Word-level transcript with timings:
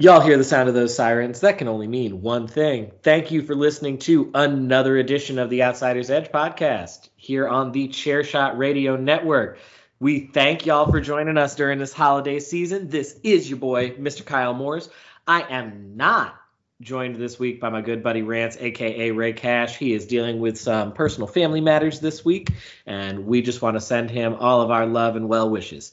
Y'all 0.00 0.20
hear 0.20 0.38
the 0.38 0.44
sound 0.44 0.68
of 0.68 0.76
those 0.76 0.94
sirens. 0.94 1.40
That 1.40 1.58
can 1.58 1.66
only 1.66 1.88
mean 1.88 2.22
one 2.22 2.46
thing. 2.46 2.92
Thank 3.02 3.32
you 3.32 3.42
for 3.42 3.56
listening 3.56 3.98
to 3.98 4.30
another 4.32 4.96
edition 4.96 5.40
of 5.40 5.50
the 5.50 5.64
Outsiders 5.64 6.08
Edge 6.08 6.30
podcast 6.30 7.08
here 7.16 7.48
on 7.48 7.72
the 7.72 7.88
Chairshot 7.88 8.56
Radio 8.56 8.94
Network. 8.94 9.58
We 9.98 10.20
thank 10.20 10.66
y'all 10.66 10.88
for 10.88 11.00
joining 11.00 11.36
us 11.36 11.56
during 11.56 11.80
this 11.80 11.92
holiday 11.92 12.38
season. 12.38 12.86
This 12.86 13.18
is 13.24 13.50
your 13.50 13.58
boy, 13.58 13.90
Mr. 13.90 14.24
Kyle 14.24 14.54
Moores. 14.54 14.88
I 15.26 15.42
am 15.42 15.96
not 15.96 16.40
joined 16.80 17.16
this 17.16 17.40
week 17.40 17.60
by 17.60 17.68
my 17.68 17.80
good 17.80 18.04
buddy 18.04 18.22
Rance, 18.22 18.56
aka 18.60 19.10
Rey 19.10 19.32
Cash. 19.32 19.78
He 19.78 19.94
is 19.94 20.06
dealing 20.06 20.38
with 20.38 20.60
some 20.60 20.92
personal 20.92 21.26
family 21.26 21.60
matters 21.60 21.98
this 21.98 22.24
week, 22.24 22.50
and 22.86 23.26
we 23.26 23.42
just 23.42 23.62
want 23.62 23.74
to 23.74 23.80
send 23.80 24.10
him 24.10 24.36
all 24.38 24.60
of 24.60 24.70
our 24.70 24.86
love 24.86 25.16
and 25.16 25.28
well 25.28 25.50
wishes. 25.50 25.92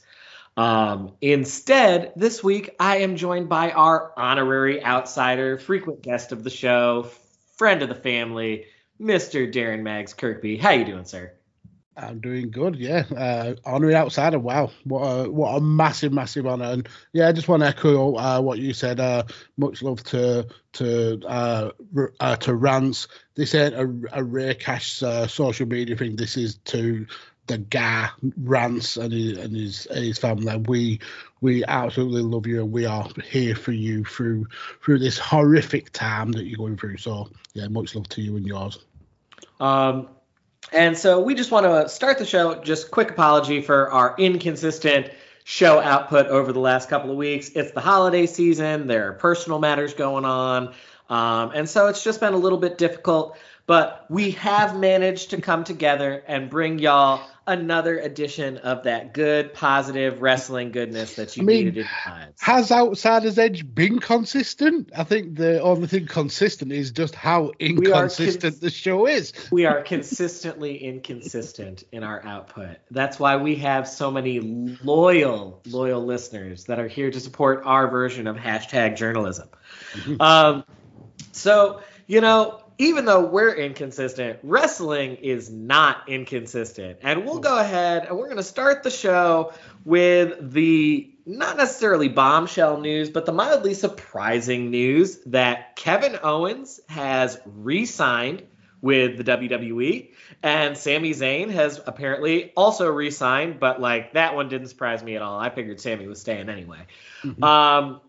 Um, 0.58 1.16
instead, 1.22 2.14
this 2.16 2.44
week 2.44 2.76
I 2.80 2.98
am 2.98 3.18
joined 3.18 3.50
by 3.50 3.72
our 3.72 4.14
honorary 4.16 4.84
outsider, 4.84 5.58
frequent 5.58 6.02
guest 6.02 6.32
of 6.32 6.44
the 6.44 6.50
show, 6.50 7.10
friend 7.58 7.82
of 7.82 7.90
the 7.90 7.96
family, 7.96 8.66
Mr. 9.00 9.52
Darren 9.52 9.82
Mags 9.82 10.14
Kirkby. 10.14 10.58
How 10.58 10.72
you 10.72 10.86
doing, 10.86 11.06
sir? 11.06 11.34
I'm 11.98 12.20
doing 12.20 12.52
good, 12.52 12.76
yeah. 12.76 13.04
Uh, 13.16 13.56
honorary 13.64 13.96
outsider, 13.96 14.38
wow, 14.38 14.70
what 14.84 15.02
a 15.02 15.32
what 15.32 15.56
a 15.56 15.62
massive, 15.62 16.12
massive 16.12 16.46
honor. 16.46 16.66
And 16.66 16.90
yeah, 17.14 17.30
I 17.30 17.32
just 17.32 17.48
want 17.48 17.64
to 17.64 17.68
echo 17.68 18.16
uh, 18.16 18.42
what 18.42 18.60
you 18.60 18.74
said. 18.74 19.00
Uh, 19.00 19.24
much 19.56 19.82
love 19.82 20.04
to 20.06 20.46
to 20.74 21.22
uh, 21.26 21.72
uh, 22.20 22.36
to 22.36 22.54
Rance. 22.54 23.08
This 23.36 23.56
ain't 23.56 23.76
a, 23.76 23.90
a 24.12 24.24
Rey 24.24 24.56
Cash 24.56 25.04
uh, 25.04 25.28
social 25.28 25.68
media 25.68 25.96
thing. 25.96 26.18
This 26.18 26.36
is 26.36 26.58
to 26.66 27.08
the 27.48 27.58
guy 27.58 28.10
Rance 28.38 28.98
and 28.98 29.14
his 29.14 29.38
and 29.38 29.56
his, 29.56 29.88
his 29.92 30.18
family. 30.18 30.58
We 30.58 31.00
we 31.42 31.64
absolutely 31.66 32.22
love 32.22 32.48
you 32.48 32.62
and 32.62 32.72
we 32.72 32.86
are 32.86 33.08
here 33.24 33.56
for 33.56 33.72
you 33.72 34.04
through 34.04 34.48
through 34.84 35.00
this 35.00 35.18
horrific 35.18 35.92
time 35.92 36.32
that 36.34 36.46
you're 36.46 36.58
going 36.58 36.78
through. 36.78 36.98
So 36.98 37.30
yeah, 37.54 37.68
much 37.68 37.96
love 37.96 38.10
to 38.10 38.22
you 38.22 38.38
and 38.38 38.46
yours. 38.46 38.80
Um, 39.60 40.10
and 40.74 40.98
so 40.98 41.22
we 41.22 41.36
just 41.36 41.52
want 41.52 41.66
to 41.66 41.88
start 41.88 42.18
the 42.18 42.26
show. 42.26 42.56
Just 42.56 42.92
quick 42.92 43.12
apology 43.12 43.62
for 43.62 43.92
our 43.92 44.16
inconsistent 44.18 45.12
show 45.44 45.80
output 45.80 46.26
over 46.28 46.52
the 46.52 46.60
last 46.60 46.90
couple 46.90 47.12
of 47.12 47.18
weeks. 47.18 47.50
It's 47.50 47.72
the 47.72 47.82
holiday 47.82 48.26
season. 48.26 48.88
There 48.88 49.10
are 49.10 49.14
personal 49.14 49.60
matters 49.60 49.94
going 49.94 50.26
on, 50.26 50.74
um, 51.10 51.52
and 51.54 51.70
so 51.70 51.88
it's 51.88 52.04
just 52.04 52.20
been 52.20 52.34
a 52.34 52.38
little 52.38 52.58
bit 52.58 52.80
difficult. 52.80 53.38
But 53.68 54.06
we 54.10 54.32
have 54.32 54.78
managed 54.78 55.32
to 55.32 55.42
come 55.42 55.64
together 55.64 56.24
and 56.28 56.50
bring 56.50 56.80
y'all 56.80 57.22
another 57.48 58.00
edition 58.00 58.58
of 58.58 58.84
that 58.84 59.14
good, 59.14 59.54
positive 59.54 60.22
wrestling 60.22 60.72
goodness 60.72 61.16
that 61.16 61.38
you 61.38 61.44
I 61.44 61.46
mean, 61.46 61.66
needed. 61.66 61.88
Has 62.40 62.72
Outsider's 62.72 63.38
Edge 63.38 63.74
been 63.74 64.00
consistent? 64.00 64.92
I 64.96 65.04
think 65.04 65.36
the 65.36 65.62
only 65.62 65.88
thing 65.88 66.08
consistent 66.08 66.72
is 66.72 66.92
just 66.92 67.16
how 67.16 67.52
inconsistent 67.60 68.42
cons- 68.42 68.60
the 68.60 68.70
show 68.70 69.08
is. 69.08 69.34
we 69.52 69.66
are 69.66 69.82
consistently 69.82 70.78
inconsistent 70.78 71.84
in 71.92 72.04
our 72.04 72.26
output. 72.26 72.78
That's 72.92 73.20
why 73.20 73.38
we 73.38 73.56
have 73.58 73.88
so 73.88 74.12
many 74.12 74.40
loyal, 74.40 75.62
loyal 75.66 76.04
listeners 76.04 76.66
that 76.66 76.80
are 76.80 76.88
here 76.88 77.12
to 77.12 77.20
support 77.20 77.62
our 77.66 77.88
version 77.90 78.28
of 78.28 78.36
hashtag 78.36 78.96
journalism. 78.98 79.50
Um, 80.20 80.64
so, 81.32 81.82
you 82.08 82.22
know, 82.22 82.65
even 82.78 83.06
though 83.06 83.26
we're 83.26 83.54
inconsistent, 83.54 84.40
wrestling 84.44 85.16
is 85.16 85.50
not 85.50 86.10
inconsistent. 86.10 87.00
And 87.02 87.26
we'll 87.26 87.40
go 87.40 87.58
ahead 87.58 88.06
and 88.06 88.18
we're 88.18 88.26
going 88.26 88.38
to 88.38 88.44
start 88.44 88.84
the 88.84 88.90
show 88.90 89.54
with 89.84 90.52
the 90.52 91.12
not 91.26 91.58
necessarily 91.58 92.10
bombshell 92.10 92.80
news, 92.80 93.10
but 93.10 93.26
the 93.26 93.32
mildly 93.32 93.74
surprising 93.74 94.70
news 94.70 95.20
that 95.26 95.76
Kevin 95.76 96.20
Owens 96.22 96.80
has 96.88 97.40
re 97.46 97.86
signed 97.86 98.44
with 98.82 99.18
the 99.18 99.24
WWE. 99.24 100.12
And 100.44 100.78
Sami 100.78 101.12
Zayn 101.12 101.50
has 101.50 101.82
apparently 101.86 102.52
also 102.56 102.90
re 102.92 103.10
signed, 103.10 103.60
but 103.60 103.82
like 103.82 104.14
that 104.14 104.36
one 104.36 104.50
didn't 104.50 104.68
surprise 104.68 105.02
me 105.02 105.16
at 105.16 105.22
all. 105.22 105.40
I 105.40 105.50
figured 105.50 105.80
Sami 105.80 106.08
was 106.08 106.22
staying 106.22 106.50
anyway. 106.50 106.86
Mm-hmm. 107.24 107.44
Um, 107.44 108.02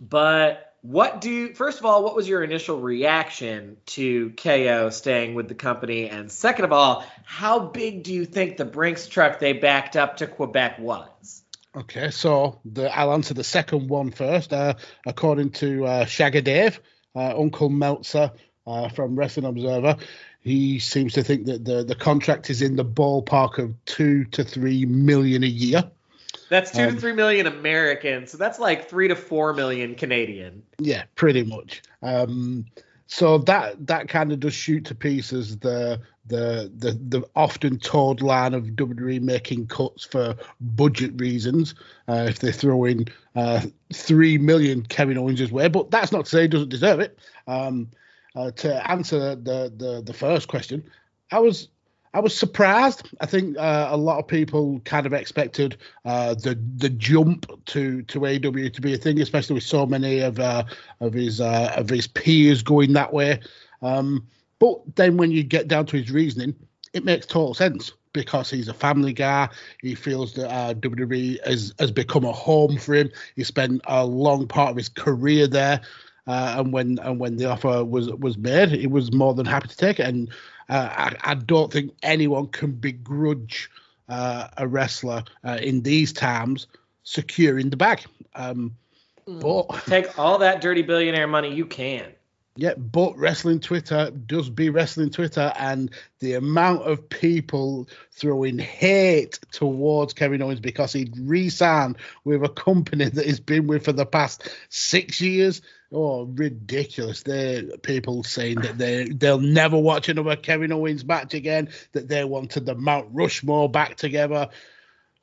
but 0.00 0.65
What 0.86 1.20
do 1.20 1.30
you, 1.30 1.54
first 1.54 1.80
of 1.80 1.84
all, 1.84 2.04
what 2.04 2.14
was 2.14 2.28
your 2.28 2.44
initial 2.44 2.80
reaction 2.80 3.76
to 3.86 4.30
KO 4.30 4.90
staying 4.90 5.34
with 5.34 5.48
the 5.48 5.56
company? 5.56 6.08
And 6.08 6.30
second 6.30 6.64
of 6.64 6.72
all, 6.72 7.04
how 7.24 7.58
big 7.58 8.04
do 8.04 8.14
you 8.14 8.24
think 8.24 8.56
the 8.56 8.64
Brinks 8.64 9.08
truck 9.08 9.40
they 9.40 9.52
backed 9.52 9.96
up 9.96 10.18
to 10.18 10.28
Quebec 10.28 10.78
was? 10.78 11.42
Okay, 11.74 12.10
so 12.12 12.60
the, 12.64 12.96
I'll 12.96 13.12
answer 13.12 13.34
the 13.34 13.42
second 13.42 13.88
one 13.88 14.12
first. 14.12 14.52
Uh, 14.52 14.74
according 15.04 15.50
to 15.52 15.84
uh, 15.86 16.04
Shagger 16.04 16.44
Dave, 16.44 16.78
uh, 17.16 17.34
Uncle 17.36 17.68
Meltzer 17.68 18.30
uh, 18.64 18.88
from 18.88 19.16
Wrestling 19.16 19.46
Observer, 19.46 19.96
he 20.40 20.78
seems 20.78 21.14
to 21.14 21.24
think 21.24 21.46
that 21.46 21.64
the, 21.64 21.82
the 21.82 21.96
contract 21.96 22.48
is 22.48 22.62
in 22.62 22.76
the 22.76 22.84
ballpark 22.84 23.58
of 23.58 23.74
two 23.86 24.24
to 24.26 24.44
three 24.44 24.84
million 24.86 25.42
a 25.42 25.48
year. 25.48 25.90
That's 26.48 26.70
two 26.70 26.82
um, 26.82 26.94
to 26.94 27.00
three 27.00 27.12
million 27.12 27.46
American, 27.46 28.26
so 28.26 28.38
that's 28.38 28.58
like 28.58 28.88
three 28.88 29.08
to 29.08 29.16
four 29.16 29.52
million 29.52 29.94
Canadian. 29.94 30.62
Yeah, 30.78 31.04
pretty 31.14 31.42
much. 31.42 31.82
Um, 32.02 32.66
so 33.08 33.38
that 33.38 33.86
that 33.86 34.08
kind 34.08 34.32
of 34.32 34.40
does 34.40 34.54
shoot 34.54 34.84
to 34.86 34.94
pieces 34.94 35.58
the 35.58 36.00
the 36.26 36.70
the 36.76 36.92
the 37.08 37.24
often 37.36 37.78
told 37.78 38.20
line 38.20 38.54
of 38.54 38.64
WWE 38.64 39.20
making 39.20 39.66
cuts 39.68 40.04
for 40.04 40.34
budget 40.60 41.12
reasons. 41.20 41.74
Uh, 42.08 42.26
if 42.28 42.40
they 42.40 42.52
throw 42.52 42.84
in 42.84 43.06
uh, 43.36 43.62
three 43.92 44.38
million 44.38 44.82
Kevin 44.82 45.18
Owens' 45.18 45.52
way, 45.52 45.68
but 45.68 45.90
that's 45.90 46.12
not 46.12 46.24
to 46.24 46.30
say 46.30 46.42
he 46.42 46.48
doesn't 46.48 46.68
deserve 46.68 47.00
it. 47.00 47.18
Um, 47.46 47.88
uh, 48.34 48.50
to 48.50 48.90
answer 48.90 49.36
the, 49.36 49.72
the 49.76 50.02
the 50.04 50.12
first 50.12 50.48
question, 50.48 50.82
I 51.30 51.38
was 51.38 51.68
I 52.16 52.20
was 52.20 52.34
surprised. 52.34 53.06
I 53.20 53.26
think 53.26 53.58
uh, 53.58 53.88
a 53.90 53.96
lot 53.98 54.18
of 54.18 54.26
people 54.26 54.80
kind 54.86 55.04
of 55.04 55.12
expected 55.12 55.76
uh, 56.06 56.32
the 56.32 56.58
the 56.78 56.88
jump 56.88 57.44
to 57.66 58.00
to 58.04 58.20
AEW 58.20 58.72
to 58.72 58.80
be 58.80 58.94
a 58.94 58.96
thing, 58.96 59.20
especially 59.20 59.52
with 59.52 59.64
so 59.64 59.84
many 59.84 60.20
of 60.20 60.40
uh, 60.40 60.64
of 61.00 61.12
his 61.12 61.42
uh, 61.42 61.74
of 61.76 61.90
his 61.90 62.06
peers 62.06 62.62
going 62.62 62.94
that 62.94 63.12
way. 63.12 63.40
Um, 63.82 64.26
but 64.58 64.78
then 64.96 65.18
when 65.18 65.30
you 65.30 65.42
get 65.42 65.68
down 65.68 65.84
to 65.86 65.98
his 65.98 66.10
reasoning, 66.10 66.54
it 66.94 67.04
makes 67.04 67.26
total 67.26 67.52
sense 67.52 67.92
because 68.14 68.48
he's 68.48 68.68
a 68.68 68.74
family 68.74 69.12
guy. 69.12 69.50
He 69.82 69.94
feels 69.94 70.32
that 70.36 70.50
uh, 70.50 70.72
WWE 70.72 71.46
has 71.46 71.74
has 71.78 71.90
become 71.90 72.24
a 72.24 72.32
home 72.32 72.78
for 72.78 72.94
him. 72.94 73.10
He 73.34 73.44
spent 73.44 73.82
a 73.88 74.06
long 74.06 74.48
part 74.48 74.70
of 74.70 74.76
his 74.78 74.88
career 74.88 75.48
there. 75.48 75.82
Uh, 76.26 76.56
and 76.58 76.72
when 76.72 76.98
and 77.00 77.20
when 77.20 77.36
the 77.36 77.44
offer 77.44 77.84
was 77.84 78.08
was 78.14 78.38
made, 78.38 78.70
he 78.70 78.86
was 78.86 79.12
more 79.12 79.34
than 79.34 79.44
happy 79.44 79.68
to 79.68 79.76
take 79.76 80.00
it. 80.00 80.06
And 80.06 80.30
I, 80.68 81.16
I, 81.22 81.34
don't 81.34 81.72
think 81.72 81.92
anyone 82.02 82.48
can 82.48 82.72
begrudge 82.72 83.70
uh, 84.08 84.48
a 84.56 84.66
wrestler 84.66 85.22
uh, 85.44 85.58
in 85.62 85.82
these 85.82 86.12
times 86.12 86.66
securing 87.04 87.70
the 87.70 87.76
bag. 87.76 88.02
Um, 88.34 88.76
hmm. 89.26 89.38
but 89.38 89.68
take 89.86 90.18
all 90.18 90.38
that 90.38 90.60
dirty 90.60 90.82
billionaire 90.82 91.28
money 91.28 91.54
you 91.54 91.66
can. 91.66 92.12
Yeah, 92.56 92.74
but 92.74 93.16
wrestling 93.18 93.60
Twitter 93.60 94.10
does 94.10 94.48
be 94.48 94.70
wrestling 94.70 95.10
Twitter, 95.10 95.52
and 95.58 95.90
the 96.20 96.34
amount 96.34 96.82
of 96.82 97.08
people 97.08 97.88
throwing 98.12 98.58
hate 98.58 99.38
towards 99.52 100.14
Kevin 100.14 100.40
Owens 100.40 100.60
because 100.60 100.92
he'd 100.92 101.16
re-signed 101.18 101.96
with 102.24 102.42
a 102.42 102.48
company 102.48 103.08
that 103.10 103.26
he's 103.26 103.40
been 103.40 103.66
with 103.66 103.84
for 103.84 103.92
the 103.92 104.06
past 104.06 104.48
six 104.70 105.20
years. 105.20 105.60
Oh, 105.92 106.24
ridiculous! 106.24 107.22
They 107.22 107.68
people 107.82 108.24
saying 108.24 108.60
that 108.60 108.78
they 108.78 109.04
they'll 109.04 109.38
never 109.38 109.78
watch 109.78 110.08
another 110.08 110.34
Kevin 110.34 110.72
Owens 110.72 111.04
match 111.04 111.34
again. 111.34 111.68
That 111.92 112.08
they 112.08 112.24
wanted 112.24 112.66
the 112.66 112.74
Mount 112.74 113.08
Rushmore 113.12 113.68
back 113.68 113.96
together. 113.96 114.48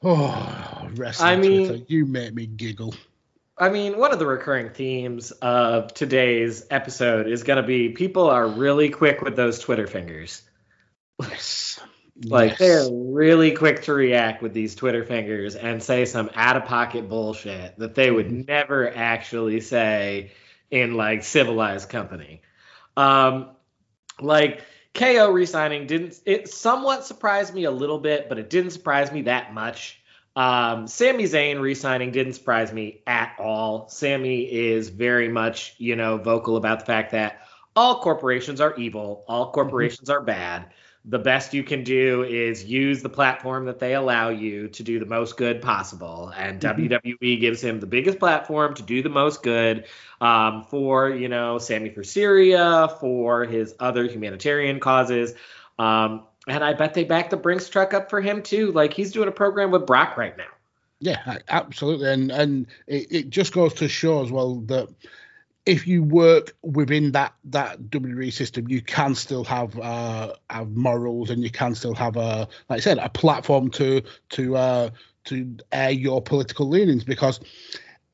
Oh, 0.01 0.89
wrestling 0.95 1.29
I 1.29 1.35
mean, 1.37 1.67
Twitter, 1.67 1.85
you 1.87 2.05
make 2.05 2.33
me 2.33 2.45
giggle. 2.45 2.93
I 3.63 3.69
mean, 3.69 3.97
one 3.97 4.11
of 4.11 4.19
the 4.19 4.25
recurring 4.25 4.71
themes 4.71 5.31
of 5.31 5.93
today's 5.93 6.65
episode 6.69 7.27
is 7.27 7.43
going 7.43 7.61
to 7.61 7.63
be 7.65 7.87
people 7.87 8.29
are 8.29 8.45
really 8.45 8.89
quick 8.89 9.21
with 9.21 9.37
those 9.37 9.57
Twitter 9.59 9.87
fingers. 9.87 10.41
Yes. 11.21 11.79
like 12.25 12.49
yes. 12.49 12.59
they're 12.59 12.89
really 12.91 13.51
quick 13.51 13.83
to 13.83 13.93
react 13.93 14.41
with 14.41 14.51
these 14.51 14.75
Twitter 14.75 15.05
fingers 15.05 15.55
and 15.55 15.81
say 15.81 16.03
some 16.03 16.29
out 16.35 16.57
of 16.57 16.65
pocket 16.65 17.07
bullshit 17.07 17.79
that 17.79 17.95
they 17.95 18.11
would 18.11 18.27
mm-hmm. 18.27 18.41
never 18.49 18.93
actually 18.93 19.61
say 19.61 20.33
in 20.69 20.95
like 20.95 21.23
civilized 21.23 21.87
company. 21.87 22.41
Um, 22.97 23.51
like 24.19 24.61
KO 24.93 25.31
resigning 25.31 25.87
didn't 25.87 26.19
it 26.25 26.49
somewhat 26.49 27.05
surprised 27.05 27.53
me 27.53 27.63
a 27.63 27.71
little 27.71 27.99
bit, 27.99 28.27
but 28.27 28.37
it 28.37 28.49
didn't 28.49 28.71
surprise 28.71 29.09
me 29.09 29.21
that 29.21 29.53
much. 29.53 30.02
Um, 30.35 30.87
Sami 30.87 31.25
Zayn 31.25 31.61
re-signing 31.61 32.11
didn't 32.11 32.33
surprise 32.33 32.73
me 32.73 33.01
at 33.05 33.35
all. 33.37 33.87
Sami 33.89 34.41
is 34.41 34.89
very 34.89 35.29
much, 35.29 35.75
you 35.77 35.95
know, 35.95 36.17
vocal 36.17 36.57
about 36.57 36.79
the 36.79 36.85
fact 36.85 37.11
that 37.11 37.41
all 37.75 38.01
corporations 38.01 38.59
are 38.61 38.75
evil, 38.75 39.23
all 39.27 39.45
mm-hmm. 39.45 39.53
corporations 39.53 40.09
are 40.09 40.21
bad. 40.21 40.71
The 41.05 41.19
best 41.19 41.53
you 41.53 41.63
can 41.63 41.83
do 41.83 42.23
is 42.23 42.63
use 42.63 43.01
the 43.01 43.09
platform 43.09 43.65
that 43.65 43.77
they 43.77 43.93
allow 43.93 44.29
you 44.29 44.69
to 44.69 44.83
do 44.83 44.99
the 44.99 45.05
most 45.05 45.35
good 45.35 45.61
possible. 45.61 46.31
And 46.35 46.61
mm-hmm. 46.61 46.93
WWE 46.93 47.41
gives 47.41 47.61
him 47.61 47.81
the 47.81 47.87
biggest 47.87 48.19
platform 48.19 48.73
to 48.75 48.83
do 48.83 49.03
the 49.03 49.09
most 49.09 49.43
good 49.43 49.85
um, 50.21 50.63
for, 50.63 51.09
you 51.09 51.27
know, 51.27 51.57
Sami 51.57 51.89
for 51.89 52.03
Syria, 52.03 52.89
for 53.01 53.43
his 53.43 53.75
other 53.79 54.05
humanitarian 54.05 54.79
causes. 54.79 55.33
Um, 55.77 56.23
and 56.47 56.63
I 56.63 56.73
bet 56.73 56.93
they 56.93 57.03
back 57.03 57.29
the 57.29 57.37
Brinks 57.37 57.69
truck 57.69 57.93
up 57.93 58.09
for 58.09 58.21
him 58.21 58.41
too. 58.41 58.71
Like 58.71 58.93
he's 58.93 59.11
doing 59.11 59.27
a 59.27 59.31
program 59.31 59.71
with 59.71 59.85
Brock 59.85 60.17
right 60.17 60.37
now. 60.37 60.47
Yeah, 60.99 61.39
absolutely. 61.49 62.09
And 62.09 62.31
and 62.31 62.67
it, 62.87 63.07
it 63.11 63.29
just 63.29 63.53
goes 63.53 63.73
to 63.75 63.87
show 63.87 64.23
as 64.23 64.31
well 64.31 64.55
that 64.67 64.89
if 65.65 65.87
you 65.87 66.03
work 66.03 66.55
within 66.61 67.11
that 67.11 67.33
that 67.45 67.81
WWE 67.83 68.31
system, 68.31 68.67
you 68.67 68.81
can 68.81 69.15
still 69.15 69.43
have 69.45 69.77
uh, 69.79 70.33
have 70.49 70.71
morals 70.71 71.29
and 71.29 71.43
you 71.43 71.49
can 71.49 71.75
still 71.75 71.93
have 71.93 72.17
a 72.17 72.47
like 72.69 72.77
I 72.77 72.79
said 72.79 72.97
a 72.97 73.09
platform 73.09 73.69
to 73.71 74.01
to 74.29 74.57
uh, 74.57 74.89
to 75.25 75.57
air 75.71 75.91
your 75.91 76.21
political 76.21 76.67
leanings 76.67 77.03
because 77.03 77.39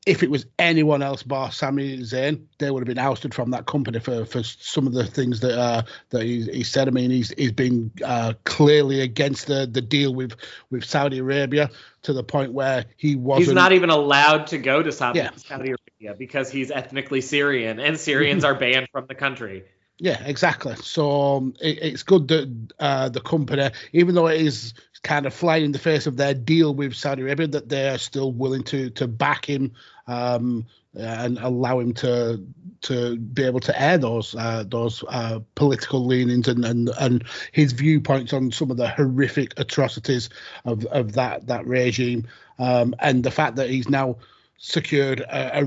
if 0.06 0.22
it 0.22 0.30
was 0.30 0.46
anyone 0.58 1.02
else 1.02 1.22
bar 1.22 1.52
Sami 1.52 1.98
Zayn, 1.98 2.46
they 2.58 2.70
would 2.70 2.80
have 2.80 2.86
been 2.86 2.98
ousted 2.98 3.34
from 3.34 3.50
that 3.50 3.66
company 3.66 3.98
for, 3.98 4.24
for 4.24 4.42
some 4.42 4.86
of 4.86 4.94
the 4.94 5.04
things 5.04 5.40
that 5.40 5.58
uh, 5.58 5.82
that 6.10 6.22
he, 6.22 6.42
he 6.44 6.62
said. 6.62 6.88
I 6.88 6.90
mean, 6.90 7.10
he's 7.10 7.30
he's 7.36 7.52
been 7.52 7.90
uh, 8.02 8.32
clearly 8.44 9.00
against 9.00 9.46
the, 9.46 9.68
the 9.70 9.82
deal 9.82 10.14
with, 10.14 10.36
with 10.70 10.84
Saudi 10.84 11.18
Arabia 11.18 11.70
to 12.02 12.12
the 12.14 12.22
point 12.22 12.52
where 12.52 12.86
he 12.96 13.16
wasn't. 13.16 13.48
He's 13.48 13.54
not 13.54 13.72
even 13.72 13.90
allowed 13.90 14.46
to 14.48 14.58
go 14.58 14.82
to 14.82 14.90
Saudi, 14.90 15.18
yeah. 15.18 15.30
Saudi 15.36 15.74
Arabia 15.74 16.16
because 16.18 16.50
he's 16.50 16.70
ethnically 16.70 17.20
Syrian, 17.20 17.78
and 17.78 17.98
Syrians 17.98 18.44
are 18.44 18.54
banned 18.54 18.88
from 18.90 19.06
the 19.06 19.14
country. 19.14 19.64
Yeah, 19.98 20.22
exactly. 20.24 20.76
So 20.76 21.36
um, 21.36 21.54
it, 21.60 21.78
it's 21.82 22.04
good 22.04 22.28
that 22.28 22.72
uh, 22.78 23.10
the 23.10 23.20
company, 23.20 23.70
even 23.92 24.14
though 24.14 24.28
it 24.28 24.40
is 24.40 24.72
kind 25.02 25.26
of 25.26 25.32
flying 25.34 25.64
in 25.64 25.72
the 25.72 25.78
face 25.78 26.06
of 26.06 26.16
their 26.16 26.34
deal 26.34 26.74
with 26.74 26.94
Saudi 26.94 27.22
Arabia 27.22 27.46
that 27.48 27.68
they 27.68 27.88
are 27.88 27.98
still 27.98 28.32
willing 28.32 28.62
to 28.64 28.90
to 28.90 29.08
back 29.08 29.44
him 29.46 29.72
um, 30.06 30.66
and 30.94 31.38
allow 31.38 31.78
him 31.78 31.94
to 31.94 32.44
to 32.82 33.16
be 33.16 33.44
able 33.44 33.60
to 33.60 33.80
air 33.80 33.98
those 33.98 34.34
uh, 34.34 34.64
those 34.66 35.04
uh, 35.08 35.40
political 35.54 36.04
leanings 36.04 36.48
and, 36.48 36.64
and 36.64 36.90
and 37.00 37.24
his 37.52 37.72
viewpoints 37.72 38.32
on 38.32 38.50
some 38.50 38.70
of 38.70 38.76
the 38.76 38.88
horrific 38.88 39.58
atrocities 39.58 40.28
of 40.64 40.84
of 40.86 41.12
that 41.12 41.46
that 41.46 41.66
regime. 41.66 42.26
Um, 42.58 42.94
and 42.98 43.24
the 43.24 43.30
fact 43.30 43.56
that 43.56 43.70
he's 43.70 43.88
now 43.88 44.16
secured 44.58 45.20
a 45.20 45.66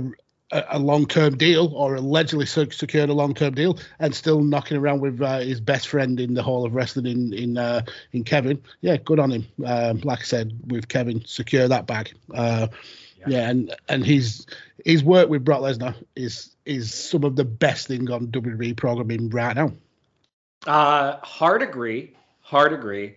a, 0.69 0.79
long-term 0.79 1.37
deal 1.37 1.73
or 1.73 1.95
allegedly 1.95 2.45
secured 2.45 3.09
a 3.09 3.13
long-term 3.13 3.53
deal 3.53 3.77
and 3.99 4.13
still 4.13 4.41
knocking 4.41 4.77
around 4.77 5.01
with 5.01 5.21
uh, 5.21 5.39
his 5.39 5.59
best 5.59 5.87
friend 5.87 6.19
in 6.19 6.33
the 6.33 6.43
Hall 6.43 6.65
of 6.65 6.73
Wrestling 6.73 7.05
in 7.05 7.33
in 7.33 7.57
uh, 7.57 7.81
in 8.11 8.23
Kevin. 8.23 8.61
Yeah, 8.81 8.97
good 8.97 9.19
on 9.19 9.31
him. 9.31 9.47
Um, 9.65 9.99
like 10.03 10.19
I 10.19 10.23
said, 10.23 10.59
with 10.67 10.87
Kevin, 10.87 11.23
secure 11.25 11.67
that 11.67 11.87
bag. 11.87 12.13
Uh, 12.33 12.67
yeah. 13.19 13.25
yeah, 13.27 13.49
and 13.49 13.75
and 13.89 14.05
his 14.05 14.45
his 14.85 15.03
work 15.03 15.29
with 15.29 15.43
Brock 15.43 15.61
Lesnar 15.61 15.95
is 16.15 16.55
is 16.65 16.93
some 16.93 17.23
of 17.23 17.35
the 17.35 17.45
best 17.45 17.87
thing 17.87 18.09
on 18.09 18.27
WWE 18.27 18.75
programming 18.77 19.29
right 19.29 19.55
now. 19.55 19.71
Uh, 20.65 21.17
hard 21.23 21.61
agree. 21.61 22.15
Hard 22.41 22.73
agree. 22.73 23.15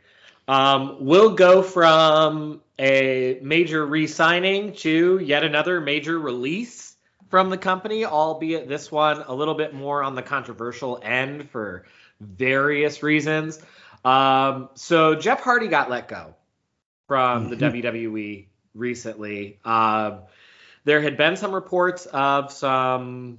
Um, 0.49 0.99
we'll 1.00 1.35
go 1.35 1.62
from 1.62 2.62
a 2.78 3.38
major 3.43 3.85
re-signing 3.85 4.75
to 4.75 5.19
yet 5.19 5.43
another 5.43 5.81
major 5.81 6.19
release 6.19 6.96
from 7.28 7.50
the 7.50 7.59
company, 7.59 8.04
albeit 8.04 8.68
this 8.68 8.90
one 8.90 9.23
a 9.26 9.35
little 9.35 9.54
bit 9.54 9.75
more 9.75 10.02
on 10.02 10.14
the 10.14 10.23
controversial 10.23 11.00
end 11.02 11.50
for 11.50 11.85
various 12.21 13.02
reasons. 13.02 13.61
Um, 14.04 14.68
so 14.75 15.14
Jeff 15.14 15.40
Hardy 15.40 15.68
got 15.68 15.90
let 15.90 16.09
go 16.09 16.35
from 17.06 17.49
the 17.50 17.56
mm-hmm. 17.56 17.76
WWE 17.78 18.47
recently. 18.75 19.59
Um, 19.64 20.21
there 20.85 21.00
had 21.00 21.16
been 21.16 21.37
some 21.37 21.52
reports 21.52 22.06
of 22.06 22.52
some 22.52 23.38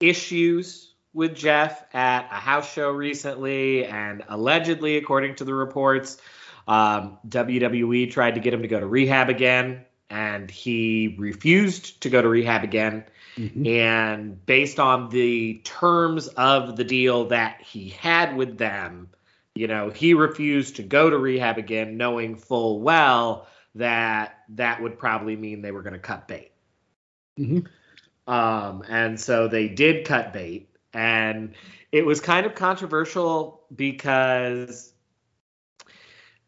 issues 0.00 0.94
with 1.12 1.34
Jeff 1.34 1.82
at 1.94 2.28
a 2.30 2.40
house 2.40 2.72
show 2.72 2.90
recently, 2.90 3.84
and 3.86 4.22
allegedly, 4.28 4.96
according 4.96 5.34
to 5.36 5.44
the 5.44 5.54
reports, 5.54 6.18
um, 6.68 7.18
WWE 7.28 8.10
tried 8.10 8.34
to 8.34 8.40
get 8.40 8.52
him 8.52 8.62
to 8.62 8.68
go 8.68 8.80
to 8.80 8.86
rehab 8.86 9.28
again 9.28 9.84
and 10.10 10.50
he 10.50 11.16
refused 11.18 12.00
to 12.02 12.10
go 12.10 12.22
to 12.22 12.28
rehab 12.28 12.64
again. 12.64 13.04
Mm-hmm. 13.36 13.66
And 13.66 14.46
based 14.46 14.80
on 14.80 15.10
the 15.10 15.60
terms 15.64 16.28
of 16.28 16.76
the 16.76 16.84
deal 16.84 17.26
that 17.26 17.60
he 17.62 17.90
had 17.90 18.36
with 18.36 18.56
them, 18.56 19.08
you 19.54 19.68
know, 19.68 19.90
he 19.90 20.14
refused 20.14 20.76
to 20.76 20.82
go 20.82 21.10
to 21.10 21.18
rehab 21.18 21.58
again, 21.58 21.96
knowing 21.96 22.36
full 22.36 22.80
well 22.80 23.46
that 23.74 24.38
that 24.50 24.82
would 24.82 24.98
probably 24.98 25.36
mean 25.36 25.60
they 25.60 25.72
were 25.72 25.82
going 25.82 25.92
to 25.92 25.98
cut 25.98 26.28
bait. 26.28 26.52
Mm-hmm. 27.38 28.32
Um, 28.32 28.82
and 28.88 29.20
so 29.20 29.48
they 29.48 29.68
did 29.68 30.06
cut 30.06 30.32
bait, 30.32 30.70
and 30.92 31.54
it 31.92 32.04
was 32.04 32.20
kind 32.20 32.46
of 32.46 32.54
controversial 32.54 33.62
because 33.74 34.92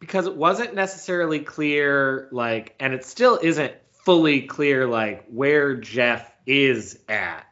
because 0.01 0.27
it 0.27 0.37
wasn't 0.37 0.75
necessarily 0.75 1.41
clear, 1.41 2.29
like, 2.31 2.75
and 2.79 2.95
it 2.95 3.05
still 3.05 3.39
isn't 3.41 3.75
fully 3.91 4.43
clear, 4.43 4.87
like, 4.87 5.27
where 5.27 5.75
Jeff 5.77 6.33
is 6.49 6.99
at 7.09 7.47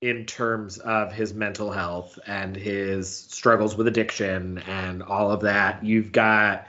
in 0.00 0.26
terms 0.26 0.78
of 0.78 1.12
his 1.12 1.32
mental 1.32 1.70
health 1.72 2.18
and 2.26 2.54
his 2.54 3.08
struggles 3.16 3.76
with 3.76 3.86
addiction 3.86 4.58
and 4.66 5.02
all 5.02 5.30
of 5.30 5.40
that. 5.40 5.84
You've 5.84 6.12
got, 6.12 6.66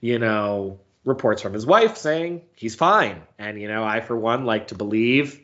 you 0.00 0.18
know, 0.18 0.80
reports 1.04 1.42
from 1.42 1.52
his 1.52 1.66
wife 1.66 1.96
saying 1.96 2.42
he's 2.54 2.74
fine. 2.74 3.22
And, 3.38 3.60
you 3.60 3.68
know, 3.68 3.84
I, 3.84 4.00
for 4.00 4.16
one, 4.16 4.44
like 4.44 4.68
to 4.68 4.74
believe 4.74 5.40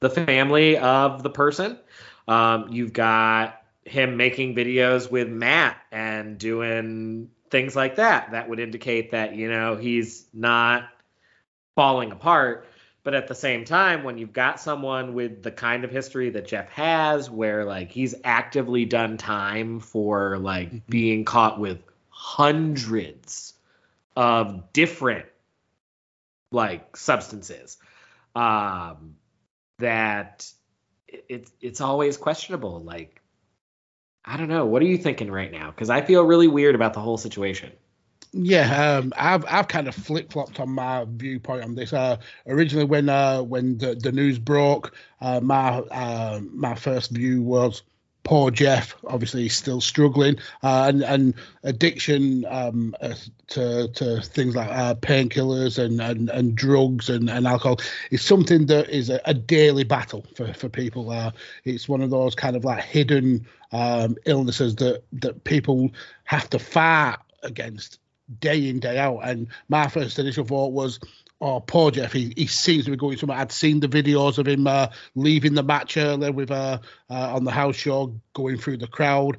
the 0.00 0.10
family 0.10 0.78
of 0.78 1.22
the 1.22 1.30
person. 1.30 1.78
Um, 2.26 2.68
you've 2.70 2.92
got 2.92 3.62
him 3.84 4.16
making 4.16 4.54
videos 4.54 5.10
with 5.10 5.28
Matt 5.28 5.76
and 5.92 6.38
doing 6.38 7.30
things 7.50 7.76
like 7.76 7.96
that 7.96 8.32
that 8.32 8.48
would 8.48 8.58
indicate 8.58 9.12
that 9.12 9.36
you 9.36 9.48
know 9.48 9.76
he's 9.76 10.26
not 10.32 10.88
falling 11.76 12.10
apart 12.10 12.66
but 13.04 13.14
at 13.14 13.28
the 13.28 13.34
same 13.34 13.64
time 13.64 14.02
when 14.02 14.18
you've 14.18 14.32
got 14.32 14.58
someone 14.58 15.14
with 15.14 15.42
the 15.42 15.50
kind 15.52 15.84
of 15.84 15.90
history 15.90 16.30
that 16.30 16.46
Jeff 16.46 16.68
has 16.70 17.30
where 17.30 17.64
like 17.64 17.92
he's 17.92 18.14
actively 18.24 18.86
done 18.86 19.18
time 19.18 19.78
for 19.78 20.38
like 20.38 20.68
mm-hmm. 20.68 20.78
being 20.88 21.24
caught 21.24 21.60
with 21.60 21.78
hundreds 22.08 23.54
of 24.16 24.72
different 24.72 25.26
like 26.50 26.96
substances 26.96 27.76
um 28.34 29.16
that 29.78 30.50
it's 31.28 31.52
it's 31.60 31.80
always 31.80 32.16
questionable 32.16 32.80
like 32.80 33.20
I 34.24 34.38
don't 34.38 34.48
know. 34.48 34.64
What 34.64 34.80
are 34.80 34.86
you 34.86 34.96
thinking 34.96 35.30
right 35.30 35.52
now? 35.52 35.70
Because 35.70 35.90
I 35.90 36.00
feel 36.00 36.24
really 36.24 36.48
weird 36.48 36.74
about 36.74 36.94
the 36.94 37.00
whole 37.00 37.18
situation. 37.18 37.72
Yeah, 38.36 38.96
um, 38.98 39.12
I've 39.16 39.44
I've 39.48 39.68
kind 39.68 39.86
of 39.86 39.94
flip 39.94 40.32
flopped 40.32 40.58
on 40.58 40.68
my 40.70 41.06
viewpoint 41.08 41.62
on 41.62 41.76
this. 41.76 41.92
Uh, 41.92 42.16
originally, 42.48 42.84
when 42.84 43.08
uh, 43.08 43.42
when 43.42 43.78
the, 43.78 43.94
the 43.94 44.10
news 44.10 44.40
broke, 44.40 44.92
uh, 45.20 45.38
my 45.38 45.78
uh, 45.78 46.40
my 46.50 46.74
first 46.74 47.12
view 47.12 47.42
was 47.42 47.84
poor 48.24 48.50
Jeff. 48.50 48.96
Obviously, 49.06 49.42
he's 49.42 49.54
still 49.54 49.80
struggling, 49.80 50.36
uh, 50.64 50.86
and 50.88 51.04
and 51.04 51.34
addiction 51.62 52.44
um, 52.48 52.96
uh, 53.00 53.14
to 53.48 53.86
to 53.92 54.20
things 54.22 54.56
like 54.56 54.68
painkillers 55.00 55.78
and, 55.78 56.00
and 56.00 56.28
and 56.28 56.56
drugs 56.56 57.08
and, 57.08 57.30
and 57.30 57.46
alcohol 57.46 57.78
is 58.10 58.20
something 58.20 58.66
that 58.66 58.88
is 58.88 59.10
a, 59.10 59.20
a 59.26 59.34
daily 59.34 59.84
battle 59.84 60.26
for 60.34 60.52
for 60.54 60.68
people. 60.68 61.32
It's 61.62 61.88
one 61.88 62.00
of 62.00 62.10
those 62.10 62.34
kind 62.34 62.56
of 62.56 62.64
like 62.64 62.82
hidden 62.82 63.46
um, 63.70 64.16
illnesses 64.26 64.74
that 64.76 65.04
that 65.12 65.44
people 65.44 65.92
have 66.24 66.50
to 66.50 66.58
fight 66.58 67.18
against 67.44 68.00
day 68.40 68.68
in 68.68 68.80
day 68.80 68.98
out. 68.98 69.20
And 69.20 69.48
my 69.68 69.88
first 69.88 70.18
initial 70.18 70.44
thought 70.44 70.72
was 70.72 71.00
oh, 71.40 71.60
poor 71.60 71.90
Jeff, 71.90 72.12
he, 72.12 72.32
he 72.36 72.46
seems 72.46 72.86
to 72.86 72.90
be 72.90 72.96
going 72.96 73.18
somewhere. 73.18 73.38
I'd 73.38 73.52
seen 73.52 73.80
the 73.80 73.88
videos 73.88 74.38
of 74.38 74.48
him 74.48 74.66
uh, 74.66 74.88
leaving 75.14 75.54
the 75.54 75.62
match 75.62 75.96
earlier 75.96 76.32
with 76.32 76.50
uh, 76.50 76.78
uh, 77.10 77.34
on 77.34 77.44
the 77.44 77.50
house 77.50 77.76
show, 77.76 78.18
going 78.32 78.56
through 78.56 78.78
the 78.78 78.86
crowd, 78.86 79.38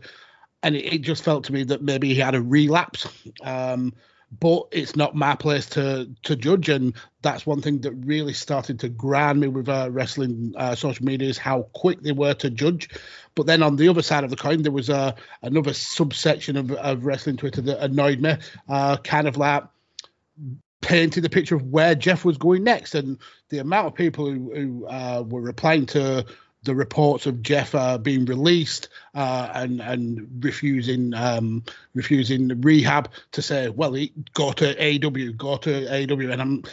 and 0.62 0.76
it, 0.76 0.94
it 0.94 1.02
just 1.02 1.24
felt 1.24 1.46
to 1.46 1.54
me 1.54 1.64
that 1.64 1.82
maybe 1.82 2.14
he 2.14 2.20
had 2.20 2.36
a 2.36 2.42
relapse. 2.42 3.08
Um, 3.42 3.94
but 4.32 4.64
it's 4.72 4.96
not 4.96 5.16
my 5.16 5.36
place 5.36 5.68
to 5.68 6.10
to 6.24 6.36
judge, 6.36 6.70
and 6.70 6.94
that's 7.22 7.46
one 7.46 7.62
thing 7.62 7.82
that 7.82 7.92
really 7.94 8.34
started 8.34 8.80
to 8.80 8.90
grind 8.90 9.40
me 9.40 9.48
with 9.48 9.70
uh, 9.70 9.90
wrestling 9.92 10.54
uh, 10.58 10.76
social 10.76 11.06
media 11.06 11.30
is 11.30 11.38
how 11.38 11.64
quick 11.74 12.02
they 12.02 12.12
were 12.12 12.34
to 12.36 12.50
judge. 12.50 12.90
But 13.36 13.46
then 13.46 13.64
on 13.64 13.76
the 13.76 13.90
other 13.90 14.02
side 14.02 14.24
of 14.24 14.30
the 14.30 14.36
coin, 14.36 14.64
there 14.64 14.72
was 14.72 14.90
uh, 14.90 15.14
another 15.42 15.74
subsection 15.74 16.58
of, 16.58 16.72
of 16.72 17.06
wrestling 17.06 17.38
Twitter 17.38 17.62
that 17.62 17.84
annoyed 17.84 18.20
me, 18.20 18.36
uh, 18.70 18.98
kind 18.98 19.28
of 19.28 19.38
like 19.38 19.64
painted 20.82 21.24
the 21.24 21.30
picture 21.30 21.56
of 21.56 21.64
where 21.64 21.96
Jeff 21.96 22.26
was 22.26 22.38
going 22.38 22.64
next, 22.64 22.96
and 22.96 23.18
the 23.50 23.60
amount 23.60 23.88
of 23.88 23.96
people 23.96 24.30
who, 24.30 24.54
who 24.54 24.88
uh, 24.88 25.24
were 25.28 25.42
replying 25.42 25.86
to 25.88 26.26
the 26.66 26.76
reports 26.76 27.26
of 27.26 27.42
Jeff 27.42 27.74
uh, 27.74 27.98
being 27.98 28.26
released 28.26 28.90
uh, 29.14 29.50
and 29.54 29.80
and 29.80 30.44
refusing 30.44 31.14
um, 31.14 31.64
refusing 31.94 32.62
rehab 32.62 33.10
to 33.32 33.42
say, 33.42 33.70
well, 33.70 33.94
he, 33.94 34.12
go 34.34 34.52
to 34.52 34.76
AEW, 34.76 35.38
go 35.38 35.58
to 35.58 35.70
AEW, 35.70 36.34
and 36.34 36.42
I'm 36.42 36.64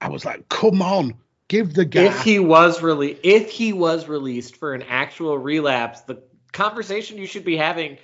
I 0.00 0.08
was 0.08 0.24
like, 0.24 0.48
come 0.48 0.80
on, 0.80 1.14
give 1.48 1.74
the 1.74 1.84
guy. 1.84 2.04
If 2.04 2.22
he 2.22 2.38
was 2.38 2.82
really, 2.82 3.18
if 3.22 3.50
he 3.50 3.72
was 3.72 4.08
released 4.08 4.56
for 4.56 4.74
an 4.74 4.82
actual 4.82 5.36
relapse, 5.36 6.02
the 6.02 6.22
conversation 6.52 7.18
you 7.18 7.26
should 7.26 7.44
be 7.44 7.56
having 7.56 7.98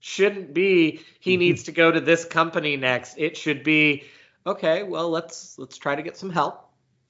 shouldn't 0.00 0.54
be 0.54 1.00
he 1.18 1.32
mm-hmm. 1.32 1.40
needs 1.40 1.64
to 1.64 1.72
go 1.72 1.90
to 1.90 2.00
this 2.00 2.24
company 2.24 2.76
next. 2.76 3.16
It 3.18 3.36
should 3.36 3.64
be 3.64 4.04
okay, 4.46 4.82
well 4.82 5.10
let's 5.10 5.58
let's 5.58 5.76
try 5.76 5.96
to 5.96 6.02
get 6.02 6.16
some 6.16 6.30
help. 6.30 6.67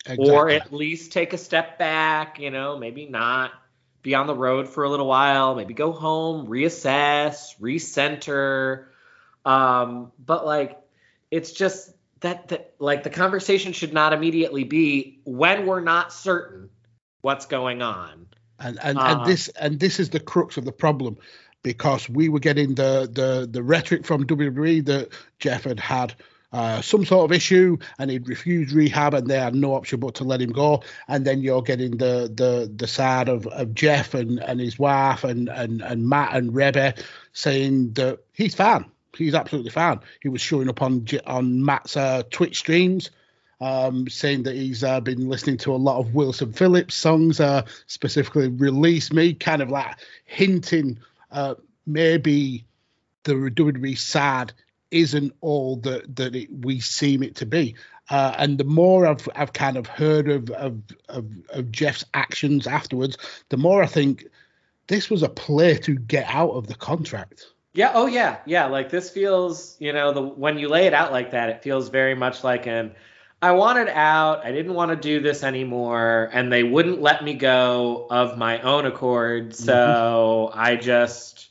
Exactly. 0.09 0.31
Or 0.31 0.49
at 0.49 0.73
least 0.73 1.13
take 1.13 1.35
a 1.35 1.39
step 1.39 1.79
back, 1.79 2.41
you 2.41 2.51
know, 2.51 2.79
maybe 2.79 3.07
not 3.07 3.53
be 4.03 4.15
on 4.15 4.27
the 4.27 4.35
road 4.35 4.69
for 4.69 4.85
a 4.85 4.91
little 4.91 5.07
while, 5.07 5.55
maybe 5.55 5.75
go 5.75 5.93
home, 5.93 6.47
reassess, 6.47 7.59
recenter. 7.61 8.87
Um, 9.45 10.13
but 10.19 10.47
like 10.47 10.79
it's 11.31 11.53
just 11.53 11.93
that 12.21 12.49
that 12.49 12.75
like 12.79 13.03
the 13.03 13.11
conversation 13.11 13.73
should 13.73 13.93
not 13.93 14.13
immediately 14.13 14.65
be 14.65 15.21
when 15.25 15.67
we're 15.67 15.81
not 15.81 16.13
certain 16.13 16.71
what's 17.21 17.47
going 17.47 17.83
on. 17.83 18.29
And 18.59 18.79
and, 18.83 18.99
uh, 18.99 19.03
and 19.03 19.27
this 19.27 19.49
and 19.61 19.79
this 19.79 20.01
is 20.01 20.11
the 20.11 20.21
crux 20.21 20.57
of 20.57 20.65
the 20.65 20.73
problem 20.73 21.19
because 21.63 22.09
we 22.09 22.31
were 22.31 22.41
getting 22.41 22.75
the 22.75 23.09
the 23.13 23.47
the 23.51 23.63
rhetoric 23.63 24.07
from 24.07 24.25
WWE 24.25 24.87
that 24.87 25.11
Jeff 25.39 25.65
had 25.65 25.81
had 25.81 26.15
uh, 26.53 26.81
some 26.81 27.05
sort 27.05 27.25
of 27.25 27.37
issue 27.37 27.77
and 27.99 28.11
he'd 28.11 28.29
refused 28.29 28.73
rehab 28.73 29.15
and 29.15 29.27
they 29.27 29.39
had 29.39 29.55
no 29.55 29.75
option 29.75 30.01
but 30.01 30.15
to 30.15 30.25
let 30.25 30.41
him 30.41 30.53
go. 30.53 30.83
And 31.07 31.25
then 31.25 31.43
you're 31.43 31.63
getting 31.63 31.93
the 31.93 32.31
the 32.35 32.73
the 32.75 32.87
side 32.87 33.29
of, 33.29 33.47
of 33.47 33.75
Jeff 33.75 34.15
and, 34.15 34.39
and 34.41 34.61
his 34.61 34.79
wife 34.79 35.25
and, 35.25 35.49
and 35.49 35.83
and 35.83 36.09
Matt 36.09 36.35
and 36.35 36.53
Reby 36.53 37.03
saying 37.33 37.93
that 37.95 38.21
he's 38.33 38.55
fine. 38.55 38.87
He's 39.17 39.35
absolutely 39.35 39.71
fine. 39.71 40.01
He 40.23 40.29
was 40.29 40.41
showing 40.41 40.69
up 40.69 40.81
on 40.83 41.07
on 41.27 41.65
Matt's 41.65 41.97
uh, 41.97 42.23
Twitch 42.31 42.59
streams 42.59 43.11
um, 43.61 44.09
saying 44.09 44.45
that 44.45 44.55
he's 44.55 44.85
uh, 44.85 45.01
been 45.01 45.29
listening 45.29 45.59
to 45.59 45.75
a 45.75 45.77
lot 45.77 45.99
of 45.99 46.15
Wilson 46.15 46.53
Phillips 46.53 46.95
songs, 46.95 47.41
uh, 47.41 47.63
specifically 47.87 48.49
"Release 48.49 49.13
Me," 49.13 49.35
kind 49.35 49.63
of 49.63 49.71
like 49.71 49.97
hinting 50.25 50.99
uh, 51.31 51.55
maybe 51.87 52.65
the 53.25 53.33
WWE 53.33 53.99
sad 53.99 54.53
isn't 54.91 55.35
all 55.41 55.77
that 55.77 56.17
that 56.17 56.35
it, 56.35 56.49
we 56.53 56.81
seem 56.81 57.23
it 57.23 57.37
to 57.37 57.47
be. 57.47 57.75
Uh, 58.11 58.35
and 58.39 58.59
the 58.59 58.65
more 58.65 59.07
I've 59.07 59.29
I've 59.37 59.53
kind 59.53 59.77
of 59.77 59.87
heard 59.87 60.29
of, 60.29 60.51
of, 60.51 60.81
of 61.09 61.27
of 61.51 61.71
Jeff's 61.71 62.05
actions 62.15 62.67
afterwards, 62.67 63.19
the 63.51 63.57
more 63.57 63.83
I 63.83 63.87
think 63.87 64.27
this 64.87 65.11
was 65.11 65.23
a 65.23 65.29
play 65.29 65.77
to 65.79 65.95
get 65.95 66.27
out 66.29 66.51
of 66.51 66.67
the 66.67 66.75
contract. 66.75 67.47
Yeah. 67.75 67.93
Oh 67.95 68.07
yeah. 68.07 68.39
Yeah. 68.47 68.67
Like 68.67 68.91
this 68.91 69.11
feels, 69.11 69.77
you 69.79 69.93
know, 69.93 70.13
the 70.13 70.23
when 70.23 70.59
you 70.59 70.69
lay 70.69 70.87
it 70.87 70.95
out 70.95 71.13
like 71.13 71.33
that, 71.33 71.51
it 71.51 71.63
feels 71.63 71.91
very 71.91 72.15
much 72.15 72.43
like 72.43 72.67
an 72.67 72.95
I 73.41 73.53
wanted 73.53 73.89
out. 73.89 74.45
I 74.45 74.51
didn't 74.51 74.75
want 74.75 74.91
to 74.91 74.97
do 74.97 75.21
this 75.21 75.45
anymore, 75.45 76.29
and 76.33 76.53
they 76.53 76.65
wouldn't 76.65 77.01
let 77.01 77.23
me 77.23 77.35
go 77.35 78.09
of 78.11 78.37
my 78.37 78.61
own 78.63 78.85
accord. 78.85 79.55
So 79.55 80.51
mm-hmm. 80.51 80.59
I 80.59 80.75
just 80.75 81.48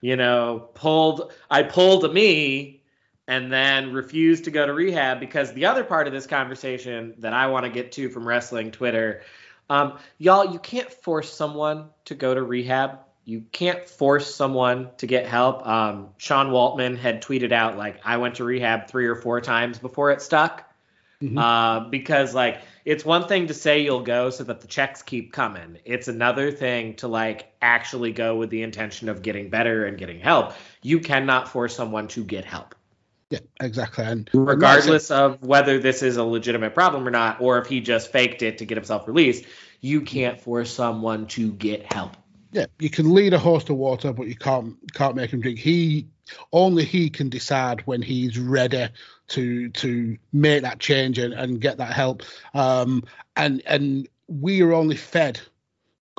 you 0.00 0.16
know, 0.16 0.68
pulled 0.74 1.32
I 1.50 1.62
pulled 1.62 2.04
a 2.04 2.08
me 2.08 2.82
and 3.28 3.52
then 3.52 3.92
refused 3.92 4.44
to 4.44 4.50
go 4.50 4.66
to 4.66 4.72
rehab 4.72 5.20
because 5.20 5.52
the 5.52 5.66
other 5.66 5.84
part 5.84 6.06
of 6.06 6.12
this 6.12 6.26
conversation 6.26 7.14
that 7.18 7.32
I 7.32 7.46
want 7.46 7.64
to 7.64 7.70
get 7.70 7.92
to 7.92 8.08
from 8.08 8.26
wrestling 8.26 8.70
Twitter, 8.72 9.22
um, 9.68 9.98
y'all, 10.18 10.52
you 10.52 10.58
can't 10.58 10.92
force 10.92 11.32
someone 11.32 11.90
to 12.06 12.14
go 12.14 12.34
to 12.34 12.42
rehab. 12.42 12.98
You 13.24 13.44
can't 13.52 13.88
force 13.88 14.34
someone 14.34 14.90
to 14.98 15.06
get 15.06 15.26
help. 15.26 15.64
Um, 15.66 16.08
Sean 16.16 16.48
Waltman 16.48 16.98
had 16.98 17.22
tweeted 17.22 17.52
out 17.52 17.76
like 17.76 18.00
I 18.04 18.16
went 18.16 18.34
to 18.36 18.44
rehab 18.44 18.88
three 18.88 19.06
or 19.06 19.14
four 19.14 19.40
times 19.40 19.78
before 19.78 20.10
it 20.10 20.20
stuck. 20.22 20.68
Mm-hmm. 21.22 21.38
Uh, 21.38 21.80
because 21.90 22.34
like 22.34 22.62
it's 22.84 23.04
one 23.04 23.28
thing 23.28 23.48
to 23.48 23.54
say 23.54 23.82
you'll 23.82 24.02
go 24.02 24.30
so 24.30 24.44
that 24.44 24.60
the 24.60 24.66
checks 24.66 25.02
keep 25.02 25.32
coming. 25.32 25.78
It's 25.84 26.08
another 26.08 26.50
thing 26.50 26.96
to 26.96 27.08
like 27.08 27.52
actually 27.60 28.12
go 28.12 28.36
with 28.36 28.50
the 28.50 28.62
intention 28.62 29.08
of 29.08 29.22
getting 29.22 29.50
better 29.50 29.86
and 29.86 29.98
getting 29.98 30.20
help. 30.20 30.52
You 30.82 31.00
cannot 31.00 31.48
force 31.48 31.74
someone 31.74 32.08
to 32.08 32.24
get 32.24 32.44
help. 32.44 32.74
Yeah, 33.30 33.38
exactly. 33.60 34.04
And 34.04 34.28
regardless 34.34 35.10
of 35.12 35.40
whether 35.42 35.78
this 35.78 36.02
is 36.02 36.16
a 36.16 36.24
legitimate 36.24 36.74
problem 36.74 37.06
or 37.06 37.12
not, 37.12 37.40
or 37.40 37.58
if 37.58 37.68
he 37.68 37.80
just 37.80 38.10
faked 38.10 38.42
it 38.42 38.58
to 38.58 38.64
get 38.64 38.76
himself 38.76 39.06
released, 39.06 39.44
you 39.80 40.00
can't 40.00 40.40
force 40.40 40.72
someone 40.72 41.26
to 41.28 41.52
get 41.52 41.92
help. 41.92 42.16
Yeah, 42.52 42.66
you 42.80 42.90
can 42.90 43.14
lead 43.14 43.32
a 43.32 43.38
horse 43.38 43.64
to 43.64 43.74
water, 43.74 44.12
but 44.12 44.26
you 44.26 44.34
can't 44.34 44.76
can't 44.92 45.14
make 45.14 45.32
him 45.32 45.40
drink. 45.40 45.60
He 45.60 46.08
only 46.52 46.84
he 46.84 47.10
can 47.10 47.28
decide 47.28 47.86
when 47.86 48.02
he's 48.02 48.38
ready 48.38 48.88
to 49.28 49.68
to 49.70 50.18
make 50.32 50.62
that 50.62 50.78
change 50.78 51.18
and, 51.18 51.32
and 51.34 51.60
get 51.60 51.78
that 51.78 51.92
help. 51.92 52.22
Um, 52.54 53.04
and 53.36 53.62
and 53.66 54.08
we 54.28 54.62
are 54.62 54.72
only 54.72 54.96
fed 54.96 55.40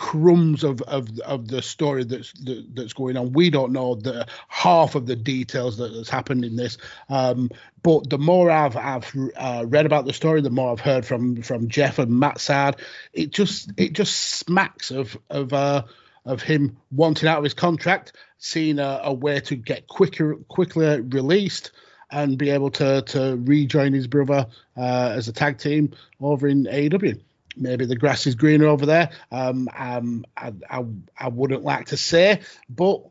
crumbs 0.02 0.64
of 0.64 0.82
of 0.82 1.08
of 1.20 1.48
the 1.48 1.62
story 1.62 2.04
that's 2.04 2.34
that, 2.44 2.66
that's 2.74 2.94
going 2.94 3.18
on. 3.18 3.34
We 3.34 3.50
don't 3.52 3.72
know 3.72 3.94
the 3.94 4.26
half 4.48 4.96
of 4.96 5.06
the 5.06 5.16
details 5.16 5.78
that 5.78 5.94
has 5.94 6.10
happened 6.10 6.44
in 6.44 6.56
this. 6.56 6.78
Um, 7.10 7.52
but 7.84 8.10
the 8.10 8.18
more 8.18 8.50
I've 8.50 8.76
I've 8.76 9.16
uh, 9.38 9.66
read 9.68 9.86
about 9.86 10.06
the 10.06 10.14
story, 10.14 10.42
the 10.42 10.50
more 10.50 10.72
I've 10.72 10.80
heard 10.80 11.06
from 11.06 11.42
from 11.44 11.68
Jeff 11.68 12.00
and 12.00 12.20
Matt 12.20 12.40
Sad. 12.40 12.78
It 13.14 13.32
just 13.32 13.72
it 13.78 13.94
just 13.94 14.16
smacks 14.16 14.90
of 14.90 15.18
of 15.30 15.54
uh, 15.54 15.84
of 16.26 16.42
him 16.42 16.78
wanting 16.92 17.30
out 17.30 17.38
of 17.38 17.44
his 17.44 17.54
contract, 17.54 18.14
seeing 18.42 18.80
a, 18.80 19.00
a 19.04 19.14
way 19.14 19.40
to 19.40 19.56
get 19.56 19.88
quicker 19.88 20.36
quickly 20.50 21.00
released 21.00 21.72
and 22.12 22.38
be 22.38 22.50
able 22.50 22.72
to 22.72 23.02
to 23.04 23.38
rejoin 23.46 23.94
his 23.94 24.08
brother 24.08 24.48
uh, 24.76 25.14
as 25.16 25.30
a 25.30 25.34
tag 25.34 25.58
team 25.58 25.94
over 26.20 26.48
in 26.48 26.66
AEW 26.66 27.22
maybe 27.56 27.86
the 27.86 27.96
grass 27.96 28.28
is 28.28 28.36
greener 28.36 28.68
over 28.68 28.86
there. 28.86 29.10
Um, 29.32 29.70
um, 29.76 30.26
I, 30.36 30.54
I, 30.70 30.86
I 31.18 31.28
wouldn't 31.30 31.64
like 31.64 31.88
to 31.88 31.98
say, 31.98 32.42
but 32.70 33.02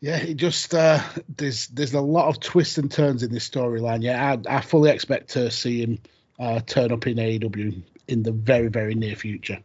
yeah, 0.00 0.18
it 0.18 0.34
just 0.34 0.74
uh, 0.74 1.00
there's 1.36 1.68
there's 1.68 1.94
a 1.94 2.00
lot 2.00 2.28
of 2.28 2.40
twists 2.40 2.78
and 2.78 2.90
turns 2.90 3.22
in 3.22 3.32
this 3.32 3.48
storyline. 3.48 4.02
Yeah, 4.02 4.36
I, 4.46 4.56
I 4.56 4.60
fully 4.60 4.90
expect 4.90 5.30
to 5.30 5.50
see 5.50 5.82
him 5.82 5.98
uh, 6.38 6.60
turn 6.60 6.92
up 6.92 7.06
in 7.06 7.16
AEW 7.16 7.82
in 8.08 8.22
the 8.22 8.32
very 8.32 8.68
very 8.68 8.94
near 8.94 9.16
future. 9.16 9.58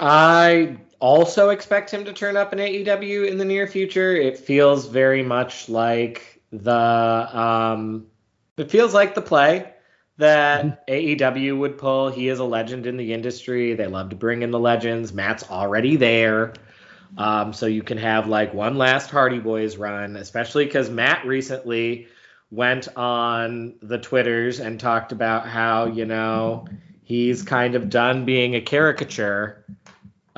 I 0.00 0.78
also 1.00 1.50
expect 1.50 1.90
him 1.90 2.04
to 2.04 2.12
turn 2.12 2.36
up 2.36 2.52
in 2.52 2.58
AEW 2.58 3.28
in 3.28 3.38
the 3.38 3.44
near 3.44 3.66
future. 3.66 4.14
It 4.14 4.38
feels 4.38 4.86
very 4.86 5.22
much 5.22 5.68
like 5.68 6.40
the 6.52 6.72
um, 6.72 8.06
it 8.56 8.70
feels 8.70 8.94
like 8.94 9.14
the 9.14 9.22
play 9.22 9.72
that 10.18 10.86
AEW 10.88 11.58
would 11.58 11.78
pull. 11.78 12.10
He 12.10 12.28
is 12.28 12.40
a 12.40 12.44
legend 12.44 12.86
in 12.86 12.96
the 12.96 13.12
industry. 13.12 13.74
They 13.74 13.86
love 13.86 14.10
to 14.10 14.16
bring 14.16 14.42
in 14.42 14.50
the 14.50 14.58
legends. 14.58 15.12
Matt's 15.12 15.48
already 15.48 15.96
there. 15.96 16.54
Um, 17.16 17.52
so 17.52 17.66
you 17.66 17.82
can 17.82 17.98
have 17.98 18.26
like 18.26 18.52
one 18.52 18.76
last 18.76 19.10
Hardy 19.10 19.38
Boys 19.38 19.76
run, 19.76 20.16
especially 20.16 20.66
because 20.66 20.90
Matt 20.90 21.24
recently 21.24 22.08
went 22.50 22.88
on 22.96 23.74
the 23.80 23.98
Twitters 23.98 24.60
and 24.60 24.78
talked 24.78 25.12
about 25.12 25.46
how, 25.48 25.86
you 25.86 26.04
know, 26.04 26.66
he's 27.04 27.42
kind 27.42 27.74
of 27.74 27.88
done 27.88 28.24
being 28.24 28.54
a 28.54 28.60
caricature 28.60 29.64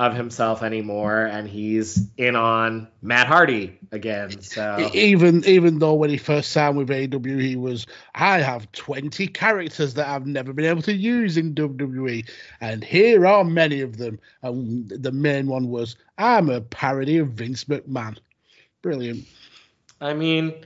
of 0.01 0.15
himself 0.15 0.63
anymore, 0.63 1.25
and 1.25 1.47
he's 1.47 2.07
in 2.17 2.35
on 2.35 2.87
Matt 3.03 3.27
Hardy 3.27 3.77
again. 3.91 4.41
So 4.41 4.89
even 4.95 5.45
even 5.45 5.77
though 5.77 5.93
when 5.93 6.09
he 6.09 6.17
first 6.17 6.51
signed 6.51 6.75
with 6.75 6.89
AEW, 6.89 7.39
he 7.39 7.55
was 7.55 7.85
I 8.15 8.39
have 8.39 8.71
twenty 8.71 9.27
characters 9.27 9.93
that 9.93 10.07
I've 10.07 10.25
never 10.25 10.53
been 10.53 10.65
able 10.65 10.81
to 10.83 10.93
use 10.93 11.37
in 11.37 11.53
WWE, 11.53 12.27
and 12.61 12.83
here 12.83 13.27
are 13.27 13.43
many 13.43 13.81
of 13.81 13.97
them. 13.97 14.19
And 14.41 14.89
the 14.89 15.11
main 15.11 15.45
one 15.45 15.69
was 15.69 15.95
I'm 16.17 16.49
a 16.49 16.61
parody 16.61 17.19
of 17.19 17.33
Vince 17.33 17.65
McMahon. 17.65 18.17
Brilliant. 18.81 19.27
I 20.01 20.15
mean, 20.15 20.65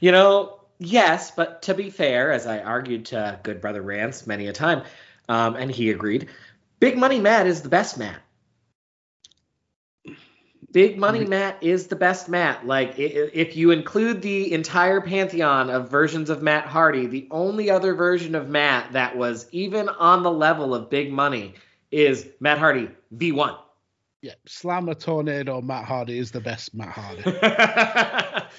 you 0.00 0.12
know, 0.12 0.60
yes, 0.78 1.30
but 1.30 1.62
to 1.62 1.72
be 1.72 1.88
fair, 1.88 2.30
as 2.30 2.46
I 2.46 2.58
argued 2.60 3.06
to 3.06 3.40
Good 3.42 3.62
Brother 3.62 3.80
Rance 3.80 4.26
many 4.26 4.48
a 4.48 4.52
time, 4.52 4.82
um, 5.30 5.56
and 5.56 5.70
he 5.70 5.90
agreed, 5.90 6.28
Big 6.80 6.98
Money 6.98 7.18
Matt 7.18 7.46
is 7.46 7.62
the 7.62 7.70
best 7.70 7.96
Matt. 7.96 8.20
Big 10.72 10.98
Money. 10.98 11.26
Matt 11.26 11.62
is 11.62 11.86
the 11.86 11.96
best 11.96 12.28
Matt. 12.28 12.66
Like, 12.66 12.98
if 12.98 13.54
you 13.54 13.70
include 13.70 14.22
the 14.22 14.52
entire 14.52 15.00
pantheon 15.00 15.70
of 15.70 15.90
versions 15.90 16.30
of 16.30 16.42
Matt 16.42 16.66
Hardy, 16.66 17.06
the 17.06 17.28
only 17.30 17.70
other 17.70 17.94
version 17.94 18.34
of 18.34 18.48
Matt 18.48 18.92
that 18.92 19.16
was 19.16 19.46
even 19.52 19.88
on 19.90 20.22
the 20.22 20.30
level 20.30 20.74
of 20.74 20.88
Big 20.88 21.12
Money 21.12 21.54
is 21.90 22.26
Matt 22.40 22.58
Hardy 22.58 22.88
V1. 23.16 23.58
Yeah, 24.22 24.34
Slammer 24.46 24.94
Tornado 24.94 25.60
Matt 25.60 25.84
Hardy 25.84 26.18
is 26.18 26.30
the 26.30 26.40
best 26.40 26.74
Matt 26.74 26.90
Hardy. 26.90 27.22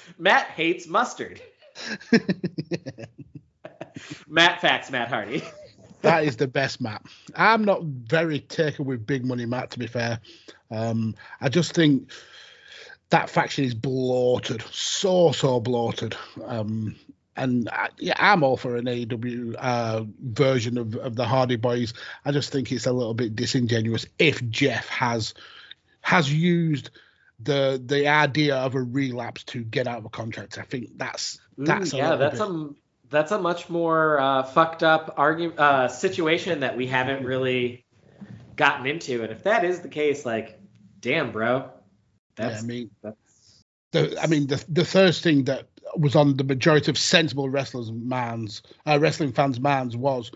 Matt 0.18 0.46
hates 0.48 0.86
mustard. 0.86 1.40
Matt 4.28 4.60
facts 4.60 4.90
Matt 4.90 5.08
Hardy. 5.08 5.42
That 6.04 6.24
is 6.24 6.36
the 6.36 6.48
best 6.48 6.80
map. 6.80 7.06
I'm 7.34 7.64
not 7.64 7.82
very 7.82 8.40
taken 8.40 8.84
with 8.84 9.06
Big 9.06 9.24
Money 9.24 9.46
Matt, 9.46 9.70
to 9.72 9.78
be 9.78 9.86
fair. 9.86 10.20
Um, 10.70 11.14
I 11.40 11.48
just 11.48 11.74
think 11.74 12.10
that 13.10 13.30
faction 13.30 13.64
is 13.64 13.74
bloated, 13.74 14.62
so 14.70 15.32
so 15.32 15.60
bloated. 15.60 16.16
Um, 16.44 16.96
and 17.36 17.68
I, 17.70 17.88
yeah, 17.98 18.14
I'm 18.18 18.42
all 18.42 18.56
for 18.56 18.76
an 18.76 18.84
AEW 18.84 19.56
uh, 19.58 20.04
version 20.20 20.78
of, 20.78 20.94
of 20.96 21.16
the 21.16 21.24
Hardy 21.24 21.56
Boys. 21.56 21.94
I 22.24 22.32
just 22.32 22.52
think 22.52 22.70
it's 22.70 22.86
a 22.86 22.92
little 22.92 23.14
bit 23.14 23.34
disingenuous 23.34 24.06
if 24.18 24.48
Jeff 24.50 24.88
has 24.88 25.34
has 26.00 26.32
used 26.32 26.90
the 27.40 27.82
the 27.84 28.08
idea 28.08 28.56
of 28.56 28.74
a 28.74 28.82
relapse 28.82 29.44
to 29.44 29.64
get 29.64 29.86
out 29.86 29.98
of 29.98 30.04
a 30.04 30.10
contract. 30.10 30.58
I 30.58 30.62
think 30.62 30.90
that's 30.96 31.40
that's 31.58 31.92
Ooh, 31.94 31.98
yeah, 31.98 32.16
that's 32.16 32.38
bit... 32.38 32.48
a 32.48 32.68
that's 33.14 33.32
a 33.32 33.38
much 33.38 33.70
more 33.70 34.18
uh, 34.20 34.42
fucked 34.42 34.82
up 34.82 35.14
argue 35.16 35.52
uh, 35.54 35.88
situation 35.88 36.60
that 36.60 36.76
we 36.76 36.86
haven't 36.86 37.24
really 37.24 37.84
gotten 38.56 38.86
into. 38.86 39.22
And 39.22 39.32
if 39.32 39.44
that 39.44 39.64
is 39.64 39.80
the 39.80 39.88
case, 39.88 40.26
like 40.26 40.58
damn, 41.00 41.32
bro. 41.32 41.70
That's, 42.36 42.56
yeah, 42.56 42.60
I 42.60 42.66
mean, 42.66 42.90
that's... 43.02 43.62
the 43.92 44.22
I 44.22 44.26
mean 44.26 44.46
the 44.46 44.64
the 44.68 44.84
first 44.84 45.22
thing 45.22 45.44
that 45.44 45.68
was 45.96 46.16
on 46.16 46.36
the 46.36 46.44
majority 46.44 46.90
of 46.90 46.98
sensible 46.98 47.48
wrestlers' 47.48 47.92
minds, 47.92 48.62
uh, 48.86 48.98
wrestling 49.00 49.32
fans' 49.32 49.60
minds 49.60 49.96
was, 49.96 50.32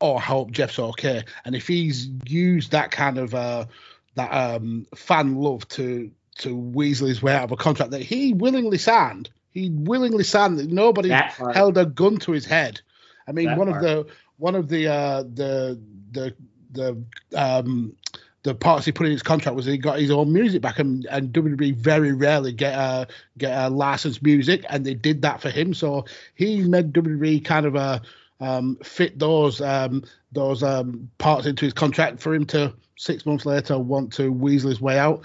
oh, 0.00 0.16
I 0.16 0.20
hope 0.20 0.50
Jeff's 0.50 0.78
okay. 0.78 1.22
And 1.44 1.54
if 1.54 1.68
he's 1.68 2.08
used 2.24 2.72
that 2.72 2.90
kind 2.90 3.18
of 3.18 3.34
uh, 3.34 3.66
that 4.14 4.30
um, 4.30 4.86
fan 4.94 5.36
love 5.36 5.68
to 5.68 6.10
to 6.38 6.56
weasel 6.56 7.06
his 7.06 7.22
way 7.22 7.34
out 7.34 7.44
of 7.44 7.52
a 7.52 7.56
contract 7.56 7.92
that 7.92 8.02
he 8.02 8.32
willingly 8.32 8.78
signed, 8.78 9.30
he 9.50 9.70
willingly 9.70 10.24
signed 10.24 10.58
that 10.58 10.70
nobody 10.70 11.08
held 11.08 11.76
a 11.76 11.86
gun 11.86 12.18
to 12.18 12.32
his 12.32 12.44
head. 12.44 12.80
I 13.26 13.32
mean, 13.32 13.46
that 13.46 13.58
one 13.58 13.70
part. 13.70 13.84
of 13.84 14.06
the 14.06 14.12
one 14.38 14.54
of 14.54 14.68
the 14.68 14.88
uh, 14.88 15.22
the 15.22 15.80
the 16.12 16.34
the 16.72 17.04
um, 17.36 17.94
the 18.42 18.54
parts 18.54 18.86
he 18.86 18.92
put 18.92 19.06
in 19.06 19.12
his 19.12 19.22
contract 19.22 19.54
was 19.54 19.66
he 19.66 19.76
got 19.76 19.98
his 19.98 20.10
own 20.10 20.32
music 20.32 20.62
back, 20.62 20.78
and, 20.78 21.04
and 21.06 21.32
WWE 21.32 21.76
very 21.76 22.12
rarely 22.12 22.52
get 22.52 22.74
a 22.74 23.06
get 23.38 23.56
a 23.56 23.68
licensed 23.68 24.22
music, 24.22 24.64
and 24.68 24.84
they 24.84 24.94
did 24.94 25.22
that 25.22 25.40
for 25.40 25.50
him. 25.50 25.74
So 25.74 26.06
he 26.34 26.62
made 26.62 26.92
WWE 26.92 27.44
kind 27.44 27.66
of 27.66 27.74
a 27.74 28.00
um, 28.40 28.76
fit 28.82 29.18
those 29.18 29.60
um, 29.60 30.04
those 30.32 30.62
um, 30.62 31.10
parts 31.18 31.46
into 31.46 31.66
his 31.66 31.74
contract 31.74 32.20
for 32.20 32.34
him 32.34 32.46
to 32.46 32.72
six 32.96 33.26
months 33.26 33.46
later 33.46 33.78
want 33.78 34.12
to 34.14 34.30
weasel 34.32 34.70
his 34.70 34.80
way 34.80 34.98
out. 34.98 35.24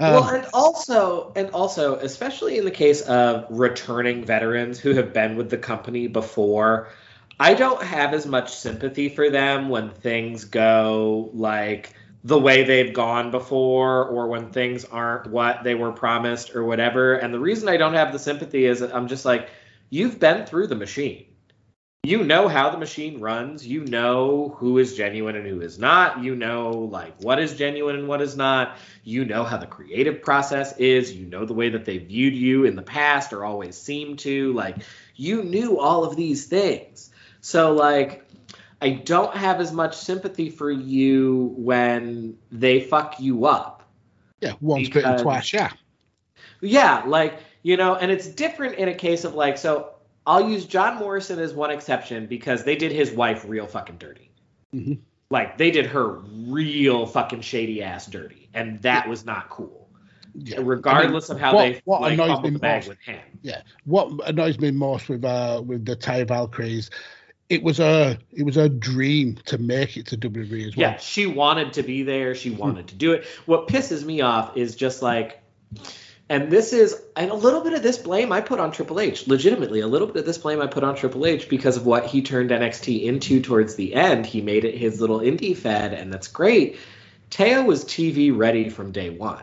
Um, 0.00 0.14
well, 0.14 0.28
and 0.28 0.46
also, 0.54 1.32
and 1.34 1.50
also, 1.50 1.96
especially 1.96 2.58
in 2.58 2.64
the 2.64 2.70
case 2.70 3.02
of 3.02 3.46
returning 3.50 4.24
veterans 4.24 4.78
who 4.78 4.94
have 4.94 5.12
been 5.12 5.36
with 5.36 5.50
the 5.50 5.58
company 5.58 6.06
before, 6.06 6.88
I 7.40 7.54
don't 7.54 7.82
have 7.82 8.14
as 8.14 8.26
much 8.26 8.54
sympathy 8.54 9.08
for 9.08 9.30
them 9.30 9.68
when 9.68 9.90
things 9.90 10.44
go 10.44 11.30
like 11.34 11.94
the 12.24 12.38
way 12.38 12.64
they've 12.64 12.92
gone 12.92 13.30
before 13.30 14.04
or 14.04 14.28
when 14.28 14.50
things 14.50 14.84
aren't 14.84 15.28
what 15.28 15.64
they 15.64 15.74
were 15.74 15.92
promised 15.92 16.54
or 16.54 16.64
whatever. 16.64 17.14
And 17.14 17.32
the 17.32 17.40
reason 17.40 17.68
I 17.68 17.76
don't 17.76 17.94
have 17.94 18.12
the 18.12 18.18
sympathy 18.18 18.66
is 18.66 18.82
I'm 18.82 19.08
just 19.08 19.24
like, 19.24 19.50
you've 19.90 20.18
been 20.18 20.46
through 20.46 20.66
the 20.68 20.74
machine. 20.76 21.26
You 22.08 22.24
know 22.24 22.48
how 22.48 22.70
the 22.70 22.78
machine 22.78 23.20
runs. 23.20 23.66
You 23.66 23.84
know 23.84 24.56
who 24.58 24.78
is 24.78 24.96
genuine 24.96 25.36
and 25.36 25.46
who 25.46 25.60
is 25.60 25.78
not. 25.78 26.24
You 26.24 26.34
know 26.34 26.70
like 26.70 27.20
what 27.20 27.38
is 27.38 27.54
genuine 27.54 27.96
and 27.96 28.08
what 28.08 28.22
is 28.22 28.36
not. 28.36 28.78
You 29.04 29.26
know 29.26 29.44
how 29.44 29.58
the 29.58 29.66
creative 29.66 30.22
process 30.22 30.76
is. 30.78 31.12
You 31.12 31.26
know 31.26 31.44
the 31.44 31.52
way 31.52 31.68
that 31.70 31.84
they 31.84 31.98
viewed 31.98 32.34
you 32.34 32.64
in 32.64 32.76
the 32.76 32.82
past 32.82 33.32
or 33.32 33.44
always 33.44 33.76
seemed 33.76 34.20
to. 34.20 34.54
Like 34.54 34.76
you 35.16 35.42
knew 35.42 35.78
all 35.78 36.04
of 36.04 36.16
these 36.16 36.46
things. 36.46 37.10
So 37.42 37.74
like 37.74 38.24
I 38.80 38.90
don't 38.90 39.36
have 39.36 39.60
as 39.60 39.72
much 39.72 39.96
sympathy 39.96 40.50
for 40.50 40.70
you 40.70 41.52
when 41.56 42.38
they 42.50 42.80
fuck 42.80 43.20
you 43.20 43.46
up. 43.46 43.82
Yeah, 44.40 44.52
once 44.60 44.88
because, 44.88 45.02
bitten, 45.02 45.22
twice 45.22 45.52
yeah. 45.52 45.72
Yeah, 46.60 47.02
like, 47.06 47.38
you 47.62 47.76
know, 47.76 47.96
and 47.96 48.10
it's 48.10 48.26
different 48.26 48.76
in 48.76 48.88
a 48.88 48.94
case 48.94 49.24
of 49.24 49.34
like, 49.34 49.58
so 49.58 49.90
I'll 50.28 50.48
use 50.50 50.66
John 50.66 50.96
Morrison 50.98 51.38
as 51.38 51.54
one 51.54 51.70
exception 51.70 52.26
because 52.26 52.62
they 52.62 52.76
did 52.76 52.92
his 52.92 53.10
wife 53.10 53.44
real 53.48 53.66
fucking 53.66 53.96
dirty. 53.96 54.30
Mm-hmm. 54.74 54.94
Like, 55.30 55.58
they 55.58 55.70
did 55.70 55.86
her 55.86 56.18
real 56.46 57.06
fucking 57.06 57.40
shady 57.40 57.82
ass 57.82 58.06
dirty, 58.06 58.48
and 58.54 58.80
that 58.82 59.08
was 59.08 59.24
not 59.24 59.48
cool. 59.50 59.88
Yeah. 60.34 60.58
regardless 60.62 61.30
I 61.30 61.34
mean, 61.34 61.36
of 61.36 61.40
how 61.40 61.54
what- 61.54 61.72
they 61.72 61.80
what 61.84 62.00
like, 62.02 62.12
annoys 62.12 62.42
me 62.42 62.50
the 62.50 62.58
most- 62.60 62.88
with 62.88 62.98
him. 63.00 63.20
Yeah. 63.42 63.62
What 63.84 64.28
annoys 64.28 64.60
me 64.60 64.70
most 64.70 65.08
with 65.08 65.24
uh 65.24 65.62
with 65.66 65.84
the 65.84 65.96
Taya 65.96 66.26
Valkyrie's, 66.28 66.90
it 67.48 67.62
was 67.62 67.80
a 67.80 68.18
it 68.30 68.44
was 68.44 68.56
a 68.56 68.68
dream 68.68 69.36
to 69.46 69.58
make 69.58 69.96
it 69.96 70.06
to 70.08 70.16
WWE 70.18 70.68
as 70.68 70.76
well. 70.76 70.90
Yeah, 70.92 70.98
she 70.98 71.26
wanted 71.26 71.72
to 71.72 71.82
be 71.82 72.02
there. 72.04 72.34
She 72.36 72.50
wanted 72.50 72.86
to 72.88 72.94
do 72.94 73.12
it. 73.14 73.24
What 73.46 73.66
pisses 73.66 74.04
me 74.04 74.20
off 74.20 74.56
is 74.56 74.76
just 74.76 75.02
like, 75.02 75.42
and 76.30 76.50
this 76.50 76.72
is, 76.72 77.00
and 77.16 77.30
a 77.30 77.34
little 77.34 77.62
bit 77.62 77.72
of 77.72 77.82
this 77.82 77.98
blame 77.98 78.32
I 78.32 78.40
put 78.40 78.60
on 78.60 78.70
Triple 78.70 79.00
H. 79.00 79.26
Legitimately, 79.26 79.80
a 79.80 79.86
little 79.86 80.06
bit 80.06 80.16
of 80.16 80.26
this 80.26 80.38
blame 80.38 80.60
I 80.60 80.66
put 80.66 80.84
on 80.84 80.94
Triple 80.94 81.24
H 81.24 81.48
because 81.48 81.76
of 81.76 81.86
what 81.86 82.06
he 82.06 82.22
turned 82.22 82.50
NXT 82.50 83.04
into 83.04 83.40
towards 83.40 83.76
the 83.76 83.94
end. 83.94 84.26
He 84.26 84.42
made 84.42 84.64
it 84.64 84.76
his 84.76 85.00
little 85.00 85.20
indie 85.20 85.56
fed, 85.56 85.94
and 85.94 86.12
that's 86.12 86.28
great. 86.28 86.78
Taya 87.30 87.64
was 87.64 87.84
TV 87.84 88.36
ready 88.36 88.68
from 88.68 88.92
day 88.92 89.10
one. 89.10 89.42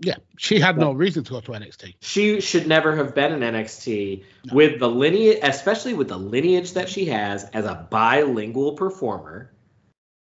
Yeah. 0.00 0.14
She 0.36 0.60
had 0.60 0.78
no 0.78 0.92
reason 0.92 1.24
to 1.24 1.32
go 1.32 1.40
to 1.40 1.52
NXT. 1.52 1.96
She 2.00 2.40
should 2.40 2.68
never 2.68 2.94
have 2.94 3.16
been 3.16 3.32
in 3.32 3.40
NXT 3.40 4.22
with 4.52 4.78
the 4.78 4.88
lineage, 4.88 5.40
especially 5.42 5.94
with 5.94 6.08
the 6.08 6.16
lineage 6.16 6.74
that 6.74 6.88
she 6.88 7.06
has 7.06 7.42
as 7.44 7.64
a 7.64 7.88
bilingual 7.90 8.74
performer. 8.74 9.52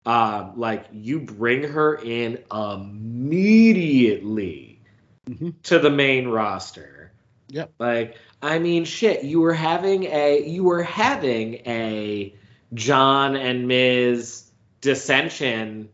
Um, 0.06 0.54
like 0.56 0.86
you 0.92 1.20
bring 1.20 1.64
her 1.64 1.94
in 1.94 2.38
immediately 2.50 4.69
Mhm. 5.30 5.54
to 5.64 5.78
the 5.78 5.90
main 5.90 6.28
roster. 6.28 7.12
Yep. 7.48 7.72
Like, 7.78 8.16
I 8.42 8.58
mean, 8.58 8.84
shit, 8.84 9.22
you 9.24 9.40
were 9.40 9.54
having 9.54 10.04
a 10.04 10.42
you 10.46 10.64
were 10.64 10.82
having 10.82 11.54
a 11.66 12.34
John 12.74 13.36
and 13.36 13.66
Miz 13.68 14.44
dissension 14.80 15.88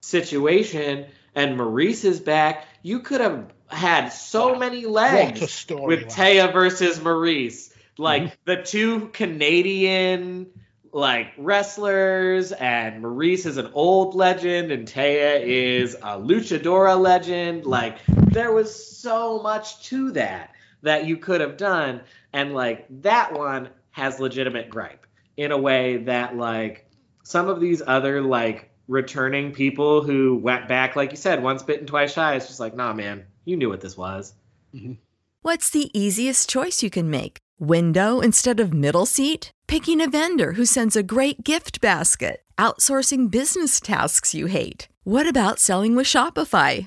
situation, 0.00 1.06
and 1.34 1.58
Maryse 1.58 2.04
is 2.04 2.20
back. 2.20 2.66
You 2.82 3.00
could 3.00 3.20
have 3.20 3.52
had 3.68 4.08
so 4.08 4.56
many 4.56 4.86
legs 4.86 5.40
What 5.40 5.48
a 5.48 5.52
story. 5.52 5.86
with 5.86 6.00
line. 6.02 6.10
Taya 6.10 6.52
versus 6.52 6.98
Maryse. 6.98 7.72
Like 7.98 8.38
the 8.44 8.56
two 8.56 9.08
Canadian 9.12 10.46
like 10.92 11.28
wrestlers, 11.38 12.50
and 12.52 13.02
Maryse 13.04 13.46
is 13.46 13.58
an 13.58 13.70
old 13.74 14.14
legend, 14.14 14.72
and 14.72 14.88
Taya 14.88 15.40
is 15.42 15.94
a 15.94 16.18
luchadora 16.18 16.98
legend. 17.00 17.64
Like 17.66 17.98
there 18.30 18.52
was 18.52 18.98
so 18.98 19.42
much 19.42 19.84
to 19.88 20.12
that 20.12 20.52
that 20.82 21.06
you 21.06 21.16
could 21.16 21.40
have 21.40 21.56
done, 21.56 22.00
and 22.32 22.54
like 22.54 22.86
that 23.02 23.32
one 23.32 23.68
has 23.90 24.20
legitimate 24.20 24.70
gripe 24.70 25.06
in 25.36 25.52
a 25.52 25.58
way 25.58 25.98
that 25.98 26.36
like 26.36 26.88
some 27.22 27.48
of 27.48 27.60
these 27.60 27.82
other 27.86 28.20
like 28.20 28.70
returning 28.88 29.52
people 29.52 30.02
who 30.02 30.36
went 30.36 30.68
back, 30.68 30.96
like 30.96 31.10
you 31.10 31.16
said, 31.16 31.42
once 31.42 31.62
bitten, 31.62 31.86
twice 31.86 32.12
shy. 32.12 32.34
It's 32.34 32.48
just 32.48 32.60
like, 32.60 32.74
nah, 32.74 32.92
man, 32.92 33.24
you 33.44 33.56
knew 33.56 33.68
what 33.68 33.80
this 33.80 33.96
was. 33.96 34.34
Mm-hmm. 34.74 34.94
What's 35.42 35.70
the 35.70 35.90
easiest 35.98 36.48
choice 36.48 36.82
you 36.82 36.90
can 36.90 37.08
make? 37.08 37.38
Window 37.58 38.20
instead 38.20 38.60
of 38.60 38.74
middle 38.74 39.06
seat? 39.06 39.50
Picking 39.66 40.00
a 40.00 40.10
vendor 40.10 40.52
who 40.52 40.64
sends 40.64 40.96
a 40.96 41.02
great 41.02 41.44
gift 41.44 41.80
basket? 41.80 42.42
Outsourcing 42.58 43.30
business 43.30 43.80
tasks 43.80 44.34
you 44.34 44.46
hate? 44.46 44.88
What 45.04 45.26
about 45.26 45.58
selling 45.58 45.94
with 45.96 46.06
Shopify? 46.06 46.86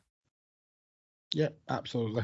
Yeah, 1.33 1.49
absolutely. 1.69 2.23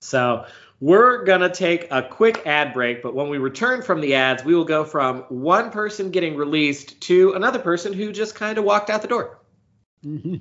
So 0.00 0.44
we're 0.80 1.24
going 1.24 1.40
to 1.40 1.48
take 1.48 1.88
a 1.90 2.02
quick 2.02 2.46
ad 2.46 2.74
break, 2.74 3.02
but 3.02 3.14
when 3.14 3.30
we 3.30 3.38
return 3.38 3.80
from 3.80 4.02
the 4.02 4.14
ads, 4.14 4.44
we 4.44 4.54
will 4.54 4.66
go 4.66 4.84
from 4.84 5.20
one 5.30 5.70
person 5.70 6.10
getting 6.10 6.36
released 6.36 7.00
to 7.02 7.32
another 7.32 7.58
person 7.58 7.92
who 7.92 8.12
just 8.12 8.34
kind 8.34 8.58
of 8.58 8.64
walked 8.64 8.90
out 8.90 9.00
the 9.00 9.08
door. 9.08 9.38
Mm-hmm. 10.04 10.36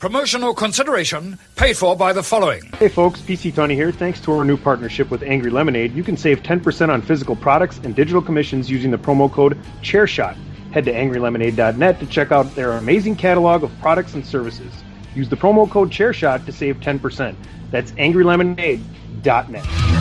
Promotional 0.00 0.52
consideration 0.52 1.38
paid 1.54 1.76
for 1.76 1.96
by 1.96 2.12
the 2.12 2.22
following. 2.22 2.64
Hey 2.78 2.88
folks, 2.88 3.20
PC 3.20 3.54
Tony 3.54 3.76
here. 3.76 3.92
Thanks 3.92 4.20
to 4.22 4.32
our 4.32 4.44
new 4.44 4.56
partnership 4.56 5.08
with 5.08 5.22
Angry 5.22 5.50
Lemonade, 5.50 5.94
you 5.94 6.02
can 6.02 6.16
save 6.16 6.42
10% 6.42 6.88
on 6.88 7.00
physical 7.00 7.36
products 7.36 7.78
and 7.84 7.94
digital 7.94 8.20
commissions 8.20 8.68
using 8.68 8.90
the 8.90 8.98
promo 8.98 9.30
code 9.30 9.56
ChairShot. 9.82 10.36
Head 10.72 10.84
to 10.86 10.92
angrylemonade.net 10.92 12.00
to 12.00 12.06
check 12.06 12.32
out 12.32 12.52
their 12.56 12.72
amazing 12.72 13.14
catalog 13.14 13.62
of 13.62 13.78
products 13.78 14.14
and 14.14 14.26
services. 14.26 14.83
Use 15.14 15.28
the 15.28 15.36
promo 15.36 15.70
code 15.70 15.90
ChairShot 15.90 16.46
to 16.46 16.52
save 16.52 16.80
10%. 16.80 17.36
That's 17.70 17.92
angrylemonade.net. 17.92 19.94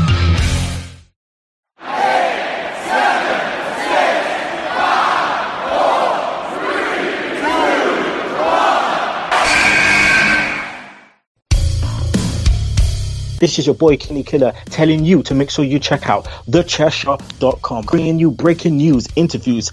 This 13.43 13.59
is 13.59 13.65
your 13.65 13.75
boy 13.75 13.97
Kenny 13.97 14.23
Killer 14.23 14.53
telling 14.67 15.03
you 15.03 15.21
to 15.23 15.35
make 15.35 15.49
sure 15.49 15.65
you 15.65 15.77
check 15.77 16.09
out 16.09 16.23
thechairshot.com, 16.47 17.83
bringing 17.83 18.17
you 18.17 18.31
breaking 18.31 18.77
news, 18.77 19.05
interviews, 19.17 19.69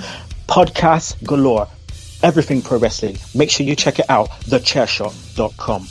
podcasts 0.48 1.14
galore, 1.24 1.68
everything 2.22 2.62
pro 2.62 2.78
wrestling. 2.78 3.18
Make 3.34 3.50
sure 3.50 3.66
you 3.66 3.76
check 3.76 3.98
it 3.98 4.08
out, 4.08 4.30
thechairshot.com. 4.30 5.86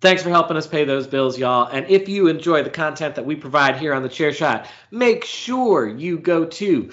Thanks 0.00 0.22
for 0.22 0.30
helping 0.30 0.56
us 0.56 0.66
pay 0.66 0.84
those 0.84 1.06
bills, 1.06 1.38
y'all. 1.38 1.66
And 1.66 1.84
if 1.90 2.08
you 2.08 2.28
enjoy 2.28 2.62
the 2.62 2.70
content 2.70 3.16
that 3.16 3.26
we 3.26 3.36
provide 3.36 3.76
here 3.76 3.92
on 3.92 4.02
the 4.02 4.08
Chair 4.08 4.32
Shot, 4.32 4.66
make 4.90 5.26
sure 5.26 5.86
you 5.86 6.18
go 6.18 6.46
to 6.46 6.90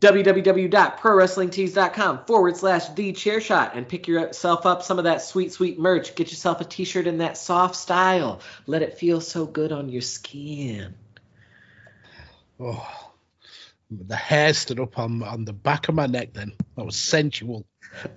www.prowrestlingtees.com 0.00 2.24
forward 2.24 2.56
slash 2.56 2.88
the 2.90 3.12
chair 3.12 3.40
shot 3.40 3.72
and 3.74 3.88
pick 3.88 4.06
yourself 4.06 4.64
up 4.64 4.84
some 4.84 4.98
of 4.98 5.04
that 5.04 5.22
sweet, 5.22 5.52
sweet 5.52 5.76
merch. 5.78 6.14
Get 6.14 6.30
yourself 6.30 6.60
a 6.60 6.64
t 6.64 6.84
shirt 6.84 7.08
in 7.08 7.18
that 7.18 7.36
soft 7.36 7.74
style. 7.74 8.40
Let 8.66 8.82
it 8.82 8.98
feel 8.98 9.20
so 9.20 9.44
good 9.44 9.72
on 9.72 9.88
your 9.88 10.02
skin. 10.02 10.94
Oh, 12.60 13.07
the 13.90 14.16
hair 14.16 14.52
stood 14.54 14.80
up 14.80 14.98
on 14.98 15.22
on 15.22 15.44
the 15.44 15.52
back 15.52 15.88
of 15.88 15.94
my 15.94 16.06
neck. 16.06 16.34
Then 16.34 16.52
that 16.76 16.84
was 16.84 16.96
sensual. 16.96 17.66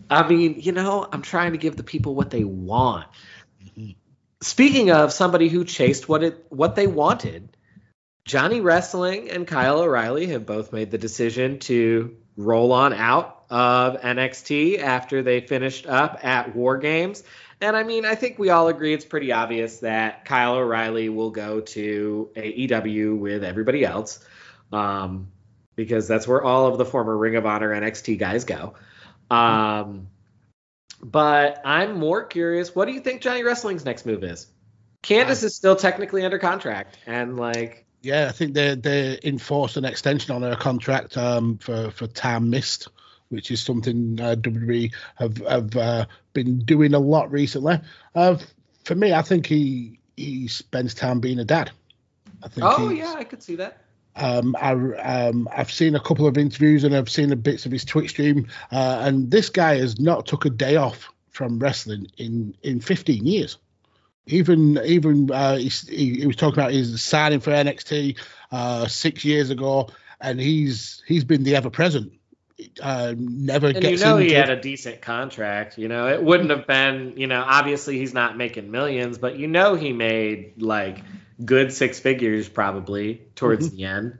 I 0.10 0.27
mean, 0.27 0.55
you 0.60 0.71
know, 0.71 1.07
I'm 1.12 1.21
trying 1.21 1.53
to 1.53 1.57
give 1.57 1.77
the 1.77 1.84
people 1.84 2.15
what 2.15 2.29
they 2.29 2.43
want. 2.43 3.07
Speaking 4.41 4.91
of 4.91 5.13
somebody 5.13 5.47
who 5.49 5.63
chased 5.63 6.10
what 6.10 6.23
it 6.23 6.45
what 6.49 6.75
they 6.75 6.88
wanted, 6.88 7.55
Johnny 8.25 8.62
Wrestling 8.62 9.29
and 9.29 9.47
Kyle 9.47 9.79
O'Reilly 9.79 10.27
have 10.27 10.45
both 10.45 10.73
made 10.73 10.91
the 10.91 10.97
decision 10.97 11.60
to 11.60 12.17
roll 12.36 12.71
on 12.71 12.93
out 12.93 13.43
of 13.49 14.01
NXT 14.01 14.79
after 14.79 15.21
they 15.21 15.41
finished 15.41 15.86
up 15.86 16.19
at 16.23 16.55
War 16.55 16.77
Games. 16.77 17.23
And 17.60 17.77
I 17.77 17.84
mean, 17.84 18.05
I 18.05 18.15
think 18.15 18.39
we 18.39 18.49
all 18.49 18.69
agree 18.69 18.93
it's 18.93 19.05
pretty 19.05 19.31
obvious 19.31 19.79
that 19.79 20.25
Kyle 20.25 20.55
O'Reilly 20.55 21.10
will 21.10 21.29
go 21.29 21.62
to 21.62 22.31
AEW 22.36 23.19
with 23.19 23.43
everybody 23.43 23.86
else 23.86 24.19
um, 24.71 25.27
because 25.75 26.07
that's 26.07 26.27
where 26.27 26.43
all 26.43 26.67
of 26.67 26.77
the 26.77 26.86
former 26.86 27.17
Ring 27.17 27.36
of 27.36 27.45
Honor 27.45 27.69
NXT 27.69 28.17
guys 28.17 28.43
go. 28.43 28.73
Um, 29.29 30.07
but 31.01 31.62
I'm 31.65 31.97
more 31.97 32.23
curious. 32.23 32.75
What 32.75 32.86
do 32.86 32.93
you 32.93 32.99
think 32.99 33.21
Johnny 33.21 33.43
Wrestling's 33.43 33.86
next 33.86 34.05
move 34.05 34.23
is? 34.23 34.47
Candice 35.03 35.43
is 35.43 35.55
still 35.55 35.75
technically 35.75 36.23
under 36.23 36.38
contract, 36.38 36.99
and 37.07 37.38
like, 37.38 37.86
Yeah, 38.01 38.27
I 38.27 38.31
think 38.31 38.53
they 38.53 38.75
they 38.75 39.19
enforced 39.23 39.77
an 39.77 39.86
extension 39.86 40.36
on 40.36 40.43
her 40.43 40.55
contract 40.55 41.17
um, 41.17 41.57
for 41.57 41.89
for 41.89 42.05
time 42.05 42.51
missed, 42.51 42.89
which 43.29 43.49
is 43.49 43.63
something 43.63 44.19
uh, 44.21 44.36
WWE 44.36 44.93
have 45.15 45.38
have 45.38 45.75
uh, 45.75 46.05
been 46.34 46.60
doing 46.60 46.93
a 46.93 46.99
lot 46.99 47.31
recently. 47.31 47.79
Uh, 48.13 48.38
for 48.84 48.93
me, 48.93 49.12
I 49.12 49.23
think 49.23 49.47
he 49.47 49.99
he 50.15 50.47
spends 50.47 50.93
time 50.93 51.19
being 51.19 51.39
a 51.39 51.45
dad. 51.45 51.71
I 52.43 52.47
think 52.47 52.67
oh 52.69 52.89
yeah, 52.89 53.15
I 53.17 53.23
could 53.23 53.41
see 53.41 53.55
that. 53.55 53.81
Um, 54.15 54.56
I, 54.60 54.71
um, 54.71 55.47
I've 55.56 55.71
seen 55.71 55.95
a 55.95 56.00
couple 56.00 56.28
of 56.28 56.38
interviews 56.38 56.84
and 56.84 56.95
I've 56.95 57.10
seen 57.10 57.34
bits 57.39 57.65
of 57.65 57.71
his 57.71 57.86
Twitch 57.86 58.10
stream, 58.12 58.47
uh, 58.71 59.00
and 59.02 59.32
this 59.32 59.50
guy 59.50 59.78
has 59.78 60.00
not 60.00 60.26
took 60.26 60.45
a 60.45 60.50
day 60.50 60.76
off 60.76 61.12
from 61.30 61.60
wrestling 61.60 62.08
in 62.17 62.56
in 62.62 62.82
15 62.82 63.26
years. 63.26 63.58
Even 64.28 64.78
even 64.86 65.32
uh, 65.32 65.58
he, 65.58 65.69
he 65.89 66.28
was 66.28 66.36
talking 66.36 66.60
about 66.60 66.71
his 66.71 67.02
signing 67.02 67.39
for 67.39 67.52
NXT 67.52 68.17
uh, 68.52 68.88
six 68.88 69.26
years 69.26 69.50
ago, 69.50 69.89
and 70.19 70.39
he's 70.39 71.02
he's 71.08 71.24
been 71.24 71.43
the 71.43 71.56
ever 71.56 71.69
present. 71.69 72.13
Uh, 72.80 73.15
never 73.17 73.67
and 73.67 73.82
gets 73.82 74.02
you 74.02 74.08
know 74.08 74.17
he 74.17 74.32
had 74.34 74.52
a 74.52 74.62
decent 74.62 75.02
contract. 75.02 75.80
You 75.80 75.88
know, 75.88 76.08
it 76.08 76.21
wouldn't 76.21 76.52
have 76.52 76.67
been. 76.67 77.13
You 77.17 77.28
know, 77.28 77.43
obviously 77.45 77.97
he's 77.97 78.13
not 78.13 78.38
making 78.38 78.69
millions, 78.69 79.17
but 79.17 79.39
you 79.39 79.47
know 79.47 79.74
he 79.74 79.93
made 79.93 80.62
like 80.62 81.00
good 81.45 81.71
six 81.73 81.99
figures 81.99 82.49
probably 82.49 83.21
towards 83.36 83.69
Mhm. 83.69 83.75
the 83.75 83.86
end. 83.86 84.17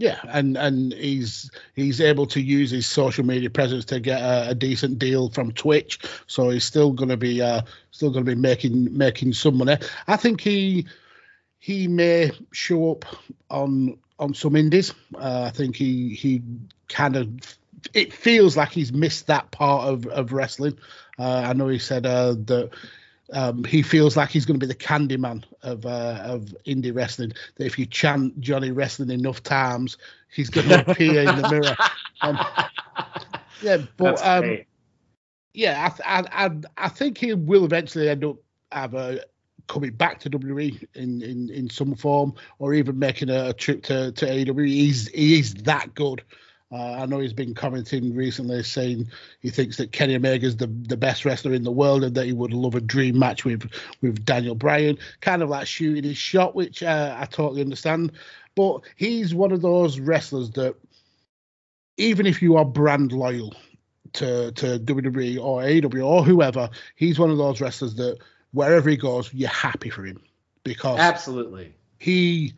Yeah, 0.00 0.20
and 0.28 0.56
and 0.56 0.92
he's 0.92 1.50
he's 1.74 2.00
able 2.00 2.26
to 2.28 2.40
use 2.40 2.70
his 2.70 2.86
social 2.86 3.24
media 3.24 3.50
presence 3.50 3.86
to 3.86 3.98
get 3.98 4.20
a, 4.22 4.50
a 4.50 4.54
decent 4.54 5.00
deal 5.00 5.28
from 5.28 5.50
Twitch. 5.50 5.98
So 6.28 6.50
he's 6.50 6.64
still 6.64 6.92
going 6.92 7.08
to 7.08 7.16
be 7.16 7.42
uh, 7.42 7.62
still 7.90 8.10
going 8.10 8.24
to 8.24 8.30
be 8.34 8.40
making 8.40 8.96
making 8.96 9.32
some 9.32 9.58
money. 9.58 9.76
I 10.06 10.16
think 10.16 10.40
he 10.40 10.86
he 11.58 11.88
may 11.88 12.30
show 12.52 12.92
up 12.92 13.06
on 13.50 13.98
on 14.20 14.34
some 14.34 14.54
indies. 14.54 14.94
Uh, 15.14 15.44
I 15.46 15.50
think 15.50 15.74
he 15.74 16.14
he 16.14 16.42
kind 16.88 17.16
of 17.16 17.28
it 17.92 18.12
feels 18.12 18.56
like 18.56 18.70
he's 18.70 18.92
missed 18.92 19.26
that 19.26 19.50
part 19.50 19.88
of 19.88 20.06
of 20.06 20.32
wrestling. 20.32 20.78
Uh, 21.18 21.42
I 21.46 21.52
know 21.54 21.66
he 21.66 21.80
said 21.80 22.06
uh, 22.06 22.34
that 22.44 22.70
um, 23.32 23.64
he 23.64 23.82
feels 23.82 24.16
like 24.16 24.30
he's 24.30 24.46
going 24.46 24.58
to 24.58 24.66
be 24.66 24.72
the 24.72 24.78
Candyman 24.78 25.44
of 25.62 25.84
uh, 25.84 26.20
of 26.22 26.54
indie 26.66 26.94
wrestling. 26.94 27.32
That 27.56 27.66
if 27.66 27.78
you 27.78 27.86
chant 27.86 28.40
Johnny 28.40 28.70
Wrestling 28.70 29.10
enough 29.10 29.42
times, 29.42 29.98
he's 30.32 30.50
going 30.50 30.68
to 30.68 30.90
appear 30.90 31.20
in 31.20 31.36
the 31.36 31.48
mirror. 31.50 31.76
Um, 32.22 32.38
yeah, 33.62 33.78
but 33.96 34.24
um, 34.26 34.58
yeah, 35.52 35.90
I, 36.04 36.20
I 36.20 36.46
I 36.46 36.50
I 36.76 36.88
think 36.88 37.18
he 37.18 37.34
will 37.34 37.64
eventually 37.64 38.08
end 38.08 38.24
up 38.24 38.36
have 38.72 38.94
a 38.94 39.20
coming 39.66 39.92
back 39.92 40.18
to 40.20 40.30
WWE 40.30 40.86
in, 40.94 41.22
in, 41.22 41.50
in 41.50 41.70
some 41.70 41.94
form, 41.94 42.34
or 42.58 42.74
even 42.74 42.98
making 42.98 43.28
a, 43.28 43.50
a 43.50 43.52
trip 43.52 43.82
to 43.84 44.12
to 44.12 44.26
AEW. 44.26 44.66
He's 44.66 45.08
he 45.08 45.38
is 45.38 45.54
that 45.54 45.94
good. 45.94 46.22
Uh, 46.70 46.92
I 46.92 47.06
know 47.06 47.18
he's 47.18 47.32
been 47.32 47.54
commenting 47.54 48.14
recently 48.14 48.62
saying 48.62 49.08
he 49.40 49.48
thinks 49.48 49.78
that 49.78 49.92
Kenny 49.92 50.16
Omega 50.16 50.46
is 50.46 50.56
the, 50.56 50.66
the 50.66 50.98
best 50.98 51.24
wrestler 51.24 51.54
in 51.54 51.62
the 51.62 51.72
world 51.72 52.04
and 52.04 52.14
that 52.14 52.26
he 52.26 52.34
would 52.34 52.52
love 52.52 52.74
a 52.74 52.80
dream 52.80 53.18
match 53.18 53.44
with 53.44 53.70
with 54.02 54.24
Daniel 54.24 54.54
Bryan. 54.54 54.98
Kind 55.22 55.42
of 55.42 55.48
like 55.48 55.66
shooting 55.66 56.04
his 56.04 56.18
shot, 56.18 56.54
which 56.54 56.82
uh, 56.82 57.16
I 57.18 57.24
totally 57.24 57.62
understand. 57.62 58.12
But 58.54 58.82
he's 58.96 59.34
one 59.34 59.52
of 59.52 59.62
those 59.62 59.98
wrestlers 59.98 60.50
that 60.52 60.74
even 61.96 62.26
if 62.26 62.42
you 62.42 62.56
are 62.56 62.64
brand 62.66 63.12
loyal 63.12 63.54
to 64.14 64.52
to 64.52 64.78
WWE 64.78 65.42
or 65.42 65.62
AEW 65.62 66.06
or 66.06 66.22
whoever, 66.22 66.68
he's 66.96 67.18
one 67.18 67.30
of 67.30 67.38
those 67.38 67.62
wrestlers 67.62 67.94
that 67.94 68.18
wherever 68.52 68.90
he 68.90 68.96
goes, 68.96 69.32
you're 69.32 69.48
happy 69.48 69.88
for 69.88 70.04
him 70.04 70.20
because 70.64 70.98
Absolutely. 70.98 71.74
he 71.98 72.52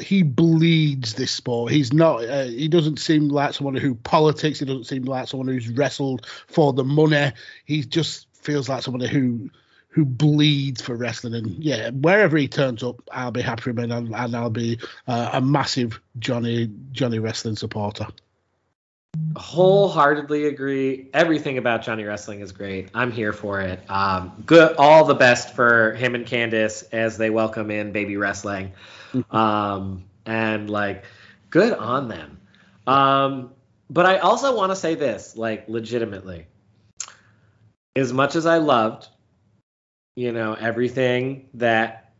he 0.00 0.22
bleeds 0.22 1.14
this 1.14 1.32
sport. 1.32 1.72
He's 1.72 1.92
not. 1.92 2.24
Uh, 2.24 2.44
he 2.44 2.68
doesn't 2.68 2.98
seem 2.98 3.28
like 3.28 3.54
someone 3.54 3.74
who 3.74 3.94
politics. 3.94 4.58
He 4.58 4.66
doesn't 4.66 4.84
seem 4.84 5.04
like 5.04 5.28
someone 5.28 5.48
who's 5.48 5.68
wrestled 5.68 6.26
for 6.46 6.72
the 6.72 6.84
money. 6.84 7.32
He 7.64 7.82
just 7.82 8.26
feels 8.34 8.68
like 8.68 8.82
someone 8.82 9.00
who 9.08 9.50
who 9.88 10.04
bleeds 10.04 10.82
for 10.82 10.94
wrestling. 10.94 11.34
And 11.34 11.62
yeah, 11.62 11.90
wherever 11.90 12.36
he 12.36 12.48
turns 12.48 12.82
up, 12.82 13.02
I'll 13.10 13.30
be 13.30 13.42
happy 13.42 13.62
for 13.62 13.70
him, 13.70 13.78
and 13.78 13.92
I'll, 13.92 14.14
and 14.14 14.36
I'll 14.36 14.50
be 14.50 14.78
uh, 15.06 15.30
a 15.34 15.40
massive 15.40 16.00
Johnny 16.18 16.70
Johnny 16.92 17.18
wrestling 17.18 17.56
supporter. 17.56 18.08
Wholeheartedly 19.36 20.46
agree. 20.46 21.08
Everything 21.12 21.58
about 21.58 21.82
Johnny 21.82 22.04
Wrestling 22.04 22.40
is 22.40 22.52
great. 22.52 22.88
I'm 22.94 23.12
here 23.12 23.34
for 23.34 23.60
it. 23.60 23.80
Um, 23.90 24.42
good. 24.46 24.76
All 24.76 25.04
the 25.04 25.14
best 25.14 25.54
for 25.54 25.92
him 25.94 26.14
and 26.14 26.26
Candice 26.26 26.84
as 26.92 27.18
they 27.18 27.28
welcome 27.28 27.70
in 27.70 27.92
baby 27.92 28.16
wrestling. 28.16 28.72
Um, 29.30 30.04
and 30.26 30.70
like, 30.70 31.04
good 31.50 31.72
on 31.72 32.08
them. 32.08 32.40
Um, 32.86 33.52
but 33.90 34.06
I 34.06 34.18
also 34.18 34.56
want 34.56 34.72
to 34.72 34.76
say 34.76 34.94
this, 34.94 35.36
like, 35.36 35.68
legitimately. 35.68 36.46
As 37.94 38.12
much 38.12 38.36
as 38.36 38.46
I 38.46 38.56
loved, 38.58 39.08
you 40.16 40.32
know, 40.32 40.54
everything 40.54 41.48
that 41.54 42.12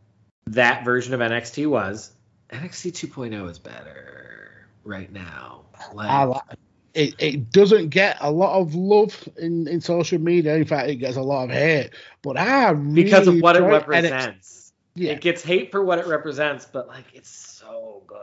that 0.47 0.85
version 0.85 1.13
of 1.13 1.19
NXT 1.19 1.67
was, 1.67 2.11
NXT 2.49 3.09
2.0 3.09 3.49
is 3.49 3.59
better 3.59 4.67
right 4.83 5.11
now. 5.11 5.65
Like, 5.93 6.09
it, 6.93 7.15
it 7.17 7.51
doesn't 7.51 7.89
get 7.89 8.17
a 8.19 8.31
lot 8.31 8.59
of 8.59 8.75
love 8.75 9.27
in, 9.37 9.67
in 9.67 9.81
social 9.81 10.19
media. 10.19 10.55
In 10.55 10.65
fact, 10.65 10.89
it 10.89 10.97
gets 10.97 11.17
a 11.17 11.21
lot 11.21 11.45
of 11.45 11.51
hate. 11.51 11.91
But 12.21 12.37
I 12.37 12.69
really 12.69 13.03
because 13.03 13.27
of 13.27 13.39
what 13.39 13.55
it 13.55 13.61
represents. 13.63 14.62
Yeah. 14.95 15.11
It 15.11 15.21
gets 15.21 15.43
hate 15.43 15.71
for 15.71 15.83
what 15.83 15.99
it 15.99 16.07
represents, 16.07 16.65
but 16.65 16.87
like 16.87 17.05
it's 17.13 17.29
so 17.29 18.03
good. 18.07 18.19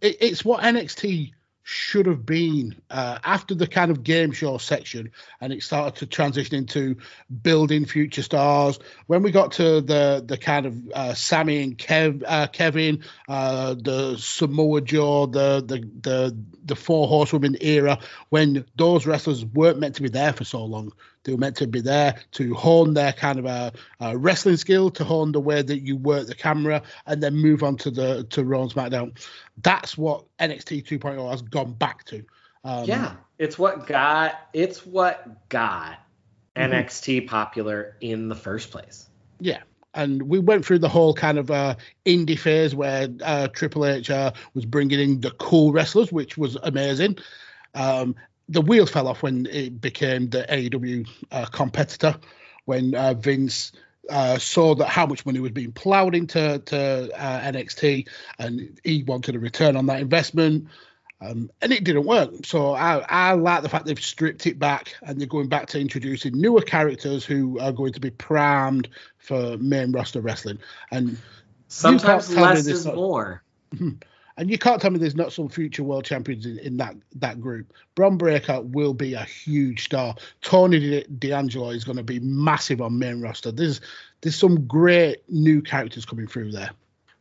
it, 0.00 0.16
it's 0.20 0.44
what 0.44 0.62
NXT 0.62 1.32
should 1.62 2.06
have 2.06 2.26
been 2.26 2.74
uh, 2.90 3.18
after 3.22 3.54
the 3.54 3.66
kind 3.66 3.92
of 3.92 4.02
game 4.02 4.32
show 4.32 4.58
section, 4.58 5.12
and 5.40 5.52
it 5.52 5.62
started 5.62 5.94
to 6.00 6.06
transition 6.06 6.56
into 6.56 6.96
building 7.42 7.84
future 7.84 8.22
stars. 8.22 8.80
When 9.06 9.22
we 9.22 9.30
got 9.30 9.52
to 9.52 9.80
the 9.80 10.22
the 10.26 10.36
kind 10.36 10.66
of 10.66 10.76
uh, 10.92 11.14
Sami 11.14 11.62
and 11.62 11.78
Kev, 11.78 12.24
uh, 12.26 12.48
Kevin, 12.48 13.04
uh, 13.28 13.74
the 13.74 14.16
Samoa 14.16 14.80
Joe, 14.80 15.26
the 15.26 15.62
the 15.64 15.88
the 16.00 16.36
the 16.64 16.76
four 16.76 17.06
horsewomen 17.06 17.56
era, 17.60 18.00
when 18.30 18.64
those 18.76 19.06
wrestlers 19.06 19.44
weren't 19.44 19.78
meant 19.78 19.94
to 19.96 20.02
be 20.02 20.08
there 20.08 20.32
for 20.32 20.44
so 20.44 20.64
long. 20.64 20.92
They 21.24 21.32
were 21.32 21.38
meant 21.38 21.56
to 21.56 21.66
be 21.66 21.80
there 21.80 22.16
to 22.32 22.54
hone 22.54 22.94
their 22.94 23.12
kind 23.12 23.38
of 23.38 23.44
a, 23.44 23.72
uh 24.00 24.16
wrestling 24.16 24.56
skill, 24.56 24.90
to 24.90 25.04
hone 25.04 25.32
the 25.32 25.40
way 25.40 25.62
that 25.62 25.80
you 25.80 25.96
work 25.96 26.26
the 26.26 26.34
camera, 26.34 26.82
and 27.06 27.22
then 27.22 27.34
move 27.34 27.62
on 27.62 27.76
to 27.78 27.90
the 27.90 28.24
to 28.30 28.44
Raw 28.44 28.62
and 28.62 28.72
SmackDown. 28.72 29.18
That's 29.62 29.98
what 29.98 30.24
NXT 30.38 30.86
2.0 30.86 31.30
has 31.30 31.42
gone 31.42 31.72
back 31.74 32.04
to. 32.06 32.24
Um, 32.64 32.84
yeah, 32.84 33.14
it's 33.38 33.58
what 33.58 33.86
got 33.86 34.34
it's 34.52 34.84
what 34.86 35.48
got 35.48 35.98
Mhm. 36.56 36.70
NXT 36.72 37.26
popular 37.28 37.96
in 38.00 38.28
the 38.28 38.34
first 38.34 38.70
place. 38.70 39.08
Yeah. 39.38 39.60
And 39.94 40.22
we 40.22 40.38
went 40.38 40.64
through 40.64 40.78
the 40.78 40.88
whole 40.88 41.14
kind 41.14 41.36
of 41.38 41.50
uh, 41.50 41.74
indie 42.06 42.38
phase 42.38 42.74
where 42.74 43.08
uh, 43.24 43.48
Triple 43.48 43.86
H 43.86 44.08
uh, 44.10 44.32
was 44.54 44.64
bringing 44.64 45.00
in 45.00 45.20
the 45.20 45.32
cool 45.32 45.72
wrestlers, 45.72 46.12
which 46.12 46.38
was 46.38 46.56
amazing. 46.62 47.18
Um, 47.74 48.14
the 48.50 48.60
wheels 48.60 48.90
fell 48.90 49.06
off 49.06 49.22
when 49.22 49.46
it 49.46 49.80
became 49.80 50.28
the 50.28 50.42
AEW 50.42 51.08
uh, 51.30 51.46
competitor, 51.46 52.16
when 52.64 52.94
uh, 52.94 53.14
Vince 53.14 53.72
uh, 54.10 54.38
saw 54.38 54.74
that 54.74 54.88
how 54.88 55.06
much 55.06 55.24
money 55.24 55.38
was 55.38 55.52
being 55.52 55.72
plowed 55.72 56.16
into 56.16 56.58
to, 56.58 57.10
uh, 57.16 57.40
NXT, 57.40 58.08
and 58.38 58.80
he 58.82 59.04
wanted 59.04 59.36
a 59.36 59.38
return 59.38 59.76
on 59.76 59.86
that 59.86 60.00
investment. 60.00 60.66
Um, 61.22 61.50
and 61.60 61.70
it 61.70 61.84
didn't 61.84 62.06
work. 62.06 62.30
So 62.44 62.72
I, 62.72 63.04
I 63.08 63.32
like 63.34 63.62
the 63.62 63.68
fact 63.68 63.84
they've 63.84 64.02
stripped 64.02 64.46
it 64.46 64.58
back 64.58 64.94
and 65.02 65.20
they're 65.20 65.28
going 65.28 65.48
back 65.48 65.66
to 65.68 65.78
introducing 65.78 66.40
newer 66.40 66.62
characters 66.62 67.26
who 67.26 67.60
are 67.60 67.72
going 67.72 67.92
to 67.92 68.00
be 68.00 68.10
primed 68.10 68.88
for 69.18 69.58
main 69.58 69.92
roster 69.92 70.22
wrestling. 70.22 70.60
And 70.90 71.18
Sometimes 71.68 72.34
less 72.34 72.66
is 72.66 72.86
more. 72.86 73.42
and 74.40 74.50
you 74.50 74.56
can't 74.56 74.80
tell 74.80 74.90
me 74.90 74.98
there's 74.98 75.14
not 75.14 75.34
some 75.34 75.50
future 75.50 75.82
world 75.82 76.04
champions 76.04 76.46
in, 76.46 76.58
in 76.60 76.76
that 76.78 76.96
that 77.16 77.42
group. 77.42 77.74
Bron 77.94 78.16
Breakker 78.16 78.62
will 78.62 78.94
be 78.94 79.12
a 79.12 79.22
huge 79.22 79.84
star. 79.84 80.14
Tony 80.40 81.04
D'Angelo 81.18 81.68
is 81.68 81.84
going 81.84 81.98
to 81.98 82.02
be 82.02 82.20
massive 82.20 82.80
on 82.80 82.98
main 82.98 83.20
roster. 83.20 83.52
There's 83.52 83.82
there's 84.22 84.36
some 84.36 84.66
great 84.66 85.18
new 85.28 85.60
characters 85.60 86.06
coming 86.06 86.26
through 86.26 86.52
there. 86.52 86.70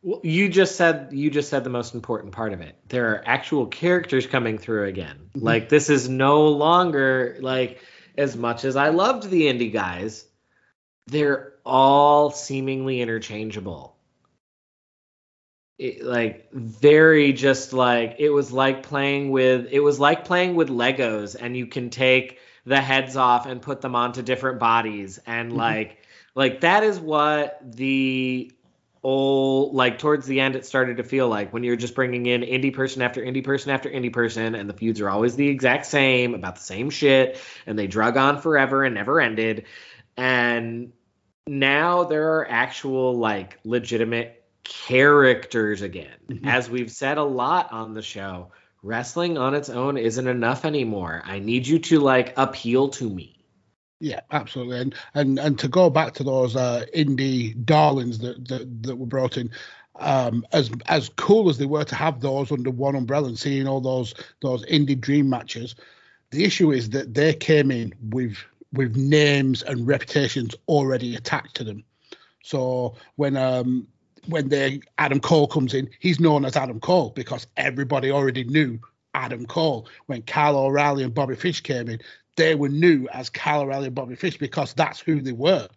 Well, 0.01 0.21
you 0.23 0.47
just 0.47 0.77
said 0.77 1.09
you 1.11 1.29
just 1.29 1.49
said 1.49 1.65
the 1.65 1.69
most 1.69 1.93
important 1.93 2.31
part 2.31 2.53
of 2.53 2.61
it. 2.61 2.77
There 2.87 3.09
are 3.09 3.23
actual 3.25 3.65
characters 3.65 4.25
coming 4.25 4.57
through 4.57 4.85
again. 4.85 5.17
Mm-hmm. 5.35 5.45
Like 5.45 5.67
this 5.67 5.89
is 5.89 6.07
no 6.07 6.47
longer 6.47 7.37
like 7.41 7.81
as 8.17 8.37
much 8.37 8.63
as 8.63 8.77
I 8.77 8.89
loved 8.89 9.29
the 9.29 9.41
indie 9.41 9.73
guys, 9.73 10.25
they're 11.07 11.51
all 11.65 12.31
seemingly 12.31 13.01
interchangeable. 13.01 13.97
It, 15.79 16.03
like 16.03 16.51
very 16.51 17.31
just 17.31 17.71
like 17.71 18.17
it 18.19 18.31
was 18.31 18.51
like 18.51 18.83
playing 18.83 19.31
with 19.31 19.69
it 19.71 19.79
was 19.79 19.97
like 19.97 20.25
playing 20.25 20.55
with 20.55 20.67
Legos 20.67 21.37
and 21.39 21.55
you 21.55 21.67
can 21.67 21.89
take 21.89 22.39
the 22.65 22.81
heads 22.81 23.15
off 23.15 23.45
and 23.45 23.61
put 23.61 23.79
them 23.79 23.95
onto 23.95 24.21
different 24.21 24.59
bodies 24.59 25.19
and 25.25 25.53
Mhm. 25.53 25.55
like 25.55 25.97
like 26.35 26.59
that 26.61 26.83
is 26.83 26.99
what 26.99 27.59
the 27.63 28.51
old 29.03 29.73
like 29.73 29.99
towards 29.99 30.25
the 30.27 30.41
end 30.41 30.57
it 30.57 30.65
started 30.65 30.97
to 30.97 31.03
feel 31.03 31.29
like 31.29 31.53
when 31.53 31.63
you're 31.63 31.77
just 31.77 31.95
bringing 31.95 32.25
in 32.25 32.41
indie 32.41 32.73
person 32.73 33.01
after 33.01 33.21
indie 33.21 33.43
person 33.43 33.71
after 33.71 33.89
indie 33.89 34.11
person 34.11 34.55
and 34.55 34.69
the 34.69 34.73
feuds 34.73 34.99
are 34.99 35.09
always 35.09 35.37
the 35.37 35.47
exact 35.47 35.85
same 35.85 36.35
about 36.35 36.57
the 36.57 36.61
same 36.61 36.89
shit 36.89 37.39
and 37.65 37.79
they 37.79 37.87
drug 37.87 38.17
on 38.17 38.41
forever 38.41 38.83
and 38.83 38.95
never 38.95 39.21
ended 39.21 39.63
and 40.17 40.91
now 41.47 42.03
there 42.03 42.35
are 42.35 42.47
actual 42.51 43.17
like 43.17 43.57
legitimate 43.63 44.38
characters 44.63 45.81
again. 45.81 46.17
Mm-hmm. 46.29 46.47
As 46.47 46.69
we've 46.69 46.91
said 46.91 47.17
a 47.17 47.23
lot 47.23 47.71
on 47.71 47.93
the 47.93 48.01
show, 48.01 48.51
wrestling 48.81 49.37
on 49.37 49.53
its 49.55 49.69
own 49.69 49.97
isn't 49.97 50.27
enough 50.27 50.65
anymore. 50.65 51.21
I 51.25 51.39
need 51.39 51.67
you 51.67 51.79
to 51.79 51.99
like 51.99 52.33
appeal 52.37 52.89
to 52.89 53.09
me. 53.09 53.39
Yeah, 53.99 54.21
absolutely. 54.31 54.79
And 54.79 54.95
and 55.13 55.39
and 55.39 55.59
to 55.59 55.67
go 55.67 55.89
back 55.89 56.13
to 56.15 56.23
those 56.23 56.55
uh, 56.55 56.85
indie 56.95 57.65
darlings 57.65 58.19
that, 58.19 58.47
that 58.47 58.83
that 58.83 58.95
were 58.95 59.05
brought 59.05 59.37
in, 59.37 59.51
um, 59.95 60.45
as 60.53 60.71
as 60.87 61.09
cool 61.09 61.49
as 61.49 61.57
they 61.57 61.65
were 61.65 61.83
to 61.83 61.95
have 61.95 62.21
those 62.21 62.51
under 62.51 62.71
one 62.71 62.95
umbrella 62.95 63.27
and 63.27 63.37
seeing 63.37 63.67
all 63.67 63.81
those 63.81 64.13
those 64.41 64.65
indie 64.67 64.99
dream 64.99 65.29
matches, 65.29 65.75
the 66.31 66.45
issue 66.45 66.71
is 66.71 66.91
that 66.91 67.13
they 67.13 67.33
came 67.33 67.71
in 67.71 67.93
with 68.01 68.37
with 68.71 68.95
names 68.95 69.63
and 69.63 69.85
reputations 69.85 70.55
already 70.69 71.15
attached 71.15 71.55
to 71.55 71.65
them. 71.65 71.83
So 72.41 72.95
when 73.17 73.35
um 73.35 73.87
when 74.27 74.49
the 74.49 74.81
Adam 74.97 75.19
Cole 75.19 75.47
comes 75.47 75.73
in, 75.73 75.89
he's 75.99 76.19
known 76.19 76.45
as 76.45 76.55
Adam 76.55 76.79
Cole 76.79 77.11
because 77.15 77.47
everybody 77.57 78.11
already 78.11 78.43
knew 78.43 78.79
Adam 79.13 79.45
Cole. 79.45 79.87
When 80.07 80.21
Kyle 80.23 80.57
O'Reilly 80.57 81.03
and 81.03 81.13
Bobby 81.13 81.35
Fish 81.35 81.61
came 81.61 81.89
in, 81.89 81.99
they 82.35 82.55
were 82.55 82.69
new 82.69 83.07
as 83.13 83.29
Kyle 83.29 83.61
O'Reilly 83.61 83.87
and 83.87 83.95
Bobby 83.95 84.15
Fish 84.15 84.37
because 84.37 84.73
that's 84.73 84.99
who 84.99 85.21
they 85.21 85.31
were. 85.31 85.67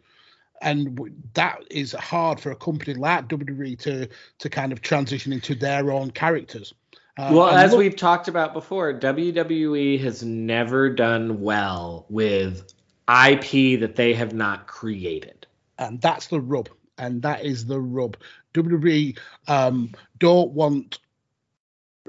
And 0.61 1.13
that 1.35 1.65
is 1.71 1.93
hard 1.93 2.39
for 2.39 2.53
a 2.53 2.57
company 2.57 2.95
like 2.95 3.29
WWE 3.29 3.79
to 3.81 4.09
to 4.39 4.49
kind 4.49 4.73
of 4.73 4.81
transition 4.81 5.33
into 5.33 5.55
their 5.57 5.91
own 5.91 6.13
characters. 6.13 6.73
Uh, 7.19 7.31
well, 7.33 7.51
as 7.51 7.73
look, 7.73 7.81
we've 7.81 7.97
talked 7.97 8.29
about 8.29 8.55
before, 8.55 8.95
WWE 8.95 10.01
has 10.01 10.23
never 10.23 10.89
done 10.89 11.43
well 11.43 12.07
with 12.09 12.73
IP 13.09 13.81
that 13.81 13.97
they 13.97 14.15
have 14.15 14.33
not 14.33 14.67
created. 14.67 15.47
And 15.79 16.01
that's 16.01 16.29
the 16.29 16.41
rub. 16.41 16.69
And 17.03 17.23
that 17.23 17.45
is 17.45 17.67
the 17.67 17.81
rub. 17.81 18.17
WWE 18.55 19.19
um, 19.49 19.93
don't 20.19 20.53
want 20.53 21.01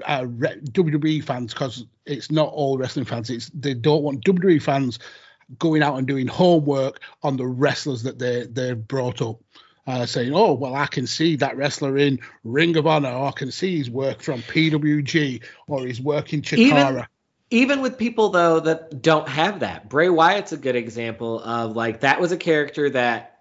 uh, 0.04 0.22
WWE 0.22 1.22
fans 1.24 1.52
because 1.52 1.84
it's 2.06 2.30
not 2.30 2.48
all 2.48 2.78
wrestling 2.78 3.04
fans. 3.04 3.28
It's 3.28 3.50
they 3.50 3.74
don't 3.74 4.02
want 4.02 4.24
WWE 4.24 4.62
fans 4.62 5.00
going 5.58 5.82
out 5.82 5.98
and 5.98 6.06
doing 6.06 6.28
homework 6.28 7.00
on 7.24 7.36
the 7.36 7.46
wrestlers 7.46 8.04
that 8.04 8.18
they 8.20 8.46
they 8.46 8.72
brought 8.74 9.20
up. 9.20 9.40
Uh, 9.86 10.06
saying, 10.06 10.32
"Oh, 10.34 10.54
well, 10.54 10.74
I 10.74 10.86
can 10.86 11.06
see 11.06 11.36
that 11.36 11.58
wrestler 11.58 11.98
in 11.98 12.18
Ring 12.42 12.74
of 12.78 12.86
Honor, 12.86 13.10
or 13.10 13.26
I 13.26 13.32
can 13.32 13.50
see 13.50 13.76
his 13.76 13.90
work 13.90 14.22
from 14.22 14.40
PWG, 14.40 15.42
or 15.66 15.86
his 15.86 16.00
work 16.00 16.32
in 16.32 16.40
Chikara." 16.40 16.90
Even, 16.90 17.06
even 17.50 17.80
with 17.82 17.98
people 17.98 18.30
though 18.30 18.60
that 18.60 19.02
don't 19.02 19.28
have 19.28 19.60
that, 19.60 19.90
Bray 19.90 20.08
Wyatt's 20.08 20.52
a 20.52 20.56
good 20.56 20.76
example 20.76 21.38
of 21.42 21.76
like 21.76 22.00
that 22.00 22.18
was 22.18 22.32
a 22.32 22.38
character 22.38 22.88
that 22.90 23.33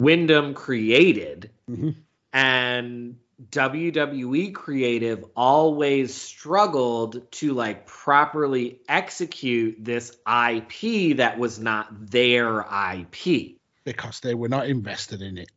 Windham 0.00 0.54
created, 0.54 1.50
mm-hmm. 1.70 1.90
and 2.32 3.16
WWE 3.50 4.54
creative 4.54 5.24
always 5.36 6.14
struggled 6.14 7.30
to 7.32 7.52
like 7.52 7.86
properly 7.86 8.80
execute 8.88 9.76
this 9.78 10.10
IP 10.26 11.16
that 11.18 11.38
was 11.38 11.58
not 11.58 11.88
their 12.10 12.60
IP 12.94 13.56
because 13.84 14.20
they 14.20 14.34
were 14.34 14.48
not 14.48 14.66
invested 14.68 15.22
in 15.22 15.38
it. 15.38 15.50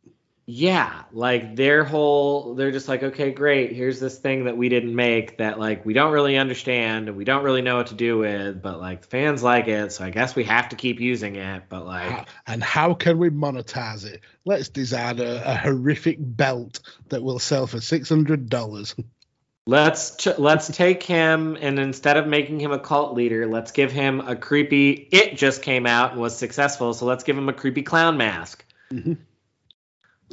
Yeah, 0.46 1.04
like 1.12 1.56
their 1.56 1.84
whole 1.84 2.54
they're 2.54 2.70
just 2.70 2.86
like, 2.86 3.02
okay, 3.02 3.30
great, 3.30 3.72
here's 3.72 3.98
this 3.98 4.18
thing 4.18 4.44
that 4.44 4.56
we 4.58 4.68
didn't 4.68 4.94
make 4.94 5.38
that 5.38 5.58
like 5.58 5.86
we 5.86 5.94
don't 5.94 6.12
really 6.12 6.36
understand 6.36 7.08
and 7.08 7.16
we 7.16 7.24
don't 7.24 7.44
really 7.44 7.62
know 7.62 7.76
what 7.76 7.86
to 7.86 7.94
do 7.94 8.18
with, 8.18 8.60
but 8.60 8.78
like 8.78 9.06
fans 9.06 9.42
like 9.42 9.68
it, 9.68 9.92
so 9.92 10.04
I 10.04 10.10
guess 10.10 10.36
we 10.36 10.44
have 10.44 10.68
to 10.68 10.76
keep 10.76 11.00
using 11.00 11.36
it. 11.36 11.62
But 11.70 11.86
like 11.86 12.28
And 12.46 12.62
how 12.62 12.92
can 12.92 13.16
we 13.16 13.30
monetize 13.30 14.04
it? 14.04 14.20
Let's 14.44 14.68
design 14.68 15.18
a, 15.18 15.42
a 15.46 15.56
horrific 15.56 16.18
belt 16.20 16.80
that 17.08 17.22
will 17.22 17.38
sell 17.38 17.66
for 17.66 17.80
six 17.80 18.10
hundred 18.10 18.50
dollars. 18.50 18.94
Let's 19.66 20.16
ch- 20.16 20.38
let's 20.38 20.68
take 20.68 21.02
him 21.02 21.56
and 21.58 21.78
instead 21.78 22.18
of 22.18 22.26
making 22.26 22.60
him 22.60 22.72
a 22.72 22.78
cult 22.78 23.14
leader, 23.14 23.46
let's 23.46 23.72
give 23.72 23.92
him 23.92 24.20
a 24.20 24.36
creepy. 24.36 24.90
It 24.90 25.38
just 25.38 25.62
came 25.62 25.86
out 25.86 26.12
and 26.12 26.20
was 26.20 26.36
successful, 26.36 26.92
so 26.92 27.06
let's 27.06 27.24
give 27.24 27.38
him 27.38 27.48
a 27.48 27.54
creepy 27.54 27.80
clown 27.80 28.18
mask. 28.18 28.62
Mm-hmm. 28.92 29.14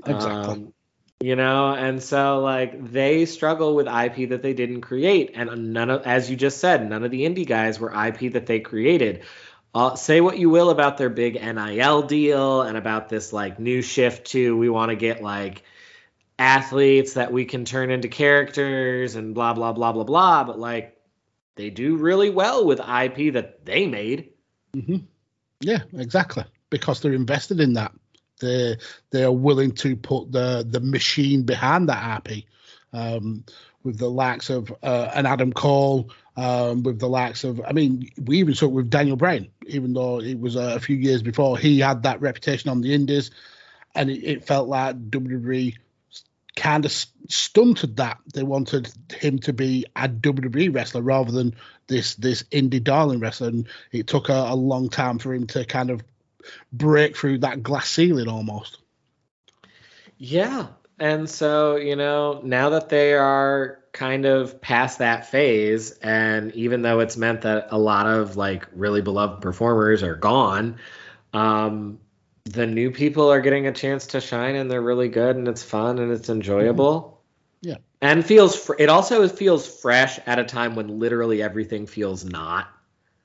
Exactly. 0.06 0.54
Um, 0.54 0.74
you 1.22 1.36
know, 1.36 1.74
and 1.74 2.02
so 2.02 2.40
like 2.40 2.92
they 2.92 3.26
struggle 3.26 3.76
with 3.76 3.88
IP 3.88 4.30
that 4.30 4.42
they 4.42 4.54
didn't 4.54 4.82
create, 4.82 5.32
and 5.36 5.72
none 5.72 5.92
of, 5.92 6.02
as 6.04 6.30
you 6.30 6.36
just 6.36 6.58
said, 6.58 6.90
none 6.90 7.04
of 7.04 7.12
the 7.12 7.22
indie 7.22 7.48
guys 7.48 7.80
were 7.80 7.92
IP 7.92 8.34
that 8.34 8.48
they 8.48 8.60
created. 8.60 9.24
Uh, 9.74 9.96
say 9.96 10.20
what 10.20 10.38
you 10.38 10.50
will 10.50 10.70
about 10.70 10.98
their 10.98 11.10
big 11.10 11.36
NIL 11.36 12.02
deal 12.02 12.64
and 12.64 12.76
about 12.76 13.08
this 13.08 13.32
like 13.32 13.60
new 13.60 13.82
shift 13.82 14.28
to 14.32 14.58
we 14.58 14.68
want 14.68 14.90
to 14.90 14.96
get 14.96 15.22
like 15.22 15.64
athletes 16.38 17.14
that 17.14 17.32
we 17.32 17.46
can 17.46 17.64
turn 17.66 17.92
into 17.92 18.08
characters 18.08 19.16
and 19.16 19.36
blah 19.36 19.54
blah 19.54 19.74
blah 19.74 19.92
blah 19.92 20.04
blah, 20.04 20.44
but 20.44 20.60
like 20.60 20.98
they 21.56 21.70
do 21.70 21.98
really 21.98 22.32
well 22.32 22.66
with 22.66 22.80
IP 22.80 23.34
that 23.34 23.64
they 23.64 23.86
made. 23.86 24.32
Mm-hmm. 24.76 24.98
Yeah, 25.60 25.84
exactly, 25.94 26.46
because 26.72 27.00
they're 27.00 27.14
invested 27.14 27.60
in 27.60 27.74
that 27.74 27.92
they 28.42 28.78
they 29.12 29.24
are 29.24 29.32
willing 29.32 29.72
to 29.74 29.96
put 29.96 30.32
the 30.32 30.66
the 30.68 30.80
machine 30.80 31.44
behind 31.44 31.90
that 31.90 32.28
IP. 32.28 32.44
Um, 32.94 33.46
with 33.84 33.98
the 33.98 34.10
likes 34.10 34.50
of 34.50 34.72
uh, 34.84 35.10
an 35.16 35.26
Adam 35.26 35.52
Cole, 35.54 36.12
um, 36.38 36.84
with 36.84 37.00
the 37.00 37.10
likes 37.10 37.44
of, 37.44 37.62
I 37.66 37.72
mean, 37.72 38.10
we 38.24 38.38
even 38.38 38.54
saw 38.54 38.66
it 38.68 38.72
with 38.74 38.90
Daniel 38.90 39.16
Bryan, 39.16 39.50
even 39.66 39.94
though 39.94 40.22
it 40.22 40.40
was 40.40 40.56
uh, 40.56 40.74
a 40.76 40.80
few 40.80 40.96
years 40.96 41.24
before 41.24 41.58
he 41.58 41.80
had 41.80 42.04
that 42.04 42.22
reputation 42.22 42.70
on 42.70 42.82
the 42.82 42.94
Indies, 42.94 43.32
and 43.96 44.10
it, 44.10 44.24
it 44.24 44.46
felt 44.46 44.68
like 44.68 45.10
WWE 45.10 45.76
kind 46.56 46.86
of 46.86 46.92
stunted 47.28 47.98
that. 47.98 48.20
They 48.34 48.44
wanted 48.44 48.92
him 49.14 49.40
to 49.40 49.54
be 49.54 49.86
a 49.96 50.08
WWE 50.08 50.74
wrestler 50.74 51.02
rather 51.02 51.32
than 51.32 51.56
this 51.88 52.16
this 52.16 52.44
indie 52.44 52.84
darling 52.84 53.20
wrestler, 53.20 53.50
and 53.50 53.68
it 53.92 54.08
took 54.08 54.30
a, 54.30 54.34
a 54.50 54.56
long 54.56 54.90
time 54.90 55.20
for 55.20 55.34
him 55.34 55.48
to 55.48 55.66
kind 55.66 55.90
of 55.90 56.02
break 56.72 57.16
through 57.18 57.40
that 57.40 57.64
glass 57.64 57.90
ceiling 57.90 58.28
almost. 58.28 58.80
Yeah. 60.18 60.68
And 61.00 61.28
so, 61.28 61.78
you 61.78 61.96
know, 61.96 62.42
now 62.44 62.70
that 62.70 62.90
they 62.90 63.14
are 63.14 63.80
kind 63.92 64.26
of 64.26 64.62
past 64.62 65.00
that 65.00 65.26
phase, 65.26 65.92
and 65.98 66.54
even 66.54 66.84
though 66.84 67.00
it's 67.00 67.18
meant 67.18 67.42
that 67.42 67.70
a 67.72 67.78
lot 67.78 68.06
of 68.06 68.38
like 68.38 68.68
really 68.76 69.02
beloved 69.02 69.42
performers 69.42 70.04
are 70.04 70.16
gone, 70.16 70.78
um, 71.34 72.00
the 72.46 72.68
new 72.68 72.92
people 72.92 73.32
are 73.32 73.42
getting 73.42 73.68
a 73.68 73.72
chance 73.72 74.08
to 74.08 74.22
shine 74.22 74.56
and 74.56 74.70
they're 74.70 74.82
really 74.82 75.10
good 75.10 75.36
and 75.36 75.48
it's 75.48 75.64
fun 75.64 75.98
and 75.98 76.12
it's 76.12 76.30
enjoyable. 76.30 77.02
Mm-hmm. 77.64 77.70
Yeah. 77.70 77.78
And 78.02 78.26
feels, 78.26 78.56
fr- 78.56 78.76
it 78.78 78.90
also 78.90 79.28
feels 79.28 79.68
fresh 79.68 80.20
at 80.26 80.40
a 80.40 80.44
time 80.44 80.76
when 80.76 81.00
literally 81.00 81.42
everything 81.42 81.88
feels 81.88 82.24
not. 82.24 82.68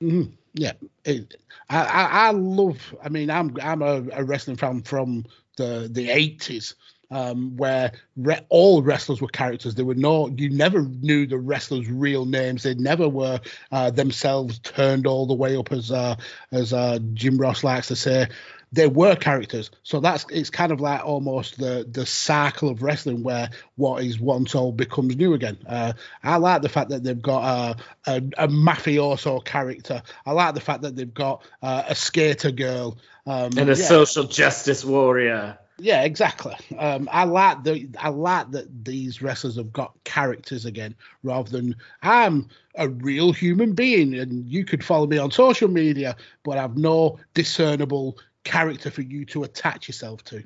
Mm-hmm. 0.02 0.32
Yeah. 0.56 0.72
It, 1.04 1.36
I, 1.68 1.84
I, 1.84 2.28
I 2.28 2.30
love. 2.32 2.94
I 3.04 3.08
mean, 3.10 3.30
I'm 3.30 3.56
I'm 3.62 3.82
a, 3.82 4.02
a 4.12 4.24
wrestling 4.24 4.56
fan 4.56 4.82
from 4.82 5.26
the 5.58 5.88
the 5.90 6.10
eighties. 6.10 6.74
Um, 7.08 7.56
where 7.56 7.92
re- 8.16 8.44
all 8.48 8.82
wrestlers 8.82 9.20
were 9.20 9.28
characters. 9.28 9.76
They 9.76 9.84
were 9.84 9.94
no, 9.94 10.28
you 10.28 10.50
never 10.50 10.82
knew 10.82 11.24
the 11.24 11.38
wrestlers' 11.38 11.88
real 11.88 12.26
names. 12.26 12.64
They 12.64 12.74
never 12.74 13.08
were 13.08 13.40
uh, 13.70 13.92
themselves 13.92 14.58
turned 14.58 15.06
all 15.06 15.24
the 15.26 15.34
way 15.34 15.56
up, 15.56 15.70
as 15.70 15.92
uh, 15.92 16.16
as 16.50 16.72
uh, 16.72 16.98
Jim 17.14 17.38
Ross 17.38 17.62
likes 17.62 17.86
to 17.88 17.96
say 17.96 18.26
they 18.72 18.86
were 18.86 19.16
characters. 19.16 19.70
So 19.82 20.00
that's 20.00 20.26
it's 20.30 20.50
kind 20.50 20.72
of 20.72 20.80
like 20.80 21.04
almost 21.04 21.58
the 21.58 21.86
the 21.90 22.04
cycle 22.04 22.68
of 22.68 22.82
wrestling 22.82 23.22
where 23.22 23.50
what 23.76 24.02
is 24.02 24.18
once 24.18 24.54
old 24.54 24.76
becomes 24.76 25.16
new 25.16 25.34
again. 25.34 25.58
Uh, 25.66 25.92
I 26.22 26.36
like 26.36 26.62
the 26.62 26.68
fact 26.68 26.90
that 26.90 27.02
they've 27.02 27.20
got 27.20 27.76
a, 28.06 28.10
a, 28.10 28.16
a 28.38 28.48
mafioso 28.48 29.44
character. 29.44 30.02
I 30.24 30.32
like 30.32 30.54
the 30.54 30.60
fact 30.60 30.82
that 30.82 30.96
they've 30.96 31.12
got 31.12 31.44
uh, 31.62 31.84
a 31.88 31.94
skater 31.94 32.50
girl 32.50 32.98
um, 33.26 33.52
and 33.56 33.70
a 33.70 33.76
yeah. 33.76 33.86
social 33.86 34.24
justice 34.24 34.84
warrior. 34.84 35.58
Yeah, 35.78 36.04
exactly. 36.04 36.56
Um, 36.78 37.06
I 37.12 37.24
like 37.24 37.62
the 37.62 37.88
I 37.98 38.08
like 38.08 38.52
that 38.52 38.84
these 38.84 39.20
wrestlers 39.20 39.56
have 39.56 39.72
got 39.72 39.92
characters 40.04 40.64
again, 40.64 40.94
rather 41.22 41.50
than 41.50 41.76
I'm 42.02 42.48
a 42.74 42.88
real 42.88 43.32
human 43.32 43.72
being 43.72 44.14
and 44.18 44.46
you 44.46 44.64
could 44.64 44.84
follow 44.84 45.06
me 45.06 45.18
on 45.18 45.30
social 45.30 45.68
media, 45.68 46.16
but 46.44 46.58
I've 46.58 46.76
no 46.76 47.18
discernible 47.34 48.18
character 48.46 48.90
for 48.90 49.02
you 49.02 49.24
to 49.26 49.42
attach 49.42 49.88
yourself 49.88 50.24
to. 50.24 50.44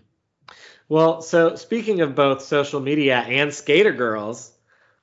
Well, 0.88 1.22
so 1.22 1.54
speaking 1.54 2.00
of 2.00 2.16
both 2.16 2.42
social 2.42 2.80
media 2.80 3.18
and 3.18 3.54
skater 3.54 3.92
girls, 3.92 4.50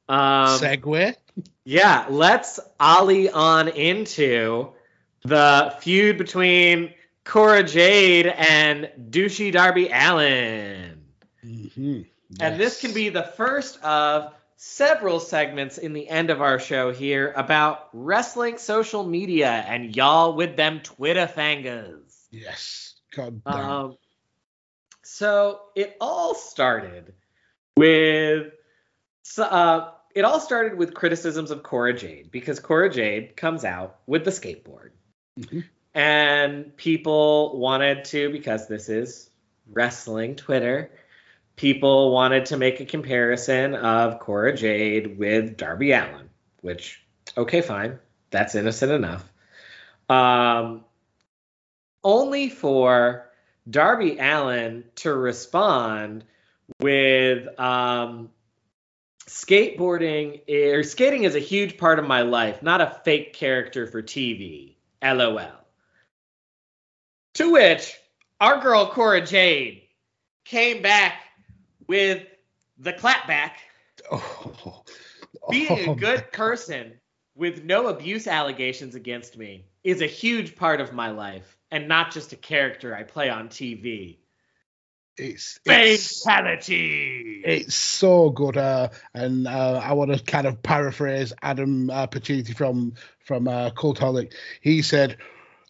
um, 0.10 0.60
segue. 0.60 1.16
Yeah, 1.64 2.06
let's 2.10 2.60
ollie 2.80 3.30
on 3.30 3.68
into 3.70 4.72
the 5.24 5.76
feud 5.80 6.18
between 6.18 6.94
Cora 7.24 7.64
Jade 7.64 8.28
and 8.28 8.90
douchey 9.10 9.52
Darby 9.52 9.90
Allin. 9.90 11.04
Mm-hmm. 11.46 12.02
Yes. 12.30 12.40
And 12.40 12.60
this 12.60 12.82
can 12.82 12.94
be 12.94 13.10
the 13.10 13.24
first 13.24 13.82
of 13.84 14.34
several 14.58 15.20
segments 15.20 15.78
in 15.78 15.94
the 15.94 16.10
end 16.10 16.30
of 16.30 16.42
our 16.42 16.60
show 16.60 16.92
here 16.92 17.32
about 17.36 17.90
wrestling 17.94 18.58
social 18.58 19.04
media 19.04 19.50
and 19.50 19.96
y'all 19.96 20.34
with 20.34 20.56
them 20.56 20.80
Twitter 20.80 21.28
fangers. 21.28 22.07
Yes. 22.30 22.96
God 23.16 23.44
damn. 23.44 23.56
Um, 23.56 23.98
so 25.04 25.62
it 25.76 25.96
all 26.02 26.36
started 26.36 27.14
with 27.78 28.54
uh, 29.38 29.92
it 30.16 30.26
all 30.26 30.40
started 30.40 30.78
with 30.78 30.94
criticisms 30.94 31.52
of 31.52 31.64
Cora 31.64 31.94
Jade 31.94 32.32
because 32.32 32.60
Cora 32.60 32.90
Jade 32.90 33.38
comes 33.38 33.64
out 33.64 34.00
with 34.08 34.26
the 34.26 34.32
skateboard. 34.32 34.90
Mm-hmm. 35.40 35.60
And 35.94 36.76
people 36.78 37.60
wanted 37.60 38.06
to, 38.06 38.32
because 38.32 38.68
this 38.68 38.90
is 38.90 39.30
wrestling 39.72 40.36
Twitter, 40.36 40.92
people 41.56 42.12
wanted 42.12 42.46
to 42.48 42.58
make 42.58 42.80
a 42.80 42.86
comparison 42.86 43.76
of 43.76 44.20
Cora 44.20 44.56
Jade 44.56 45.18
with 45.18 45.58
Darby 45.58 45.92
Allin, 45.92 46.30
which, 46.62 47.04
okay, 47.38 47.62
fine. 47.62 48.00
That's 48.30 48.56
innocent 48.56 48.92
enough. 48.92 49.32
Um, 50.10 50.84
only 52.04 52.50
for 52.50 53.30
Darby 53.70 54.18
Allin 54.18 54.86
to 54.96 55.14
respond 55.14 56.24
with 56.80 57.48
um, 57.60 58.30
skateboarding 59.28 60.42
or 60.50 60.84
skating 60.84 61.24
is 61.24 61.36
a 61.36 61.40
huge 61.40 61.78
part 61.78 62.00
of 62.00 62.08
my 62.08 62.22
life, 62.22 62.62
not 62.62 62.82
a 62.82 63.00
fake 63.04 63.34
character 63.34 63.88
for 63.88 64.02
TV. 64.02 64.76
LOL. 65.04 65.52
To 67.36 67.52
which 67.52 67.96
our 68.40 68.62
girl 68.62 68.88
Cora 68.88 69.26
Jade 69.26 69.84
came 70.44 70.82
back 70.82 71.22
with 71.88 72.24
the 72.78 72.94
clapback, 72.94 73.52
Oh, 74.12 74.84
being 75.50 75.90
oh 75.90 75.92
a 75.92 75.96
good 75.96 76.32
person 76.32 77.00
with 77.36 77.64
no 77.64 77.88
abuse 77.88 78.28
allegations 78.28 78.96
against 78.96 79.38
me 79.38 79.66
is 79.84 80.02
a 80.02 80.08
huge 80.08 80.56
part 80.56 80.82
of 80.82 80.94
my 80.94 81.10
life 81.10 81.57
and 81.72 81.88
not 81.88 82.12
just 82.12 82.34
a 82.34 82.38
character 82.38 82.96
I 82.96 83.04
play 83.04 83.30
on 83.30 83.50
TV. 83.50 84.18
It's, 85.18 85.60
it's 85.66 86.24
Fatality. 86.24 87.42
it's 87.44 87.74
so 87.74 88.30
good, 88.30 88.56
uh, 88.56 88.90
and 89.16 89.48
uh, 89.48 89.82
I 89.84 89.94
want 89.94 90.16
to 90.16 90.24
kind 90.24 90.46
of 90.46 90.62
paraphrase 90.62 91.34
Adam 91.42 91.90
uh, 91.90 92.06
Pacitti 92.06 92.56
from 92.56 92.94
from 93.26 93.48
uh, 93.48 93.72
Cultaholic. 93.72 94.34
He 94.62 94.84
said 94.84 95.18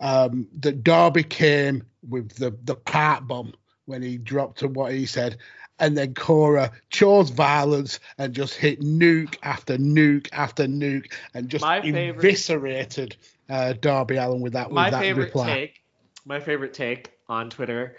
um, 0.02 0.48
that 0.60 0.84
Darby 0.84 1.24
came 1.24 1.84
with 2.08 2.32
the 2.34 2.58
the 2.66 2.76
part 2.76 3.26
bomb 3.26 3.54
when 3.86 4.02
he 4.02 4.18
dropped 4.18 4.60
to 4.60 4.68
what 4.68 4.92
he 4.92 5.06
said, 5.06 5.38
and 5.80 5.98
then 5.98 6.14
Cora 6.14 6.74
chose 6.90 7.30
violence 7.30 8.02
and 8.18 8.34
just 8.34 8.54
hit 8.54 8.82
nuke 8.82 9.38
after 9.44 9.78
nuke 9.78 10.28
after 10.34 10.66
nuke 10.68 11.14
and 11.34 11.48
just 11.48 11.62
My 11.64 11.82
favorite- 11.82 12.18
eviscerated 12.26 13.16
uh, 13.50 13.72
Darby 13.80 14.18
Allin 14.18 14.42
with 14.42 14.54
that 14.54 14.68
with 14.68 14.76
my 14.76 14.90
that 14.90 15.00
favorite 15.00 15.28
reply. 15.28 15.54
take 15.54 15.80
my 16.28 16.40
favorite 16.40 16.74
take 16.74 17.12
on 17.30 17.50
twitter 17.50 17.96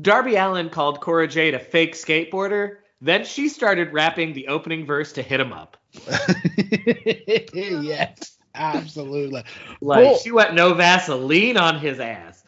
darby 0.00 0.36
allin 0.36 0.70
called 0.70 1.00
cora 1.00 1.26
jade 1.26 1.54
a 1.54 1.58
fake 1.58 1.94
skateboarder 1.94 2.76
then 3.00 3.24
she 3.24 3.48
started 3.48 3.92
rapping 3.92 4.32
the 4.32 4.48
opening 4.48 4.86
verse 4.86 5.12
to 5.12 5.22
hit 5.22 5.40
him 5.40 5.52
up 5.52 5.76
yes, 7.52 8.38
absolutely. 8.54 9.42
like 9.80 10.04
But- 10.12 10.20
she 10.20 10.30
went 10.30 10.54
no 10.54 10.74
vaseline 10.74 11.56
on 11.56 11.78
his 11.78 11.98
ass 12.00 12.44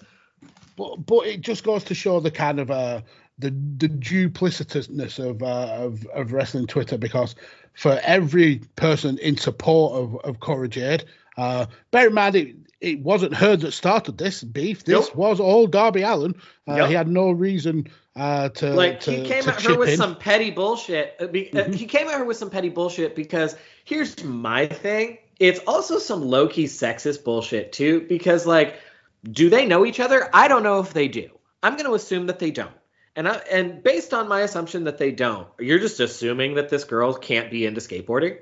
but 0.76 0.96
but 1.06 1.26
it 1.26 1.40
just 1.40 1.64
goes 1.64 1.82
to 1.84 1.94
show 1.94 2.20
the 2.20 2.30
kind 2.30 2.60
of 2.60 2.70
uh 2.70 3.00
the 3.38 3.50
the 3.76 3.88
duplicitousness 3.88 5.18
of 5.18 5.42
uh, 5.42 5.84
of 5.84 6.06
of 6.06 6.32
wrestling 6.32 6.66
Twitter 6.66 6.96
because 6.96 7.34
for 7.74 8.00
every 8.02 8.60
person 8.76 9.18
in 9.18 9.36
support 9.36 9.92
of 9.94 10.16
of 10.24 10.40
Cora 10.40 10.68
Jade, 10.68 11.04
uh, 11.36 11.66
bear 11.90 12.08
in 12.08 12.14
mind 12.14 12.34
it. 12.36 12.56
It 12.80 13.00
wasn't 13.00 13.34
her 13.34 13.56
that 13.56 13.72
started 13.72 14.18
this 14.18 14.42
beef. 14.42 14.84
This 14.84 15.08
Nope. 15.08 15.16
was 15.16 15.40
all 15.40 15.66
Darby 15.66 16.02
Allin. 16.02 16.34
Uh, 16.68 16.74
Yep. 16.76 16.88
He 16.88 16.94
had 16.94 17.08
no 17.08 17.30
reason 17.30 17.88
uh, 18.14 18.50
to 18.50 18.74
like 18.74 19.00
to, 19.00 19.10
he 19.12 19.22
came 19.26 19.48
at 19.48 19.62
her 19.62 19.78
with 19.78 19.90
in. 19.90 19.96
some 19.96 20.16
petty 20.16 20.50
bullshit. 20.50 21.16
Uh, 21.20 21.24
uh, 21.24 21.28
Mhm. 21.28 21.74
he 21.74 21.86
came 21.86 22.06
at 22.08 22.18
her 22.18 22.24
with 22.24 22.36
some 22.36 22.50
petty 22.50 22.68
bullshit 22.68 23.16
because 23.16 23.56
here's 23.84 24.22
my 24.24 24.66
thing. 24.66 25.18
It's 25.38 25.60
also 25.66 25.98
some 25.98 26.22
low 26.22 26.48
key 26.48 26.64
sexist 26.64 27.24
bullshit 27.24 27.72
too. 27.72 28.00
Because 28.08 28.46
like, 28.46 28.76
do 29.24 29.48
they 29.50 29.66
know 29.66 29.84
each 29.86 30.00
other? 30.00 30.28
I 30.32 30.48
don't 30.48 30.62
know 30.62 30.80
if 30.80 30.92
they 30.92 31.08
do. 31.08 31.30
I'm 31.62 31.74
going 31.74 31.86
to 31.86 31.94
assume 31.94 32.26
that 32.26 32.38
they 32.38 32.50
don't. 32.50 32.70
And 33.16 33.26
I, 33.26 33.36
and 33.50 33.82
based 33.82 34.12
on 34.12 34.28
my 34.28 34.40
assumption 34.42 34.84
that 34.84 34.98
they 34.98 35.10
don't, 35.10 35.48
you're 35.58 35.78
just 35.78 36.00
assuming 36.00 36.54
that 36.56 36.68
this 36.68 36.84
girl 36.84 37.14
can't 37.14 37.50
be 37.50 37.64
into 37.64 37.80
skateboarding. 37.80 38.38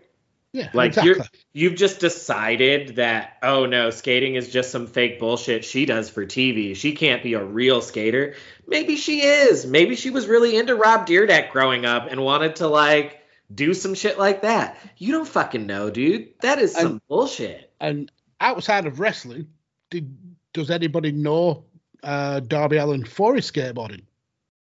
Yeah, 0.55 0.71
Like 0.73 0.91
exactly. 0.91 1.15
you're 1.53 1.71
you've 1.71 1.75
just 1.79 1.99
decided 1.99 2.95
that 2.97 3.39
oh 3.43 3.67
no, 3.67 3.91
skating 3.91 4.37
is 4.37 4.49
just 4.51 4.71
some 4.71 4.87
fake 4.87 5.19
bullshit 5.19 5.65
she 5.65 5.85
does 5.85 6.09
for 6.09 6.25
TV. 6.25 6.77
She 6.77 6.93
can't 6.95 7.25
be 7.25 7.35
a 7.35 7.45
real 7.45 7.81
skater. 7.83 8.37
Maybe 8.69 8.95
she 8.95 9.23
is. 9.23 9.67
Maybe 9.67 9.97
she 9.97 10.11
was 10.11 10.29
really 10.29 10.57
into 10.57 10.77
Rob 10.77 11.09
Dyrdek 11.09 11.51
growing 11.51 11.85
up 11.85 12.07
and 12.09 12.23
wanted 12.23 12.55
to 12.57 12.69
like 12.69 13.21
do 13.53 13.75
some 13.75 13.95
shit 13.95 14.17
like 14.17 14.43
that. 14.43 14.79
You 14.97 15.11
don't 15.13 15.27
fucking 15.29 15.67
know, 15.67 15.91
dude. 15.91 16.29
That 16.41 16.61
is 16.61 16.73
some 16.73 16.87
And- 16.87 17.01
bullshit. 17.09 17.73
And 17.81 18.11
outside 18.41 18.87
of 18.87 19.01
wrestling, 19.01 19.49
did 19.91 20.17
does 20.53 20.71
anybody 20.71 21.11
know 21.11 21.65
uh, 22.05 22.39
Darby 22.39 22.77
Allin 22.77 23.05
for 23.05 23.35
his 23.35 23.51
skateboarding? 23.51 24.03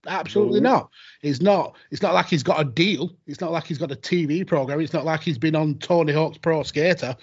Absolutely 0.07 0.61
No. 0.61 0.69
not. 0.69 0.89
It's 1.21 1.41
not. 1.41 1.75
It's 1.91 2.01
not 2.01 2.13
like 2.13 2.27
he's 2.27 2.43
got 2.43 2.59
a 2.59 2.65
deal. 2.65 3.11
It's 3.27 3.41
not 3.41 3.51
like 3.51 3.65
he's 3.65 3.77
got 3.77 3.91
a 3.91 3.95
TV 3.95 4.45
program. 4.45 4.79
It's 4.81 4.93
not 4.93 5.05
like 5.05 5.21
he's 5.21 5.37
been 5.37 5.55
on 5.55 5.75
Tony 5.75 6.13
Hawk's 6.13 6.37
Pro 6.37 6.63
Skater. 6.63 7.15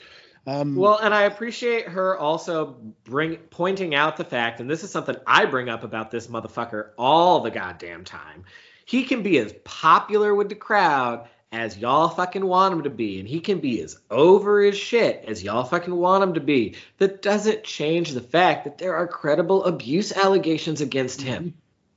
Um, 0.46 0.76
Well, 0.76 0.98
and 0.98 1.12
I 1.12 1.22
appreciate 1.22 1.88
her 1.88 2.16
also 2.16 2.76
bring 3.04 3.36
pointing 3.50 3.94
out 3.94 4.16
the 4.16 4.24
fact, 4.24 4.60
and 4.60 4.70
this 4.70 4.82
is 4.82 4.90
something 4.90 5.16
I 5.26 5.44
bring 5.44 5.68
up 5.68 5.82
about 5.82 6.10
this 6.10 6.28
motherfucker 6.28 6.90
all 6.96 7.40
the 7.40 7.50
goddamn 7.50 8.04
time. 8.04 8.44
He 8.86 9.04
can 9.04 9.22
be 9.22 9.36
as 9.38 9.52
popular 9.64 10.34
with 10.34 10.48
the 10.48 10.54
crowd 10.54 11.28
as 11.52 11.76
y'all 11.76 12.08
fucking 12.08 12.44
want 12.46 12.74
him 12.74 12.82
to 12.84 12.90
be, 12.90 13.18
and 13.20 13.28
he 13.28 13.40
can 13.40 13.58
be 13.58 13.80
as 13.82 13.98
over 14.10 14.62
his 14.62 14.78
shit 14.78 15.24
as 15.26 15.42
y'all 15.42 15.64
fucking 15.64 15.94
want 15.94 16.22
him 16.22 16.34
to 16.34 16.40
be. 16.40 16.76
That 16.98 17.20
doesn't 17.22 17.64
change 17.64 18.12
the 18.12 18.20
fact 18.20 18.64
that 18.64 18.78
there 18.78 18.94
are 18.94 19.06
credible 19.06 19.64
abuse 19.64 20.12
allegations 20.12 20.80
against 20.80 21.20
him. 21.20 21.54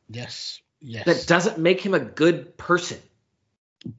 yes, 0.10 0.62
yes. 0.82 1.06
That 1.06 1.28
doesn't 1.28 1.58
make 1.58 1.82
him 1.82 1.94
a 1.94 2.00
good 2.00 2.58
person. 2.58 3.00